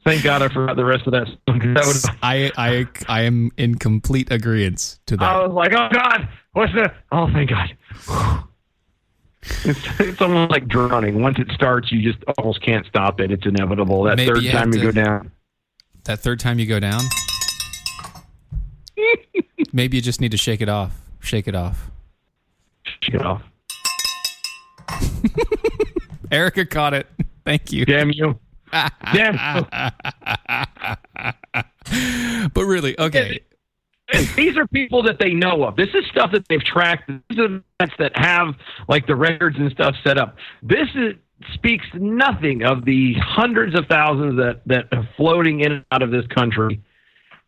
Thank 0.04 0.22
God 0.22 0.42
I 0.42 0.48
forgot 0.48 0.76
the 0.76 0.84
rest 0.84 1.06
of 1.06 1.12
that 1.12 1.26
That 1.46 1.84
would 1.86 2.16
I, 2.22 2.50
I, 2.56 2.86
I 3.08 3.22
am 3.22 3.50
in 3.56 3.76
complete 3.76 4.30
agreement 4.30 4.98
to 5.06 5.16
that. 5.16 5.24
I 5.24 5.46
was 5.46 5.52
like, 5.54 5.72
oh 5.72 5.88
God, 5.92 6.28
what's 6.52 6.72
the? 6.74 6.92
Oh, 7.12 7.30
thank 7.32 7.50
God. 7.50 7.76
It's, 9.64 10.00
it's 10.00 10.20
almost 10.22 10.50
like 10.50 10.68
drowning. 10.68 11.20
Once 11.20 11.38
it 11.38 11.50
starts, 11.52 11.92
you 11.92 12.00
just 12.02 12.22
almost 12.38 12.62
can't 12.62 12.86
stop 12.86 13.20
it. 13.20 13.30
It's 13.30 13.44
inevitable. 13.46 14.02
That 14.04 14.16
Maybe 14.16 14.32
third 14.32 14.42
you 14.42 14.50
time 14.50 14.72
you 14.72 14.80
to- 14.80 14.86
go 14.86 14.92
down. 14.92 15.30
that 16.04 16.20
third 16.20 16.40
time 16.40 16.58
you 16.58 16.66
go 16.66 16.80
down, 16.80 17.00
maybe 19.72 19.96
you 19.98 20.02
just 20.02 20.20
need 20.20 20.30
to 20.30 20.38
shake 20.38 20.60
it 20.60 20.68
off. 20.68 20.92
Shake 21.20 21.46
it 21.48 21.54
off. 21.54 21.90
Shake 23.00 23.14
it 23.14 23.22
off. 23.24 23.42
Erica 26.30 26.64
caught 26.66 26.94
it. 26.94 27.06
Thank 27.44 27.72
you. 27.72 27.84
Damn 27.84 28.10
you. 28.10 28.38
But 32.54 32.64
really, 32.64 32.98
okay. 32.98 33.40
These 34.36 34.56
are 34.56 34.66
people 34.66 35.02
that 35.04 35.18
they 35.18 35.32
know 35.32 35.64
of. 35.64 35.76
This 35.76 35.88
is 35.94 36.04
stuff 36.10 36.32
that 36.32 36.46
they've 36.48 36.62
tracked. 36.62 37.10
These 37.28 37.38
are 37.38 37.44
events 37.44 37.94
that 37.98 38.16
have 38.16 38.54
like 38.88 39.06
the 39.06 39.16
records 39.16 39.56
and 39.58 39.70
stuff 39.70 39.94
set 40.04 40.18
up. 40.18 40.36
This 40.62 40.88
is 40.94 41.14
speaks 41.52 41.84
nothing 41.94 42.62
of 42.62 42.84
the 42.84 43.14
hundreds 43.14 43.76
of 43.76 43.86
thousands 43.86 44.36
that 44.36 44.60
that 44.66 44.86
are 44.92 45.08
floating 45.16 45.60
in 45.60 45.72
and 45.72 45.84
out 45.90 46.02
of 46.02 46.10
this 46.10 46.26
country, 46.28 46.80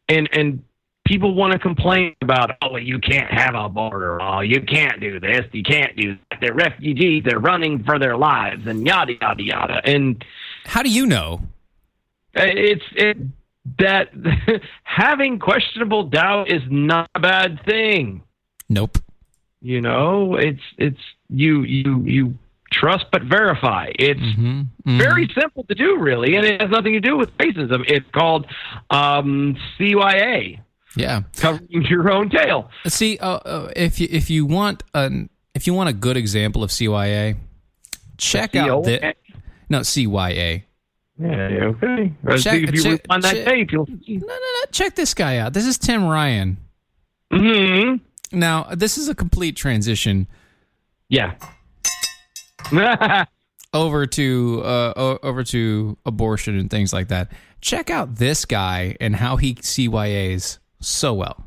and 0.08 0.28
and 0.32 0.62
people 1.06 1.34
want 1.34 1.52
to 1.52 1.58
complain 1.58 2.14
about 2.20 2.50
oh 2.62 2.76
you 2.76 2.98
can't 2.98 3.30
have 3.30 3.54
a 3.54 3.68
border 3.68 4.20
oh 4.20 4.40
you 4.40 4.60
can't 4.60 5.00
do 5.00 5.20
this 5.20 5.42
you 5.52 5.62
can't 5.62 5.96
do 5.96 6.16
that 6.30 6.40
they're 6.40 6.52
refugees 6.52 7.22
they're 7.24 7.38
running 7.38 7.82
for 7.84 7.96
their 7.96 8.16
lives 8.16 8.66
and 8.66 8.84
yada 8.84 9.12
yada 9.20 9.42
yada 9.42 9.80
and 9.84 10.24
how 10.66 10.82
do 10.82 10.90
you 10.90 11.06
know 11.06 11.40
it's 12.34 12.84
it 12.94 13.16
that 13.78 14.10
having 14.84 15.38
questionable 15.38 16.04
doubt 16.04 16.50
is 16.50 16.62
not 16.70 17.08
a 17.14 17.20
bad 17.20 17.64
thing 17.64 18.22
Nope. 18.68 18.98
you 19.60 19.80
know 19.80 20.34
it's 20.36 20.62
it's 20.78 21.00
you 21.28 21.62
you 21.62 22.02
you 22.04 22.38
trust 22.70 23.06
but 23.12 23.22
verify 23.22 23.90
it's 23.98 24.20
Mm-hmm. 24.20 24.98
very 24.98 25.28
simple 25.38 25.64
to 25.64 25.74
do 25.74 25.98
really 25.98 26.36
and 26.36 26.44
it 26.44 26.60
has 26.60 26.70
nothing 26.70 26.92
to 26.92 27.00
do 27.00 27.16
with 27.16 27.36
racism 27.38 27.84
it's 27.88 28.08
called 28.12 28.46
um 28.90 29.56
cya 29.78 30.58
Yeah. 30.96 31.22
covering 31.36 31.82
your 31.88 32.10
own 32.10 32.28
tail 32.30 32.70
See, 32.86 33.18
uh, 33.18 33.28
uh, 33.38 33.72
if 33.76 33.98
you 34.00 34.08
if 34.10 34.30
you 34.30 34.46
want 34.46 34.82
an 34.94 35.30
if 35.54 35.66
you 35.66 35.74
want 35.74 35.88
a 35.88 35.92
good 35.92 36.16
example 36.18 36.62
of 36.62 36.70
CYA, 36.70 37.36
check 38.18 38.54
out 38.54 38.84
COA? 38.84 39.14
No 39.68 39.80
CYA. 39.80 40.62
yeah 41.18 41.26
okay 41.26 42.12
Check- 42.28 42.38
See, 42.40 42.64
if 42.64 42.74
you 42.74 42.82
check- 42.82 43.00
rewind 43.08 43.22
that 43.24 43.34
check- 43.34 43.44
tape 43.46 43.72
you'll 43.72 43.86
see 43.86 44.16
No, 44.18 44.26
no, 44.26 44.34
no. 44.34 44.64
Check 44.72 44.94
this 44.96 45.14
guy 45.14 45.38
out. 45.38 45.52
This 45.54 45.66
is 45.66 45.78
Tim 45.78 46.04
Ryan. 46.04 46.58
hmm 47.32 47.96
Now, 48.32 48.64
this 48.74 48.98
is 48.98 49.08
a 49.08 49.14
complete 49.14 49.56
transition 49.56 50.26
yeah 51.08 51.34
over 53.72 54.06
to 54.06 54.62
uh, 54.64 55.18
over 55.22 55.44
to 55.44 55.96
abortion 56.04 56.58
and 56.58 56.70
things 56.70 56.92
like 56.92 57.08
that. 57.08 57.30
Check 57.60 57.90
out 57.90 58.16
this 58.16 58.44
guy 58.44 58.96
and 59.00 59.14
how 59.16 59.36
he 59.36 59.54
CYAs 59.54 60.58
so 60.80 61.14
well. 61.14 61.45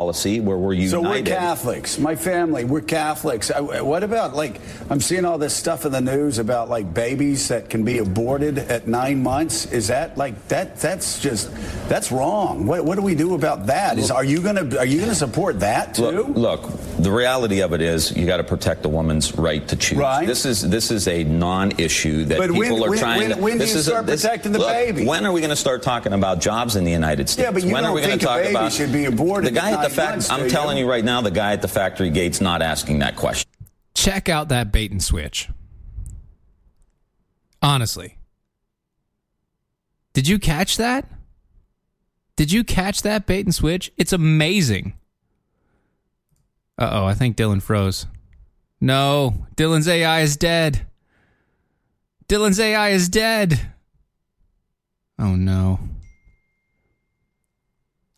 Policy 0.00 0.40
where 0.40 0.56
we're 0.58 0.72
united. 0.72 0.90
So 0.90 1.02
we're 1.02 1.22
Catholics. 1.22 2.00
My 2.00 2.16
family, 2.16 2.64
we're 2.64 2.80
Catholics. 2.80 3.52
What 3.56 4.02
about 4.02 4.34
like 4.34 4.60
I'm 4.90 5.00
seeing 5.00 5.24
all 5.24 5.38
this 5.38 5.54
stuff 5.54 5.86
in 5.86 5.92
the 5.92 6.00
news 6.00 6.40
about 6.40 6.68
like 6.68 6.92
babies 6.92 7.46
that 7.46 7.70
can 7.70 7.84
be 7.84 7.98
aborted 7.98 8.58
at 8.58 8.88
nine 8.88 9.22
months? 9.22 9.66
Is 9.66 9.86
that 9.86 10.18
like 10.18 10.48
that? 10.48 10.80
That's 10.80 11.20
just 11.20 11.48
that's 11.88 12.10
wrong. 12.10 12.66
What, 12.66 12.84
what 12.84 12.96
do 12.96 13.02
we 13.02 13.14
do 13.14 13.34
about 13.36 13.66
that? 13.66 13.96
Is 13.96 14.10
are 14.10 14.24
you 14.24 14.42
gonna 14.42 14.76
are 14.78 14.84
you 14.84 14.98
gonna 14.98 15.14
support 15.14 15.60
that 15.60 15.94
too? 15.94 16.24
Look, 16.24 16.64
look, 16.64 16.93
the 17.04 17.12
reality 17.12 17.60
of 17.60 17.72
it 17.72 17.80
is 17.80 18.10
you 18.16 18.26
got 18.26 18.38
to 18.38 18.44
protect 18.44 18.84
a 18.84 18.88
woman's 18.88 19.36
right 19.36 19.66
to 19.68 19.76
choose. 19.76 19.98
Right. 19.98 20.26
This 20.26 20.44
is 20.44 20.62
this 20.68 20.90
is 20.90 21.06
a 21.06 21.22
non-issue 21.24 22.24
that 22.24 22.38
But 22.38 22.50
when- 22.50 22.62
people 22.62 22.84
are 22.84 22.90
when- 22.90 22.98
trying. 22.98 23.20
when- 23.20 23.30
to, 23.36 23.36
when 23.42 23.52
do 23.54 23.58
this 23.60 23.72
you 23.72 23.78
is 23.78 23.86
a- 23.86 23.90
start 23.90 24.06
this- 24.06 24.22
protecting 24.22 24.52
the 24.52 24.58
look, 24.58 24.68
baby? 24.68 25.06
When 25.06 25.24
are 25.26 25.32
we 25.32 25.40
going 25.40 25.50
to 25.50 25.56
start 25.56 25.82
talking 25.82 26.12
about 26.12 26.40
jobs 26.40 26.76
in 26.76 26.84
the 26.84 26.90
United 26.90 27.28
States? 27.28 27.44
Yeah, 27.44 27.50
but 27.52 27.62
you 27.62 27.72
when 27.72 27.82
don't 27.84 27.92
are 27.92 27.94
we 27.94 28.00
gonna 28.00 28.12
think 28.12 28.22
a 28.22 28.26
talk 28.26 28.38
baby 28.42 28.50
about 28.50 28.72
should 28.72 28.92
be 28.92 29.04
aborted 29.04 29.52
The 29.54 29.60
guy 29.60 29.70
at 29.72 29.84
at 29.84 29.90
the 29.90 29.96
nine 30.02 30.20
fact. 30.20 30.32
I'm 30.32 30.48
telling 30.48 30.76
you? 30.78 30.84
you 30.84 30.90
right 30.90 31.04
now, 31.04 31.20
the 31.20 31.30
guy 31.30 31.52
at 31.52 31.62
the 31.62 31.68
factory 31.68 32.10
gate's 32.10 32.40
not 32.40 32.62
asking 32.62 32.98
that 33.00 33.16
question. 33.16 33.48
Check 33.94 34.28
out 34.28 34.48
that 34.48 34.72
bait 34.72 34.90
and 34.90 35.02
switch. 35.02 35.48
Honestly. 37.62 38.18
Did 40.12 40.28
you 40.28 40.38
catch 40.38 40.76
that? 40.76 41.08
Did 42.36 42.52
you 42.52 42.64
catch 42.64 43.02
that 43.02 43.26
bait 43.26 43.46
and 43.46 43.54
switch? 43.54 43.92
It's 43.96 44.12
amazing. 44.12 44.94
Uh 46.78 46.90
oh, 46.92 47.04
I 47.06 47.14
think 47.14 47.36
Dylan 47.36 47.62
froze. 47.62 48.06
No, 48.80 49.46
Dylan's 49.56 49.88
AI 49.88 50.20
is 50.20 50.36
dead. 50.36 50.86
Dylan's 52.28 52.58
AI 52.58 52.90
is 52.90 53.08
dead. 53.08 53.60
Oh 55.18 55.36
no. 55.36 55.78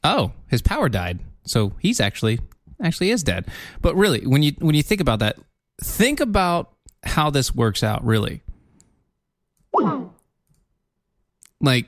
Oh, 0.03 0.33
his 0.49 0.63
power 0.63 0.89
died. 0.89 1.21
So 1.45 1.73
he's 1.81 2.01
actually 2.01 2.41
actually 2.83 3.11
is 3.11 3.23
dead. 3.23 3.47
But 3.83 3.95
really, 3.97 4.27
when 4.27 4.43
you 4.43 4.53
when 4.59 4.75
you 4.75 4.83
think 4.83 5.01
about 5.01 5.19
that, 5.19 5.39
think 5.83 6.21
about 6.21 6.73
how 7.03 7.31
this 7.31 7.55
works 7.55 7.83
out 7.83 8.05
really. 8.05 8.43
Like 11.61 11.87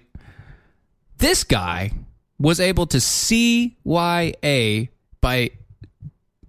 this 1.18 1.44
guy 1.44 1.92
was 2.38 2.60
able 2.60 2.86
to 2.86 2.98
CYA 2.98 4.88
by 5.20 5.50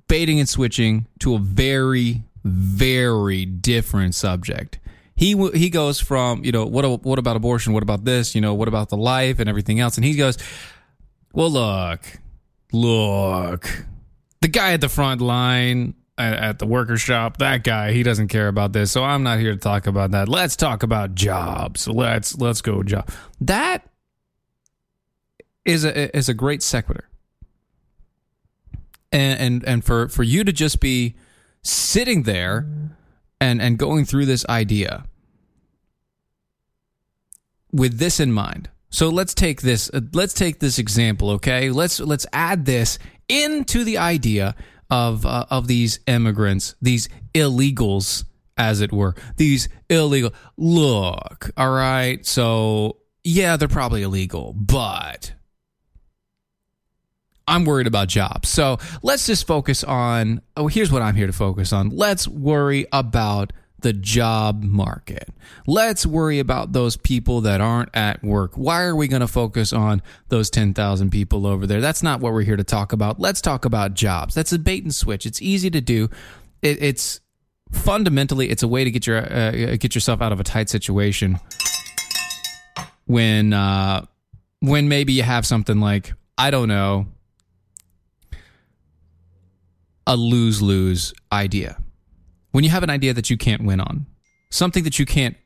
baiting 0.10 0.39
and 0.39 0.49
switching 0.49 1.07
to 1.20 1.36
a 1.36 1.39
very 1.39 2.24
very 2.43 3.45
different 3.45 4.16
subject. 4.16 4.80
He 5.16 5.36
he 5.53 5.70
goes 5.70 5.99
from, 5.99 6.43
you 6.43 6.51
know, 6.51 6.66
what 6.66 7.03
what 7.03 7.20
about 7.20 7.36
abortion? 7.36 7.74
What 7.74 7.84
about 7.84 8.05
this? 8.05 8.36
You 8.36 8.41
know, 8.41 8.53
what 8.53 8.68
about 8.68 8.89
the 8.89 8.97
life 8.97 9.39
and 9.39 9.49
everything 9.49 9.80
else? 9.80 9.97
And 9.97 10.05
he 10.05 10.16
goes, 10.16 10.38
"Well, 11.34 11.51
look. 11.51 12.01
Look. 12.72 13.86
The 14.41 14.47
guy 14.47 14.74
at 14.74 14.82
the 14.82 14.89
front 14.89 15.22
line 15.22 15.95
at, 16.18 16.60
the 16.60 16.66
worker 16.66 16.97
shop. 16.97 17.38
That 17.38 17.64
guy, 17.64 17.91
he 17.91 18.03
doesn't 18.03 18.28
care 18.28 18.47
about 18.47 18.74
this, 18.74 18.91
so 18.91 19.03
I'm 19.03 19.24
not 19.24 19.39
here 19.39 19.53
to 19.53 19.60
talk 19.60 19.88
about 19.88 20.12
that. 20.12 20.28
Let's 20.30 20.55
talk 20.55 20.84
about 20.84 21.16
jobs. 21.16 21.88
Let's 21.88 22.38
let's 22.38 22.62
go 22.62 22.84
job. 22.84 23.10
That 23.41 23.88
is 25.66 25.86
a 25.86 26.16
is 26.16 26.30
a 26.30 26.34
great 26.34 26.62
sequitur. 26.62 27.10
And 29.12 29.39
and 29.39 29.64
and 29.66 29.86
for 29.86 30.07
for 30.07 30.24
you 30.24 30.43
to 30.43 30.51
just 30.51 30.80
be 30.80 31.16
sitting 31.64 32.24
there 32.24 32.68
and 33.41 33.62
and 33.62 33.78
going 33.78 34.05
through 34.05 34.26
this 34.26 34.45
idea 34.47 35.05
with 37.72 37.97
this 37.97 38.20
in 38.20 38.32
mind. 38.32 38.70
So 38.91 39.10
let's 39.10 39.34
take 39.34 39.62
this 39.62 39.89
uh, 39.93 40.01
let's 40.14 40.34
take 40.34 40.60
this 40.60 40.80
example, 40.80 41.32
okay? 41.32 41.70
Let's 41.72 41.99
let's 41.99 42.26
add 42.34 42.66
this 42.66 42.99
into 43.28 43.84
the 43.84 43.97
idea 43.97 44.55
of 44.89 45.26
uh, 45.26 45.45
of 45.49 45.68
these 45.68 45.99
immigrants, 46.07 46.76
these 46.82 47.10
illegals 47.34 48.26
as 48.57 48.82
it 48.82 48.91
were. 48.91 49.16
These 49.38 49.70
illegal 49.89 50.34
Look, 50.57 51.51
all 51.55 51.72
right. 51.72 52.24
So, 52.26 52.97
yeah, 53.24 53.55
they're 53.57 53.68
probably 53.68 54.03
illegal, 54.03 54.53
but 54.53 55.34
I'm 57.50 57.66
worried 57.66 57.88
about 57.88 58.08
jobs. 58.08 58.50
So 58.50 58.78
let's 59.02 59.26
just 59.26 59.45
focus 59.47 59.84
on. 59.84 60.41
Oh, 60.56 60.68
here's 60.68 60.91
what 60.91 61.02
I'm 61.02 61.16
here 61.16 61.28
to 61.28 61.34
focus 61.34 61.74
on. 61.74 61.89
Let's 61.89 62.28
worry 62.28 62.88
about 62.93 63.54
the 63.82 63.93
job 63.93 64.64
market. 64.64 65.30
Let's 65.66 66.06
worry 66.06 66.39
about 66.39 66.74
those 66.74 66.97
people 66.97 67.41
that 67.41 67.62
aren't 67.62 67.89
at 67.93 68.24
work. 68.24 68.56
Why 68.56 68.84
are 68.84 68.95
we 68.95 69.08
going 69.08 69.22
to 69.22 69.28
focus 69.28 69.72
on 69.72 70.02
those 70.28 70.50
10,000 70.50 71.10
people 71.12 71.47
over 71.47 71.66
there? 71.66 71.82
That's 71.82 72.04
not 72.04 72.20
what 72.20 72.34
we're 72.34 72.41
here 72.41 72.58
to 72.58 72.64
talk 72.64 72.91
about. 72.91 73.20
Let's 73.20 73.41
talk 73.41 73.66
about 73.66 73.93
jobs. 73.93 74.36
That's 74.36 74.52
a 74.52 74.60
bait 74.60 74.84
and 74.84 74.93
switch. 74.93 75.26
It's 75.26 75.41
easy 75.41 75.70
to 75.70 75.82
do. 75.82 76.10
It, 76.62 76.82
it's 76.82 77.22
fundamentally 77.72 78.50
it's 78.50 78.64
a 78.64 78.68
way 78.68 78.84
to 78.84 78.91
get 78.91 79.06
your 79.06 79.18
uh, 79.18 79.52
get 79.78 79.93
yourself 79.93 80.22
out 80.22 80.32
of 80.32 80.39
a 80.39 80.43
tight 80.43 80.70
situation 80.70 81.39
when 83.06 83.54
uh, 83.54 84.06
when 84.60 84.89
maybe 84.89 85.14
you 85.14 85.24
have 85.24 85.45
something 85.45 85.80
like 85.80 86.14
I 86.38 86.52
don't 86.52 86.68
know 86.68 87.08
a 90.10 90.18
lose 90.18 90.60
lose 90.62 91.14
idea. 91.32 91.78
When 92.51 92.64
you 92.64 92.72
have 92.72 92.82
an 92.82 92.89
idea 92.89 93.14
that 93.14 93.30
you 93.30 93.38
can't 93.38 93.64
win 93.64 93.80
on, 93.80 94.07
something 94.49 94.84
that 94.84 94.97
you 94.97 95.05
can't 95.05 95.38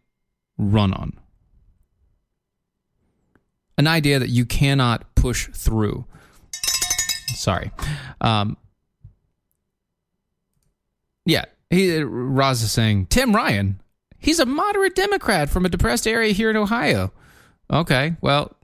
run 0.57 0.93
on, 0.93 1.20
an 3.78 3.88
idea 3.88 4.20
that 4.20 4.30
you 4.30 4.45
cannot 4.45 5.14
push 5.16 5.49
through. 5.49 6.05
Sorry. 7.36 7.72
Um, 8.22 8.55
yeah, 11.26 11.45
he, 11.70 12.01
Roz 12.01 12.61
is 12.61 12.72
saying 12.72 13.07
Tim 13.07 13.36
Ryan. 13.36 13.82
He's 14.18 14.39
a 14.39 14.45
moderate 14.45 14.95
Democrat 14.95 15.49
from 15.49 15.66
a 15.66 15.70
depressed 15.70 16.07
area 16.07 16.32
here 16.32 16.49
in 16.49 16.55
Ohio. 16.55 17.11
Okay, 17.70 18.16
well, 18.22 18.55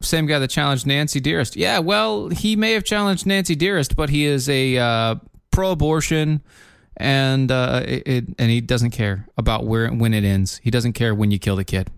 same 0.00 0.26
guy 0.26 0.38
that 0.38 0.48
challenged 0.48 0.86
Nancy 0.86 1.20
Dearest. 1.20 1.56
Yeah, 1.56 1.78
well, 1.78 2.28
he 2.28 2.56
may 2.56 2.72
have 2.72 2.84
challenged 2.84 3.26
Nancy 3.26 3.54
Dearest, 3.54 3.96
but 3.96 4.10
he 4.10 4.24
is 4.24 4.48
a 4.48 4.76
uh, 4.78 5.14
pro-abortion, 5.50 6.42
and 6.96 7.50
uh, 7.50 7.82
it, 7.86 8.26
and 8.38 8.50
he 8.50 8.60
doesn't 8.60 8.90
care 8.90 9.26
about 9.36 9.66
where 9.66 9.88
when 9.90 10.14
it 10.14 10.24
ends. 10.24 10.60
He 10.62 10.70
doesn't 10.70 10.92
care 10.92 11.14
when 11.14 11.30
you 11.30 11.38
kill 11.38 11.56
the 11.56 11.64
kid. 11.64 11.90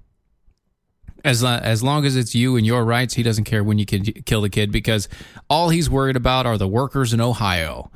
As 1.23 1.45
as 1.45 1.83
long 1.83 2.07
as 2.07 2.17
it's 2.17 2.35
you 2.35 2.57
and 2.57 2.65
your 2.65 2.85
rights, 2.85 3.15
he 3.15 3.23
doesn't 3.23 3.45
care 3.45 3.63
when 3.63 3.79
you 3.79 3.85
can 3.85 4.05
kill 4.05 4.41
the 4.41 4.49
kid 4.49 4.73
because 4.73 5.09
all 5.51 5.69
he's 5.69 5.91
worried 5.91 6.17
about 6.17 6.47
are 6.47 6.57
the 6.57 6.69
workers 6.69 7.13
in 7.13 7.21
Ohio 7.21 7.91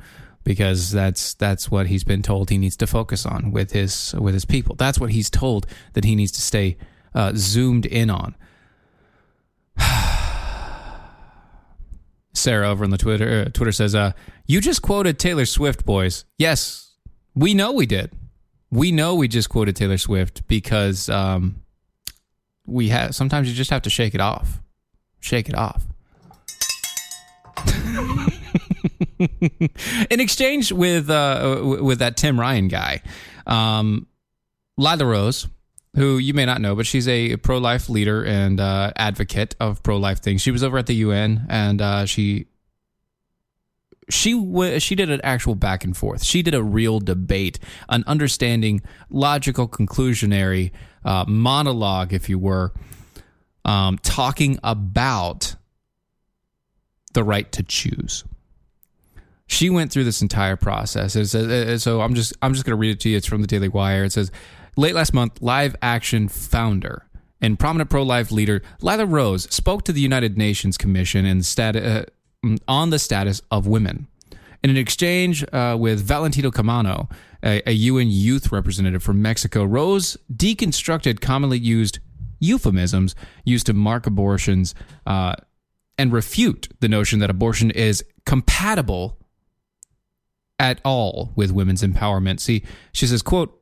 because 0.45 0.91
that's 0.91 1.33
that's 1.33 1.69
what 1.69 1.87
he's 1.87 2.05
been 2.05 2.21
told 2.21 2.49
he 2.49 2.57
needs 2.57 2.77
to 2.77 2.87
focus 2.87 3.25
on 3.25 3.51
with 3.51 3.71
his 3.71 4.15
with 4.17 4.33
his 4.33 4.45
people. 4.45 4.75
That's 4.75 4.99
what 4.99 5.09
he's 5.09 5.29
told 5.29 5.65
that 5.93 6.05
he 6.05 6.15
needs 6.15 6.31
to 6.33 6.41
stay 6.41 6.77
uh, 7.13 7.33
zoomed 7.35 7.85
in 7.85 8.09
on. 8.09 8.35
Sarah 12.45 12.69
over 12.69 12.83
on 12.83 12.91
the 12.91 12.97
Twitter 12.97 13.45
uh, 13.47 13.49
Twitter 13.51 13.71
says, 13.71 13.95
uh, 13.95 14.11
"You 14.45 14.61
just 14.61 14.83
quoted 14.83 15.17
Taylor 15.17 15.47
Swift, 15.47 15.83
boys. 15.83 16.25
Yes, 16.37 16.93
we 17.33 17.55
know 17.55 17.71
we 17.71 17.87
did. 17.87 18.11
We 18.69 18.91
know 18.91 19.15
we 19.15 19.27
just 19.27 19.49
quoted 19.49 19.75
Taylor 19.75 19.97
Swift 19.97 20.47
because 20.47 21.09
um, 21.09 21.63
we 22.65 22.89
have. 22.89 23.15
Sometimes 23.15 23.49
you 23.49 23.55
just 23.55 23.71
have 23.71 23.81
to 23.81 23.89
shake 23.89 24.13
it 24.13 24.21
off. 24.21 24.61
Shake 25.19 25.49
it 25.49 25.55
off." 25.55 25.87
In 30.11 30.19
exchange 30.19 30.71
with 30.71 31.09
uh, 31.09 31.61
with 31.81 31.99
that 31.99 32.15
Tim 32.15 32.39
Ryan 32.39 32.67
guy, 32.67 33.01
um, 33.47 34.05
Lila 34.77 35.05
Rose, 35.05 35.47
who 35.95 36.17
you 36.17 36.33
may 36.33 36.45
not 36.45 36.61
know, 36.61 36.75
but 36.75 36.85
she's 36.85 37.07
a 37.07 37.37
pro 37.37 37.57
life 37.57 37.89
leader 37.89 38.23
and 38.23 38.59
uh, 38.59 38.91
advocate 38.95 39.55
of 39.59 39.81
pro 39.81 39.97
life 39.97 40.19
things. 40.19 40.41
She 40.41 40.51
was 40.51 40.63
over 40.63 40.77
at 40.77 40.87
the 40.87 40.95
UN 40.95 41.45
and 41.49 41.81
uh, 41.81 42.05
she 42.05 42.47
she 44.09 44.33
w- 44.33 44.79
she 44.79 44.95
did 44.95 45.09
an 45.09 45.21
actual 45.23 45.55
back 45.55 45.83
and 45.83 45.95
forth. 45.95 46.23
She 46.23 46.41
did 46.41 46.53
a 46.53 46.63
real 46.63 46.99
debate, 46.99 47.59
an 47.89 48.03
understanding, 48.07 48.81
logical, 49.09 49.67
conclusionary 49.67 50.71
uh, 51.03 51.25
monologue, 51.27 52.13
if 52.13 52.29
you 52.29 52.37
were, 52.37 52.73
um, 53.63 53.97
talking 53.99 54.59
about 54.63 55.55
the 57.13 57.23
right 57.23 57.51
to 57.53 57.63
choose. 57.63 58.23
She 59.47 59.69
went 59.69 59.91
through 59.91 60.03
this 60.03 60.21
entire 60.21 60.55
process. 60.55 61.13
So 61.13 62.01
I'm 62.01 62.15
just 62.15 62.33
I'm 62.41 62.53
just 62.53 62.65
going 62.65 62.73
to 62.73 62.79
read 62.79 62.91
it 62.91 62.99
to 63.01 63.09
you. 63.09 63.17
It's 63.17 63.27
from 63.27 63.41
the 63.41 63.47
Daily 63.47 63.69
Wire. 63.69 64.03
It 64.03 64.11
says, 64.11 64.31
late 64.75 64.95
last 64.95 65.13
month, 65.13 65.41
Live 65.41 65.75
Action 65.81 66.27
founder 66.27 67.05
and 67.41 67.59
prominent 67.59 67.89
pro-life 67.89 68.31
leader 68.31 68.61
Lila 68.81 69.05
Rose 69.05 69.43
spoke 69.53 69.83
to 69.83 69.93
the 69.93 70.01
United 70.01 70.37
Nations 70.37 70.77
Commission 70.77 71.25
uh, 71.25 72.05
on 72.67 72.89
the 72.89 72.99
status 72.99 73.41
of 73.51 73.67
women. 73.67 74.07
In 74.63 74.69
an 74.71 74.77
exchange 74.77 75.45
uh, 75.53 75.77
with 75.79 76.01
Valentino 76.01 76.49
Camano, 76.49 77.11
a, 77.43 77.61
a 77.69 77.73
UN 77.73 78.07
youth 78.09 78.51
representative 78.51 79.03
from 79.03 79.21
Mexico, 79.21 79.63
Rose 79.63 80.17
deconstructed 80.33 81.21
commonly 81.21 81.59
used 81.59 81.99
euphemisms 82.39 83.15
used 83.43 83.65
to 83.67 83.73
mark 83.73 84.07
abortions 84.07 84.73
uh, 85.05 85.35
and 85.97 86.11
refute 86.11 86.67
the 86.79 86.89
notion 86.89 87.19
that 87.19 87.29
abortion 87.29 87.71
is 87.71 88.03
compatible 88.25 89.17
at 90.57 90.79
all 90.83 91.31
with 91.35 91.51
women's 91.51 91.83
empowerment. 91.83 92.39
See, 92.39 92.63
she 92.91 93.07
says, 93.07 93.21
quote, 93.21 93.61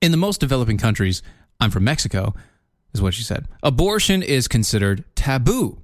in 0.00 0.10
the 0.10 0.16
most 0.16 0.40
developing 0.40 0.78
countries, 0.78 1.22
I'm 1.60 1.70
from 1.70 1.84
Mexico, 1.84 2.34
is 2.94 3.02
what 3.02 3.14
she 3.14 3.22
said. 3.22 3.46
Abortion 3.62 4.22
is 4.22 4.48
considered 4.48 5.04
taboo. 5.14 5.78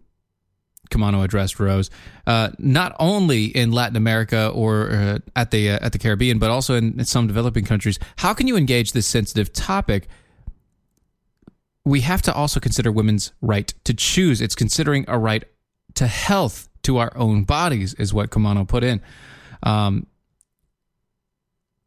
Camano 0.90 1.24
addressed 1.24 1.58
Rose, 1.58 1.90
uh, 2.26 2.50
not 2.58 2.94
only 3.00 3.46
in 3.46 3.72
Latin 3.72 3.96
America 3.96 4.48
or 4.48 4.90
uh, 4.90 5.18
at 5.34 5.50
the 5.50 5.70
uh, 5.70 5.78
at 5.82 5.92
the 5.92 5.98
Caribbean, 5.98 6.38
but 6.38 6.50
also 6.50 6.76
in, 6.76 6.98
in 6.98 7.04
some 7.04 7.26
developing 7.26 7.64
countries. 7.64 7.98
How 8.16 8.32
can 8.32 8.46
you 8.46 8.56
engage 8.56 8.92
this 8.92 9.06
sensitive 9.06 9.52
topic? 9.52 10.08
We 11.84 12.02
have 12.02 12.22
to 12.22 12.32
also 12.32 12.60
consider 12.60 12.92
women's 12.92 13.32
right 13.40 13.72
to 13.84 13.94
choose. 13.94 14.40
It's 14.40 14.54
considering 14.54 15.04
a 15.08 15.18
right 15.18 15.44
to 15.94 16.06
health, 16.06 16.68
to 16.82 16.98
our 16.98 17.12
own 17.16 17.44
bodies, 17.44 17.94
is 17.94 18.14
what 18.14 18.30
Camano 18.30 18.66
put 18.66 18.84
in. 18.84 19.00
Um, 19.64 20.06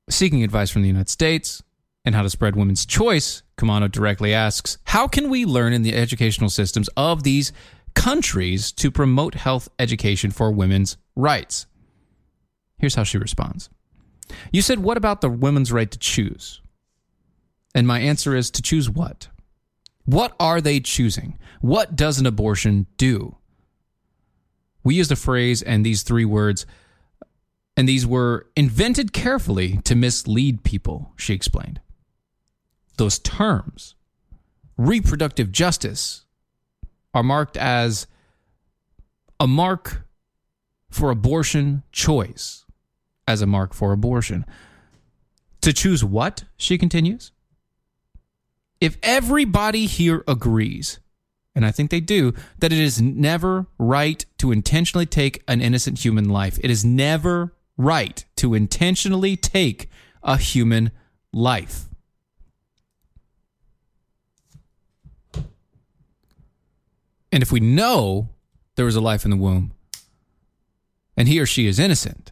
seeking 0.09 0.43
advice 0.43 0.69
from 0.69 0.81
the 0.81 0.87
United 0.89 1.09
States 1.09 1.63
and 2.05 2.15
how 2.15 2.21
to 2.21 2.29
spread 2.29 2.55
women's 2.55 2.85
choice, 2.85 3.43
Kamano 3.57 3.91
directly 3.91 4.33
asks, 4.33 4.77
How 4.85 5.07
can 5.07 5.29
we 5.29 5.45
learn 5.45 5.73
in 5.73 5.83
the 5.83 5.95
educational 5.95 6.49
systems 6.49 6.89
of 6.95 7.23
these 7.23 7.51
countries 7.93 8.71
to 8.73 8.91
promote 8.91 9.35
health 9.35 9.69
education 9.77 10.31
for 10.31 10.51
women's 10.51 10.97
rights? 11.15 11.65
Here's 12.77 12.95
how 12.95 13.03
she 13.03 13.17
responds 13.17 13.69
You 14.51 14.61
said, 14.61 14.79
What 14.79 14.97
about 14.97 15.21
the 15.21 15.29
women's 15.29 15.71
right 15.71 15.91
to 15.91 15.99
choose? 15.99 16.61
And 17.75 17.85
my 17.85 17.99
answer 17.99 18.35
is 18.35 18.49
to 18.51 18.61
choose 18.61 18.89
what? 18.89 19.27
What 20.05 20.35
are 20.39 20.59
they 20.59 20.79
choosing? 20.79 21.37
What 21.61 21.95
does 21.95 22.19
an 22.19 22.25
abortion 22.25 22.87
do? 22.97 23.35
We 24.83 24.95
use 24.95 25.09
the 25.09 25.15
phrase 25.15 25.61
and 25.61 25.85
these 25.85 26.01
three 26.01 26.25
words, 26.25 26.65
and 27.77 27.87
these 27.87 28.07
were 28.07 28.47
invented 28.55 29.13
carefully 29.13 29.77
to 29.83 29.93
mislead 29.93 30.63
people, 30.63 31.11
she 31.15 31.33
explained. 31.33 31.79
Those 32.99 33.17
terms, 33.17 33.95
reproductive 34.75 35.53
justice, 35.53 36.25
are 37.13 37.23
marked 37.23 37.55
as 37.55 38.07
a 39.39 39.47
mark 39.47 40.05
for 40.89 41.09
abortion 41.09 41.83
choice, 41.93 42.65
as 43.25 43.41
a 43.41 43.47
mark 43.47 43.73
for 43.73 43.93
abortion. 43.93 44.45
To 45.61 45.71
choose 45.71 46.03
what? 46.03 46.43
She 46.57 46.77
continues. 46.77 47.31
If 48.81 48.97
everybody 49.01 49.85
here 49.85 50.25
agrees, 50.27 50.99
and 51.55 51.65
I 51.65 51.71
think 51.71 51.91
they 51.91 52.01
do, 52.01 52.33
that 52.57 52.73
it 52.73 52.79
is 52.79 53.01
never 53.01 53.67
right 53.77 54.25
to 54.39 54.51
intentionally 54.51 55.05
take 55.05 55.41
an 55.47 55.61
innocent 55.61 56.03
human 56.03 56.27
life, 56.27 56.59
it 56.61 56.69
is 56.69 56.83
never 56.83 57.55
right 57.77 58.25
to 58.35 58.55
intentionally 58.55 59.37
take 59.37 59.89
a 60.21 60.35
human 60.35 60.91
life. 61.31 61.88
And 67.31 67.43
if 67.43 67.51
we 67.51 67.59
know 67.59 68.29
there 68.75 68.85
was 68.85 68.95
a 68.95 69.01
life 69.01 69.25
in 69.25 69.31
the 69.31 69.37
womb 69.37 69.73
and 71.15 71.27
he 71.27 71.39
or 71.39 71.45
she 71.45 71.67
is 71.67 71.79
innocent, 71.79 72.31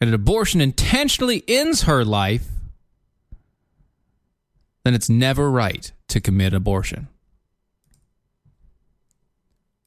and 0.00 0.08
an 0.08 0.14
abortion 0.14 0.60
intentionally 0.60 1.44
ends 1.46 1.82
her 1.82 2.04
life, 2.04 2.48
then 4.84 4.94
it's 4.94 5.08
never 5.08 5.50
right 5.50 5.92
to 6.08 6.20
commit 6.20 6.52
abortion. 6.52 7.08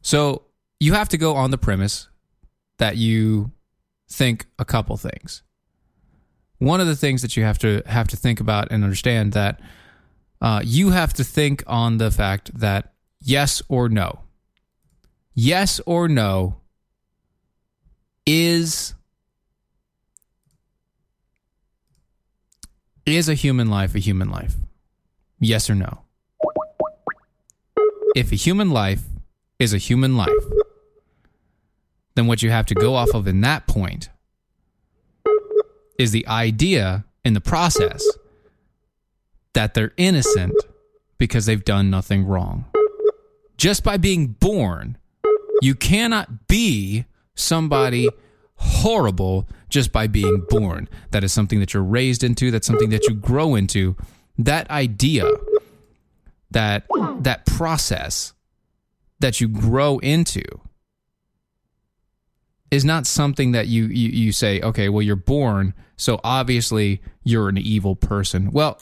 So 0.02 0.44
you 0.80 0.94
have 0.94 1.10
to 1.10 1.18
go 1.18 1.36
on 1.36 1.52
the 1.52 1.58
premise 1.58 2.08
that 2.78 2.98
you 2.98 3.52
think 4.10 4.46
a 4.60 4.66
couple 4.66 4.96
things. 4.98 5.44
One 6.60 6.80
of 6.80 6.88
the 6.88 6.96
things 6.96 7.22
that 7.22 7.36
you 7.36 7.44
have 7.44 7.58
to 7.60 7.82
have 7.86 8.08
to 8.10 8.18
think 8.18 8.40
about 8.40 8.72
and 8.72 8.84
understand 8.84 9.34
that 9.34 9.60
uh, 10.42 10.62
you 10.64 10.92
have 10.92 11.14
to 11.14 11.24
think 11.24 11.64
on 11.68 11.98
the 11.98 12.12
fact 12.12 12.58
that 12.58 12.94
yes 13.20 13.62
or 13.68 13.90
no, 13.90 14.20
yes 15.36 15.80
or 15.86 16.08
no 16.08 16.56
is 18.26 18.96
is 23.06 23.30
a 23.30 23.36
human 23.36 23.70
life 23.70 23.94
a 23.94 24.00
human 24.00 24.30
life? 24.30 24.56
Yes 25.40 25.70
or 25.70 25.76
no? 25.76 26.00
If 28.16 28.32
a 28.32 28.36
human 28.36 28.72
life 28.72 29.04
is 29.60 29.74
a 29.74 29.78
human 29.78 30.16
life, 30.16 30.30
then 32.16 32.28
what 32.28 32.42
you 32.42 32.50
have 32.50 32.66
to 32.68 32.74
go 32.74 32.96
off 32.96 33.14
of 33.14 33.28
in 33.28 33.42
that 33.42 33.68
point 33.68 34.10
is 36.00 36.12
the 36.12 36.26
idea 36.28 37.06
in 37.24 37.34
the 37.34 37.42
process 37.42 38.04
that 39.54 39.74
they're 39.74 39.94
innocent 39.98 40.54
because 41.18 41.46
they've 41.46 41.64
done 41.64 41.90
nothing 41.90 42.26
wrong. 42.26 42.66
Just 43.58 43.84
by 43.84 43.98
being 43.98 44.28
born, 44.28 44.98
you 45.62 45.76
cannot 45.76 46.48
be 46.48 47.06
somebody 47.36 48.10
horrible 48.56 49.48
just 49.70 49.92
by 49.92 50.08
being 50.08 50.44
born. 50.50 50.88
That 51.12 51.24
is 51.24 51.34
something 51.34 51.60
that 51.60 51.74
you're 51.74 51.84
raised 51.84 52.24
into, 52.24 52.52
that's 52.52 52.68
something 52.68 52.90
that 52.90 53.08
you 53.08 53.16
grow 53.16 53.56
into. 53.56 53.96
That 54.38 54.70
idea, 54.70 55.30
that 56.52 56.86
that 57.20 57.46
process 57.46 58.34
that 59.20 59.42
you 59.42 59.48
grow 59.48 59.98
into 60.00 60.44
is 62.72 62.84
not 62.84 63.08
something 63.08 63.52
that 63.54 63.68
you, 63.68 63.86
you 63.86 64.10
you 64.10 64.32
say, 64.32 64.62
okay, 64.62 64.90
well 64.90 65.02
you're 65.02 65.16
born, 65.16 65.74
so 65.96 66.20
obviously 66.24 67.02
you're 67.24 67.50
an 67.50 67.58
evil 67.58 67.96
person. 67.96 68.52
Well, 68.52 68.82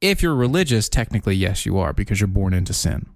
if 0.00 0.22
you're 0.22 0.34
religious, 0.34 0.88
technically 0.88 1.36
yes 1.36 1.66
you 1.66 1.78
are 1.78 1.92
because 1.92 2.20
you're 2.20 2.28
born 2.28 2.54
into 2.54 2.72
sin. 2.72 3.06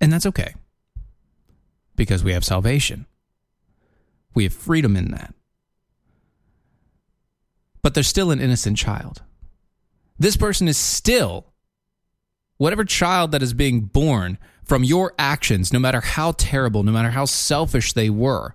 And 0.00 0.12
that's 0.12 0.26
okay. 0.26 0.54
Because 2.00 2.24
we 2.24 2.32
have 2.32 2.46
salvation. 2.46 3.04
We 4.32 4.44
have 4.44 4.54
freedom 4.54 4.96
in 4.96 5.10
that. 5.10 5.34
But 7.82 7.92
they're 7.92 8.02
still 8.02 8.30
an 8.30 8.40
innocent 8.40 8.78
child. 8.78 9.20
This 10.18 10.34
person 10.34 10.66
is 10.66 10.78
still 10.78 11.52
whatever 12.56 12.86
child 12.86 13.32
that 13.32 13.42
is 13.42 13.52
being 13.52 13.82
born 13.82 14.38
from 14.64 14.82
your 14.82 15.12
actions, 15.18 15.74
no 15.74 15.78
matter 15.78 16.00
how 16.00 16.32
terrible, 16.32 16.82
no 16.84 16.90
matter 16.90 17.10
how 17.10 17.26
selfish 17.26 17.92
they 17.92 18.08
were, 18.08 18.54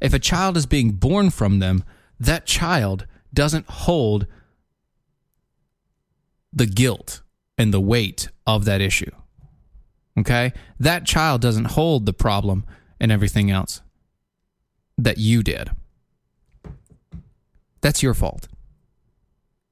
if 0.00 0.14
a 0.14 0.20
child 0.20 0.56
is 0.56 0.64
being 0.64 0.92
born 0.92 1.30
from 1.30 1.58
them, 1.58 1.82
that 2.20 2.46
child 2.46 3.08
doesn't 3.32 3.66
hold 3.68 4.28
the 6.52 6.66
guilt 6.66 7.22
and 7.58 7.74
the 7.74 7.80
weight 7.80 8.28
of 8.46 8.66
that 8.66 8.80
issue. 8.80 9.10
Okay? 10.16 10.52
That 10.78 11.04
child 11.04 11.40
doesn't 11.40 11.72
hold 11.72 12.06
the 12.06 12.12
problem 12.12 12.64
and 13.00 13.12
everything 13.12 13.50
else 13.50 13.82
that 14.98 15.18
you 15.18 15.42
did. 15.42 15.70
That's 17.80 18.02
your 18.02 18.14
fault. 18.14 18.48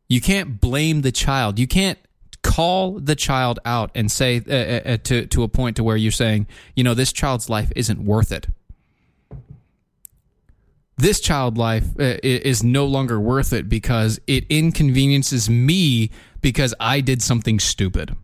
You 0.09 0.21
can't 0.21 0.61
blame 0.61 1.01
the 1.01 1.13
child. 1.13 1.59
You 1.59 1.67
can't 1.67 1.99
call 2.43 2.99
the 3.01 3.15
child 3.15 3.59
out 3.65 3.91
and 3.95 4.11
say 4.11 4.43
uh, 4.47 4.93
uh, 4.93 4.97
to 5.05 5.27
to 5.27 5.43
a 5.43 5.49
point 5.49 5.77
to 5.77 5.85
where 5.85 5.97
you're 5.97 6.13
saying, 6.13 6.47
you 6.77 6.85
know, 6.85 6.95
this 6.95 7.13
child's 7.13 7.49
life 7.49 7.73
isn't 7.75 8.05
worth 8.05 8.33
it. 8.33 8.49
This 10.99 11.21
child 11.21 11.57
life 11.57 11.99
uh, 11.99 12.19
is 12.23 12.63
no 12.63 12.85
longer 12.85 13.19
worth 13.19 13.53
it 13.53 13.69
because 13.69 14.21
it 14.27 14.45
inconveniences 14.51 15.49
me 15.49 16.11
because 16.43 16.75
I 16.79 17.01
did 17.01 17.23
something 17.23 17.59
stupid, 17.59 18.15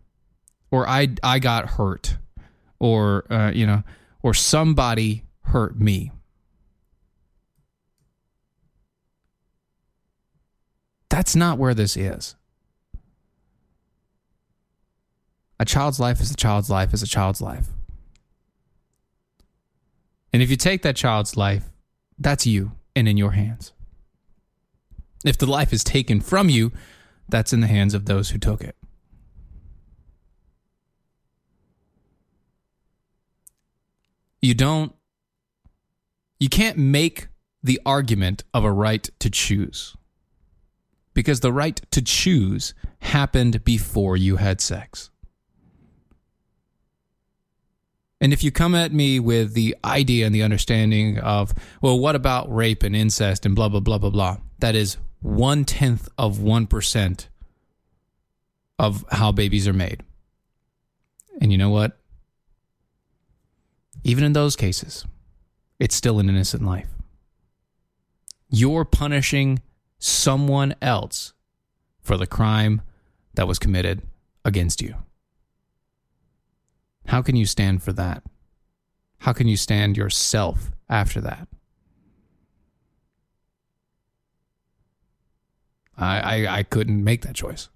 or 0.69 0.87
I 0.87 1.09
I 1.23 1.39
got 1.39 1.71
hurt, 1.71 2.17
or 2.79 3.25
uh, 3.31 3.51
you 3.51 3.65
know, 3.65 3.83
or 4.21 4.33
somebody 4.33 5.23
hurt 5.43 5.79
me. 5.79 6.11
That's 11.09 11.35
not 11.35 11.57
where 11.57 11.73
this 11.73 11.97
is. 11.97 12.35
A 15.59 15.65
child's 15.65 15.99
life 15.99 16.21
is 16.21 16.31
a 16.31 16.35
child's 16.35 16.69
life 16.69 16.93
is 16.93 17.03
a 17.03 17.07
child's 17.07 17.41
life. 17.41 17.67
And 20.31 20.41
if 20.41 20.49
you 20.49 20.55
take 20.55 20.83
that 20.83 20.95
child's 20.95 21.35
life, 21.35 21.65
that's 22.17 22.45
you 22.45 22.73
and 22.95 23.07
in 23.07 23.17
your 23.17 23.31
hands. 23.31 23.73
If 25.25 25.37
the 25.37 25.47
life 25.47 25.73
is 25.73 25.83
taken 25.83 26.21
from 26.21 26.47
you, 26.47 26.71
that's 27.27 27.51
in 27.51 27.59
the 27.59 27.67
hands 27.67 27.93
of 27.93 28.05
those 28.05 28.29
who 28.29 28.37
took 28.37 28.61
it. 28.61 28.75
You 34.41 34.53
don't, 34.53 34.93
you 36.39 36.49
can't 36.49 36.77
make 36.77 37.27
the 37.61 37.79
argument 37.85 38.43
of 38.53 38.63
a 38.63 38.71
right 38.71 39.09
to 39.19 39.29
choose 39.29 39.95
because 41.13 41.41
the 41.41 41.51
right 41.51 41.81
to 41.91 42.01
choose 42.01 42.73
happened 42.99 43.63
before 43.63 44.15
you 44.15 44.37
had 44.37 44.61
sex. 44.61 45.09
And 48.21 48.33
if 48.33 48.43
you 48.43 48.51
come 48.51 48.75
at 48.75 48.91
me 48.91 49.19
with 49.19 49.53
the 49.53 49.75
idea 49.83 50.25
and 50.25 50.35
the 50.35 50.43
understanding 50.43 51.19
of, 51.19 51.53
well, 51.81 51.99
what 51.99 52.15
about 52.15 52.53
rape 52.53 52.83
and 52.83 52.95
incest 52.95 53.45
and 53.45 53.55
blah, 53.55 53.69
blah, 53.69 53.79
blah, 53.79 53.97
blah, 53.97 54.09
blah, 54.09 54.37
that 54.59 54.75
is 54.75 54.97
one 55.21 55.65
tenth 55.65 56.07
of 56.17 56.37
1% 56.37 57.27
of 58.77 59.05
how 59.11 59.31
babies 59.31 59.67
are 59.67 59.73
made. 59.73 60.03
And 61.41 61.51
you 61.51 61.57
know 61.57 61.69
what? 61.69 61.98
Even 64.03 64.23
in 64.23 64.33
those 64.33 64.55
cases, 64.55 65.05
it's 65.79 65.95
still 65.95 66.19
an 66.19 66.29
innocent 66.29 66.63
life. 66.63 66.89
You're 68.49 68.85
punishing 68.85 69.61
someone 69.99 70.73
else 70.81 71.33
for 72.01 72.17
the 72.17 72.27
crime 72.27 72.81
that 73.35 73.47
was 73.47 73.59
committed 73.59 74.01
against 74.43 74.81
you. 74.81 74.95
How 77.07 77.21
can 77.21 77.35
you 77.35 77.45
stand 77.45 77.83
for 77.83 77.93
that? 77.93 78.23
How 79.19 79.33
can 79.33 79.47
you 79.47 79.57
stand 79.57 79.97
yourself 79.97 80.71
after 80.89 81.19
that? 81.21 81.47
I, 85.97 86.19
I, 86.19 86.57
I 86.59 86.63
couldn't 86.63 87.03
make 87.03 87.21
that 87.23 87.35
choice. 87.35 87.69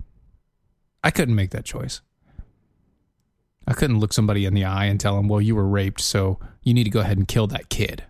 I 1.04 1.12
couldn't 1.12 1.36
make 1.36 1.52
that 1.52 1.66
choice. 1.66 2.02
I 3.68 3.74
couldn't 3.74 4.00
look 4.00 4.14
somebody 4.14 4.46
in 4.46 4.54
the 4.54 4.66
eye 4.66 4.86
and 4.86 5.00
tell 5.00 5.16
them, 5.16 5.28
well, 5.28 5.42
you 5.42 5.56
were 5.56 5.68
raped, 5.68 6.02
so 6.02 6.40
you 6.62 6.74
need 6.74 6.84
to 6.84 6.90
go 6.90 7.00
ahead 7.00 7.18
and 7.18 7.28
kill 7.28 7.48
that 7.48 7.70
kid. 7.70 8.04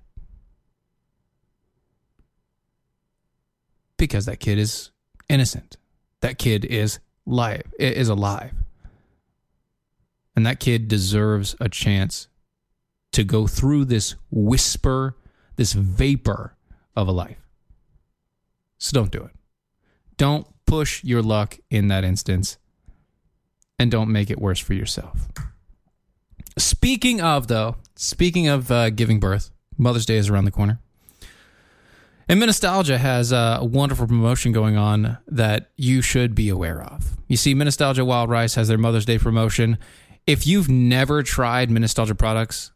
Because 3.97 4.26
that 4.26 4.39
kid 4.39 4.58
is 4.58 4.91
innocent. 5.30 5.78
That 6.22 6.38
kid 6.38 6.66
is 6.66 6.99
live 7.26 7.64
is 7.80 8.10
alive. 8.10 8.54
And 10.36 10.45
that 10.45 10.60
kid 10.60 10.88
deserves 10.88 11.56
a 11.60 11.70
chance 11.70 12.28
to 13.12 13.24
go 13.24 13.45
through 13.45 13.86
this 13.86 14.16
whisper, 14.32 15.16
this 15.56 15.74
vapor 15.74 16.56
of 16.95 17.08
a 17.08 17.12
life. 17.12 17.38
So 18.80 18.95
don't 18.95 19.12
do 19.12 19.24
it. 19.24 19.32
Don't 20.18 20.47
push 20.66 21.04
your 21.04 21.22
luck 21.22 21.60
in 21.70 21.88
that 21.89 22.04
instance 22.04 22.58
and 23.80 23.92
don't 23.92 24.12
make 24.12 24.30
it 24.30 24.40
worse 24.40 24.60
for 24.60 24.74
yourself. 24.74 25.28
Speaking 26.58 27.22
of, 27.22 27.48
though, 27.48 27.78
speaking 27.96 28.48
of 28.48 28.72
uh, 28.72 28.90
giving 28.90 29.20
birth, 29.20 29.50
Mother's 29.78 30.06
Day 30.06 30.18
is 30.18 30.30
around 30.30 30.46
the 30.46 30.52
corner. 30.52 30.80
And 32.30 32.42
Minnestalgia 32.42 32.98
has 32.98 33.32
a 33.32 33.60
wonderful 33.62 34.08
promotion 34.08 34.52
going 34.54 34.78
on 34.78 35.18
that 35.28 35.72
you 35.76 36.02
should 36.02 36.34
be 36.34 36.50
aware 36.50 36.82
of. 36.82 37.18
You 37.28 37.36
see, 37.36 37.54
Minnestalgia 37.54 38.06
Wild 38.06 38.30
Rice 38.30 38.56
has 38.56 38.68
their 38.68 38.78
Mother's 38.78 39.06
Day 39.06 39.18
promotion. 39.18 39.78
If 40.26 40.48
you've 40.48 40.70
never 40.70 41.22
tried 41.22 41.70
Minnestalgia 41.70 42.18
products, 42.18 42.72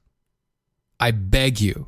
I 0.99 1.11
beg 1.11 1.61
you, 1.61 1.87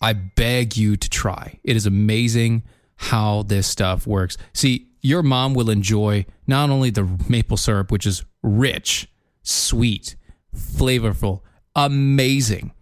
I 0.00 0.12
beg 0.12 0.76
you 0.76 0.96
to 0.96 1.08
try. 1.08 1.58
It 1.64 1.76
is 1.76 1.86
amazing 1.86 2.64
how 2.96 3.44
this 3.44 3.66
stuff 3.66 4.06
works. 4.06 4.36
See, 4.52 4.88
your 5.04 5.22
mom 5.22 5.52
will 5.52 5.68
enjoy 5.68 6.24
not 6.46 6.70
only 6.70 6.88
the 6.88 7.04
maple 7.28 7.58
syrup, 7.58 7.92
which 7.92 8.06
is 8.06 8.24
rich, 8.42 9.06
sweet, 9.42 10.16
flavorful, 10.56 11.42
amazing, 11.76 12.72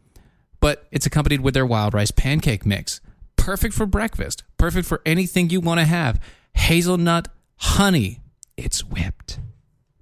but 0.60 0.86
it's 0.92 1.04
accompanied 1.04 1.40
with 1.40 1.52
their 1.52 1.66
wild 1.66 1.94
rice 1.94 2.12
pancake 2.12 2.64
mix. 2.64 3.00
Perfect 3.34 3.74
for 3.74 3.86
breakfast, 3.86 4.44
perfect 4.56 4.86
for 4.86 5.02
anything 5.04 5.50
you 5.50 5.60
want 5.60 5.80
to 5.80 5.84
have. 5.84 6.20
Hazelnut 6.54 7.26
honey, 7.56 8.20
it's 8.56 8.84
whipped. 8.84 9.40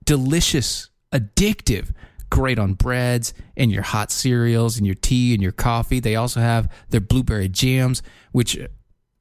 Delicious, 0.05 0.91
addictive, 1.15 1.95
great 2.29 2.59
on 2.59 2.75
breads 2.75 3.33
and 3.57 3.73
your 3.73 3.83
hot 3.83 4.13
cereals 4.13 4.77
and 4.77 4.85
your 4.85 4.95
tea 4.95 5.33
and 5.33 5.43
your 5.43 5.53
coffee. 5.53 6.01
They 6.01 6.17
also 6.17 6.41
have 6.41 6.71
their 6.91 7.01
blueberry 7.01 7.49
jams, 7.49 8.03
which 8.33 8.59
uh, 8.59 8.69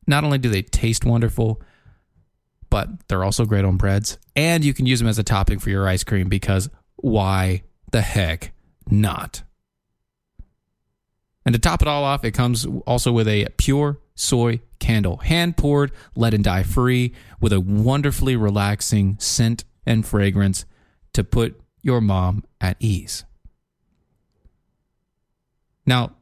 not 0.06 0.26
only 0.26 0.38
do 0.38 0.50
they 0.50 0.64
taste 0.64 1.06
wonderful, 1.06 1.62
but 2.70 3.08
they're 3.08 3.24
also 3.24 3.46
great 3.46 3.66
on 3.66 3.78
breads. 3.78 4.18
And 4.36 4.64
you 4.64 4.74
can 4.74 4.86
use 4.86 5.00
them 5.00 5.08
as 5.08 5.20
a 5.20 5.24
topping 5.24 5.60
for 5.60 5.70
your 5.70 5.88
ice 5.88 6.04
cream 6.04 6.30
because 6.30 6.70
why 6.96 7.64
the 7.92 8.02
heck 8.02 8.52
not? 8.90 9.44
And 11.46 11.54
to 11.54 11.60
top 11.60 11.82
it 11.82 11.88
all 11.88 12.04
off, 12.04 12.24
it 12.24 12.32
comes 12.32 12.66
also 12.86 13.12
with 13.12 13.28
a 13.28 13.48
pure 13.58 14.00
soy 14.16 14.60
candle, 14.80 15.18
hand 15.18 15.58
poured, 15.58 15.92
let 16.16 16.34
and 16.34 16.44
dye 16.44 16.64
free, 16.64 17.14
with 17.40 17.54
a 17.54 17.60
wonderfully 17.60 18.36
relaxing 18.36 19.18
scent 19.20 19.64
and 19.86 20.06
fragrance 20.06 20.66
to 21.14 21.24
put 21.24 21.60
your 21.82 22.02
mom 22.02 22.44
at 22.62 22.78
ease. 22.80 23.24
Now, 25.86 26.16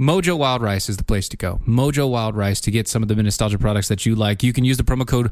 Mojo 0.00 0.38
Wild 0.38 0.62
Rice 0.62 0.88
is 0.88 0.96
the 0.96 1.04
place 1.04 1.28
to 1.28 1.36
go. 1.36 1.60
Mojo 1.66 2.10
Wild 2.10 2.34
Rice 2.34 2.60
to 2.62 2.70
get 2.70 2.88
some 2.88 3.02
of 3.02 3.08
the 3.08 3.14
nostalgia 3.14 3.58
products 3.58 3.88
that 3.88 4.06
you 4.06 4.14
like. 4.14 4.42
You 4.42 4.52
can 4.52 4.64
use 4.64 4.78
the 4.78 4.82
promo 4.82 5.06
code 5.06 5.30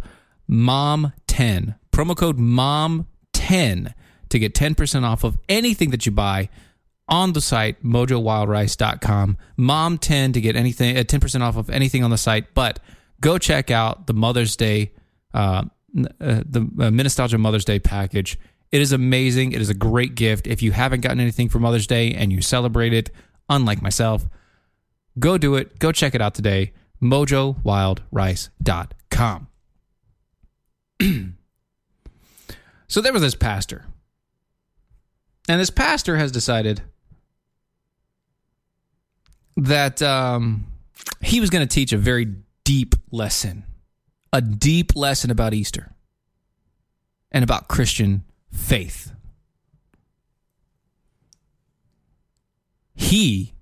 MOM10. 0.50 1.76
Promo 1.92 2.16
code 2.16 2.38
MOM10 2.38 3.94
to 4.28 4.38
get 4.38 4.54
10% 4.54 5.04
off 5.04 5.24
of 5.24 5.38
anything 5.48 5.90
that 5.90 6.06
you 6.06 6.12
buy 6.12 6.48
on 7.08 7.32
the 7.32 7.40
site 7.40 7.82
mojowildrice.com. 7.82 9.38
Mom10 9.58 10.34
to 10.34 10.40
get 10.40 10.54
anything 10.56 10.96
uh, 10.96 11.00
10% 11.00 11.40
off 11.40 11.56
of 11.56 11.70
anything 11.70 12.04
on 12.04 12.10
the 12.10 12.18
site, 12.18 12.54
but 12.54 12.78
go 13.20 13.38
check 13.38 13.70
out 13.70 14.06
the 14.06 14.14
Mother's 14.14 14.56
Day 14.56 14.92
uh, 15.34 15.64
uh, 16.20 16.42
the 16.46 16.68
uh, 16.78 16.90
Nostalgia 16.90 17.38
Mother's 17.38 17.64
Day 17.64 17.78
package. 17.78 18.38
It 18.70 18.82
is 18.82 18.92
amazing. 18.92 19.52
It 19.52 19.62
is 19.62 19.70
a 19.70 19.74
great 19.74 20.14
gift. 20.14 20.46
If 20.46 20.62
you 20.62 20.72
haven't 20.72 21.00
gotten 21.00 21.20
anything 21.20 21.48
for 21.48 21.58
Mother's 21.58 21.86
Day 21.86 22.12
and 22.12 22.30
you 22.30 22.42
celebrate 22.42 22.92
it, 22.92 23.10
unlike 23.48 23.80
myself, 23.80 24.26
go 25.18 25.38
do 25.38 25.54
it. 25.54 25.78
Go 25.78 25.92
check 25.92 26.14
it 26.14 26.20
out 26.20 26.34
today. 26.34 26.74
MojoWildRice.com. 27.02 29.47
so 32.88 33.00
there 33.00 33.12
was 33.12 33.22
this 33.22 33.34
pastor. 33.34 33.84
And 35.48 35.60
this 35.60 35.70
pastor 35.70 36.16
has 36.16 36.30
decided 36.30 36.82
that 39.56 40.02
um, 40.02 40.66
he 41.20 41.40
was 41.40 41.50
going 41.50 41.66
to 41.66 41.74
teach 41.74 41.92
a 41.92 41.98
very 41.98 42.34
deep 42.64 42.94
lesson, 43.10 43.64
a 44.32 44.40
deep 44.40 44.94
lesson 44.94 45.30
about 45.30 45.54
Easter 45.54 45.92
and 47.32 47.42
about 47.42 47.68
Christian 47.68 48.24
faith. 48.52 49.12
He 52.94 53.54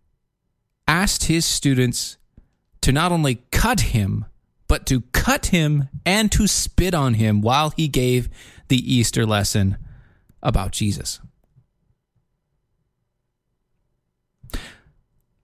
asked 0.89 1.25
his 1.25 1.45
students 1.45 2.17
to 2.81 2.93
not 2.93 3.13
only 3.13 3.43
cut 3.51 3.81
him, 3.81 4.25
but 4.69 4.87
to 4.87 5.03
cut 5.13 5.47
him 5.47 5.89
and 6.05 6.31
to 6.33 6.47
spit 6.47 6.95
on 6.95 7.15
him 7.15 7.41
while 7.41 7.71
he 7.71 7.89
gave 7.89 8.29
the 8.69 8.95
Easter 8.95 9.25
lesson 9.25 9.77
about 10.43 10.73
Jesus. 10.73 11.21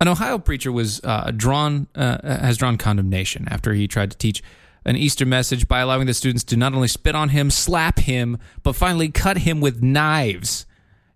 An 0.01 0.09
Ohio 0.09 0.39
preacher 0.39 0.73
was 0.73 1.01
uh, 1.05 1.31
drawn 1.37 1.87
uh, 1.95 2.19
has 2.25 2.59
drawn 2.59 2.77
condemnation 2.77 3.47
after 3.49 3.73
he 3.73 3.87
tried 3.87 4.11
to 4.11 4.19
teach 4.19 4.43
an 4.85 4.97
Easter 4.97 5.25
message 5.25 5.69
by 5.69 5.79
allowing 5.79 6.07
the 6.07 6.15
students 6.15 6.43
to 6.45 6.57
not 6.57 6.75
only 6.75 6.89
spit 6.89 7.15
on 7.15 7.29
him, 7.29 7.51
slap 7.51 8.01
him, 8.01 8.37
but 8.65 8.75
finally 8.75 9.09
cut 9.09 9.39
him 9.39 9.61
with 9.61 9.81
knives. 9.81 10.67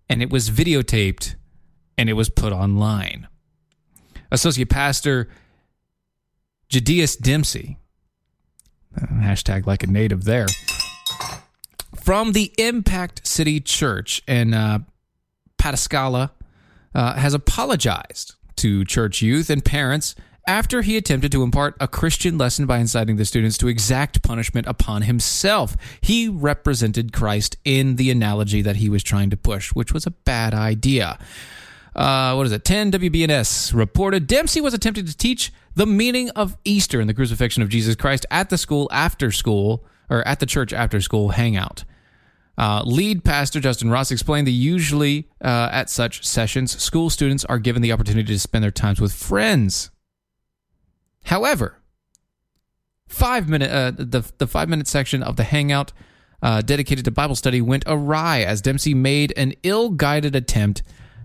And 0.07 0.21
it 0.21 0.29
was 0.29 0.49
videotaped 0.49 1.35
and 1.97 2.09
it 2.09 2.13
was 2.13 2.29
put 2.29 2.53
online. 2.53 3.27
Associate 4.31 4.69
Pastor 4.69 5.27
Jadius 6.69 7.19
Dempsey, 7.19 7.77
hashtag 8.97 9.65
like 9.65 9.83
a 9.83 9.87
native 9.87 10.23
there, 10.23 10.47
from 11.95 12.33
the 12.33 12.53
Impact 12.57 13.25
City 13.27 13.59
Church 13.59 14.21
in 14.27 14.53
uh, 14.53 14.79
Pataskala, 15.59 16.31
uh, 16.95 17.13
has 17.15 17.33
apologized 17.33 18.35
to 18.57 18.83
church 18.85 19.21
youth 19.21 19.49
and 19.49 19.63
parents 19.63 20.15
after 20.47 20.81
he 20.81 20.95
attempted 20.95 21.31
to 21.33 21.43
impart 21.43 21.75
a 21.79 21.87
Christian 21.87 22.37
lesson 22.37 22.65
by 22.65 22.77
inciting 22.77 23.17
the 23.17 23.25
students 23.25 23.57
to 23.57 23.67
exact 23.67 24.23
punishment 24.23 24.65
upon 24.65 25.01
himself. 25.03 25.75
He 25.99 26.29
represented 26.29 27.11
Christ 27.11 27.57
in 27.65 27.97
the 27.97 28.09
analogy 28.09 28.61
that 28.61 28.77
he 28.77 28.87
was 28.89 29.03
trying 29.03 29.29
to 29.29 29.37
push, 29.37 29.73
which 29.73 29.93
was 29.93 30.05
a 30.05 30.11
bad 30.11 30.53
idea. 30.53 31.19
Uh, 31.93 32.33
what 32.35 32.45
is 32.45 32.51
it? 32.53 32.63
10 32.63 32.91
WBNS 32.93 33.73
reported 33.73 34.25
Dempsey 34.27 34.61
was 34.61 34.73
attempting 34.73 35.05
to 35.05 35.17
teach 35.17 35.51
the 35.77 35.85
meaning 35.85 36.31
of 36.31 36.57
Easter 36.65 36.99
and 36.99 37.07
the 37.07 37.13
crucifixion 37.13 37.61
of 37.61 37.69
Jesus 37.69 37.95
Christ 37.95 38.25
at 38.31 38.49
the 38.49 38.57
school 38.57 38.89
after 38.91 39.31
school, 39.31 39.85
or 40.09 40.27
at 40.27 40.39
the 40.39 40.47
church 40.47 40.73
after 40.73 40.99
school 40.99 41.29
hangout. 41.29 41.83
Uh, 42.57 42.81
lead 42.83 43.23
pastor 43.23 43.59
Justin 43.59 43.91
Ross 43.91 44.09
explained 44.09 44.47
that 44.47 44.51
usually 44.51 45.29
uh, 45.39 45.69
at 45.71 45.91
such 45.91 46.25
sessions, 46.25 46.81
school 46.81 47.11
students 47.11 47.45
are 47.45 47.59
given 47.59 47.83
the 47.83 47.91
opportunity 47.91 48.33
to 48.33 48.39
spend 48.39 48.63
their 48.63 48.71
times 48.71 48.99
with 48.99 49.13
friends. 49.13 49.91
However, 51.25 51.77
five 53.07 53.47
minute 53.47 53.69
uh, 53.69 53.91
the 53.91 54.23
the 54.39 54.47
five 54.47 54.69
minute 54.69 54.87
section 54.87 55.21
of 55.21 55.35
the 55.35 55.43
hangout 55.43 55.93
uh, 56.41 56.61
dedicated 56.61 57.05
to 57.05 57.11
Bible 57.11 57.35
study 57.35 57.61
went 57.61 57.83
awry 57.85 58.39
as 58.39 58.63
Dempsey 58.63 58.95
made 58.95 59.31
an 59.37 59.53
ill 59.61 59.91
guided 59.91 60.35
attempt 60.35 60.81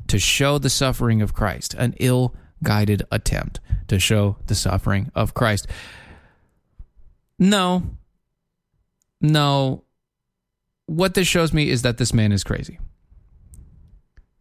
to 0.08 0.18
show 0.18 0.58
the 0.58 0.68
suffering 0.68 1.22
of 1.22 1.32
Christ. 1.32 1.72
An 1.72 1.94
ill 1.98 2.34
guided 2.62 3.02
attempt 3.10 3.60
to 3.88 3.98
show 3.98 4.36
the 4.46 4.54
suffering 4.54 5.10
of 5.14 5.34
Christ. 5.34 5.66
No, 7.38 7.82
no. 9.20 9.84
What 10.86 11.14
this 11.14 11.26
shows 11.26 11.52
me 11.52 11.70
is 11.70 11.82
that 11.82 11.98
this 11.98 12.12
man 12.12 12.32
is 12.32 12.44
crazy. 12.44 12.78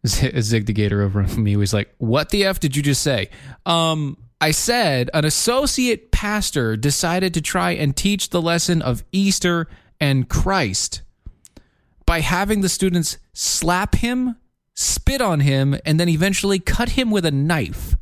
Zig 0.06 0.66
the 0.66 0.72
Gator 0.72 1.02
over 1.02 1.22
me 1.38 1.56
was 1.56 1.72
like, 1.72 1.94
"What 1.98 2.30
the 2.30 2.44
f 2.44 2.60
did 2.60 2.76
you 2.76 2.82
just 2.82 3.02
say?" 3.02 3.30
Um, 3.66 4.16
I 4.40 4.50
said 4.50 5.10
an 5.14 5.24
associate 5.24 6.10
pastor 6.10 6.76
decided 6.76 7.34
to 7.34 7.40
try 7.40 7.72
and 7.72 7.96
teach 7.96 8.30
the 8.30 8.42
lesson 8.42 8.82
of 8.82 9.04
Easter 9.12 9.68
and 10.00 10.28
Christ 10.28 11.02
by 12.06 12.20
having 12.20 12.60
the 12.60 12.68
students 12.68 13.18
slap 13.32 13.94
him, 13.94 14.36
spit 14.74 15.20
on 15.20 15.40
him, 15.40 15.76
and 15.86 16.00
then 16.00 16.08
eventually 16.08 16.58
cut 16.58 16.90
him 16.90 17.10
with 17.10 17.24
a 17.24 17.30
knife 17.30 17.96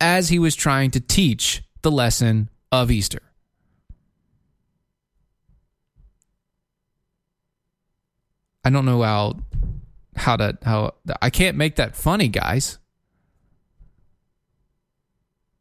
as 0.00 0.28
he 0.28 0.38
was 0.38 0.54
trying 0.54 0.90
to 0.92 1.00
teach 1.00 1.62
the 1.82 1.90
lesson 1.90 2.50
of 2.70 2.90
Easter. 2.90 3.22
I 8.64 8.70
don't 8.70 8.84
know 8.84 9.02
how 9.02 9.36
how 10.16 10.36
to 10.36 10.58
how 10.62 10.94
I 11.22 11.30
can't 11.30 11.56
make 11.56 11.76
that 11.76 11.96
funny, 11.96 12.28
guys. 12.28 12.78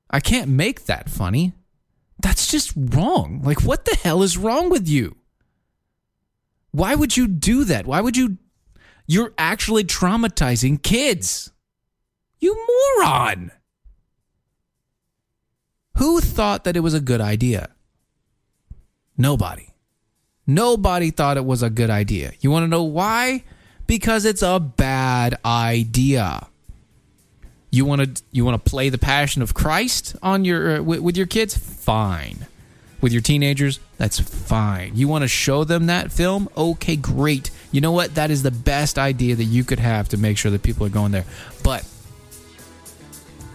I 0.10 0.20
can't 0.20 0.50
make 0.50 0.86
that 0.86 1.10
funny. 1.10 1.54
That's 2.22 2.48
just 2.50 2.74
wrong. 2.76 3.42
Like 3.44 3.64
what 3.64 3.86
the 3.86 3.96
hell 3.96 4.24
is 4.24 4.38
wrong 4.38 4.70
with 4.70 4.88
you? 4.88 5.16
Why 6.72 6.96
would 6.96 7.16
you 7.16 7.28
do 7.28 7.64
that? 7.66 7.86
Why 7.86 8.02
would 8.02 8.18
you 8.18 8.38
You're 9.06 9.34
actually 9.38 9.86
traumatizing 9.86 10.84
kids. 10.84 11.52
You 12.40 12.56
moron. 13.00 13.52
Who 15.98 16.22
thought 16.22 16.64
that 16.64 16.76
it 16.76 16.82
was 16.82 16.94
a 16.94 17.00
good 17.00 17.22
idea? 17.22 17.70
Nobody. 19.18 19.70
Nobody 20.46 21.12
thought 21.12 21.38
it 21.38 21.46
was 21.46 21.64
a 21.64 21.70
good 21.70 21.90
idea. 21.90 22.34
You 22.40 22.52
want 22.52 22.64
to 22.64 22.68
know 22.68 22.84
why? 22.84 23.44
Because 23.88 24.24
it's 24.24 24.42
a 24.42 24.60
bad 24.60 25.38
idea. 25.44 26.48
You 27.70 27.86
want 27.86 28.18
to 28.18 28.24
you 28.32 28.46
want 28.46 28.64
to 28.64 28.70
play 28.70 28.90
the 28.90 28.98
passion 28.98 29.42
of 29.42 29.54
Christ 29.54 30.16
on 30.22 30.46
your 30.46 30.78
uh, 30.78 30.82
with, 30.82 31.00
with 31.00 31.18
your 31.18 31.26
kids? 31.26 31.58
Fine. 31.58 32.46
With 33.02 33.12
your 33.12 33.22
teenagers, 33.22 33.80
that's 33.98 34.20
fine. 34.20 34.96
You 34.96 35.08
want 35.08 35.24
to 35.24 35.28
show 35.28 35.64
them 35.64 35.86
that 35.86 36.12
film? 36.12 36.50
Okay, 36.58 36.96
great. 36.96 37.52
You 37.72 37.82
know 37.82 37.92
what? 37.92 38.16
That 38.16 38.32
is 38.32 38.42
the 38.42 38.52
best 38.52 38.98
idea 38.98 39.36
that 39.36 39.44
you 39.44 39.64
could 39.64 39.80
have 39.80 40.10
to 40.10 40.18
make 40.18 40.38
sure 40.38 40.50
that 40.52 40.64
people 40.64 40.86
are 40.88 40.90
going 40.90 41.12
there. 41.12 41.26
But 41.64 41.86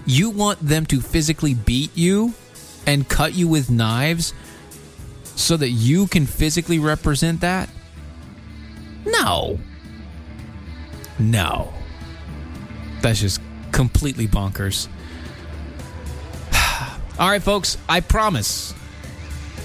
You 0.07 0.31
want 0.31 0.61
them 0.61 0.87
to 0.87 1.01
physically 1.01 1.55
beat 1.55 1.97
you 1.97 2.35
and 2.87 3.09
cut 3.09 3.35
you 3.35 3.49
with 3.49 3.71
knives 3.71 4.35
so 5.37 5.57
that 5.57 5.71
you 5.71 6.07
can 6.07 6.27
physically 6.27 6.79
represent 6.79 7.41
that? 7.41 7.69
No. 9.05 9.59
No. 11.19 11.73
That's 13.01 13.21
just 13.21 13.41
completely 13.73 14.29
bonkers. 14.29 14.89
all 17.19 17.29
right, 17.31 17.43
folks, 17.43 17.79
I 17.89 18.01
promise 18.01 18.75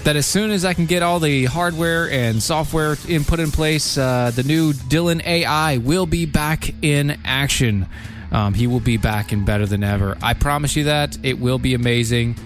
that 0.04 0.16
as 0.16 0.26
soon 0.26 0.50
as 0.50 0.64
I 0.64 0.74
can 0.74 0.86
get 0.86 1.02
all 1.02 1.20
the 1.20 1.44
hardware 1.44 2.10
and 2.10 2.42
software 2.42 2.96
input 3.08 3.40
in 3.40 3.50
place, 3.50 3.98
uh, 3.98 4.32
the 4.34 4.42
new 4.42 4.72
Dylan 4.72 5.24
AI 5.24 5.78
will 5.78 6.06
be 6.06 6.24
back 6.24 6.72
in 6.82 7.18
action. 7.24 7.86
Um, 8.32 8.54
he 8.54 8.66
will 8.66 8.80
be 8.80 8.96
back 8.96 9.32
and 9.32 9.44
better 9.46 9.66
than 9.66 9.82
ever. 9.82 10.16
I 10.22 10.34
promise 10.34 10.76
you 10.76 10.84
that. 10.84 11.16
It 11.22 11.38
will 11.38 11.58
be 11.58 11.74
amazing. 11.74 12.36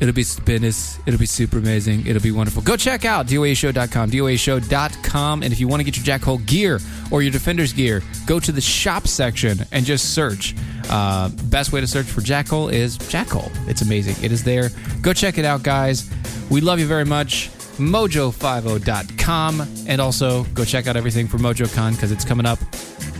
It'll 0.00 0.14
be 0.14 0.22
stupendous. 0.22 0.98
It'll 1.06 1.20
be 1.20 1.26
super 1.26 1.58
amazing. 1.58 2.06
It'll 2.06 2.22
be 2.22 2.32
wonderful. 2.32 2.62
Go 2.62 2.76
check 2.76 3.04
out 3.04 3.26
DOAShow.com, 3.26 4.10
DOAShow.com. 4.10 5.42
And 5.42 5.52
if 5.52 5.60
you 5.60 5.68
want 5.68 5.80
to 5.80 5.84
get 5.84 5.96
your 5.96 6.04
Jackhole 6.04 6.44
gear 6.46 6.80
or 7.10 7.20
your 7.20 7.30
Defenders 7.32 7.74
gear, 7.74 8.02
go 8.26 8.40
to 8.40 8.50
the 8.50 8.62
shop 8.62 9.06
section 9.06 9.58
and 9.72 9.84
just 9.84 10.14
search. 10.14 10.54
Uh, 10.88 11.28
best 11.44 11.72
way 11.72 11.80
to 11.82 11.86
search 11.86 12.06
for 12.06 12.22
Jackhole 12.22 12.72
is 12.72 12.96
Jackhole. 12.96 13.50
It's 13.68 13.82
amazing. 13.82 14.16
It 14.24 14.32
is 14.32 14.42
there. 14.42 14.70
Go 15.02 15.12
check 15.12 15.36
it 15.36 15.44
out, 15.44 15.62
guys. 15.62 16.10
We 16.50 16.62
love 16.62 16.80
you 16.80 16.86
very 16.86 17.04
much. 17.04 17.50
Mojo50.com. 17.80 19.60
And 19.86 20.00
also 20.00 20.44
go 20.54 20.64
check 20.64 20.86
out 20.86 20.96
everything 20.96 21.26
for 21.26 21.38
MojoCon 21.38 21.92
because 21.92 22.12
it's 22.12 22.24
coming 22.24 22.46
up 22.46 22.58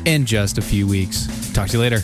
in 0.05 0.25
just 0.27 0.59
a 0.59 0.63
few 0.63 0.87
weeks. 0.87 1.27
Talk 1.53 1.69
to 1.69 1.77
you 1.77 1.81
later. 1.81 2.01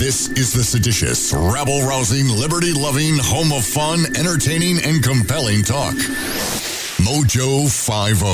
This 0.00 0.30
is 0.30 0.54
the 0.54 0.64
seditious, 0.64 1.34
rabble 1.34 1.82
rousing, 1.82 2.26
liberty 2.28 2.72
loving, 2.72 3.18
home 3.18 3.52
of 3.52 3.62
fun, 3.62 4.06
entertaining, 4.16 4.78
and 4.82 5.02
compelling 5.04 5.62
talk. 5.62 5.94
Mojo 7.04 7.64
oh. 7.64 7.68
50. 7.68 8.24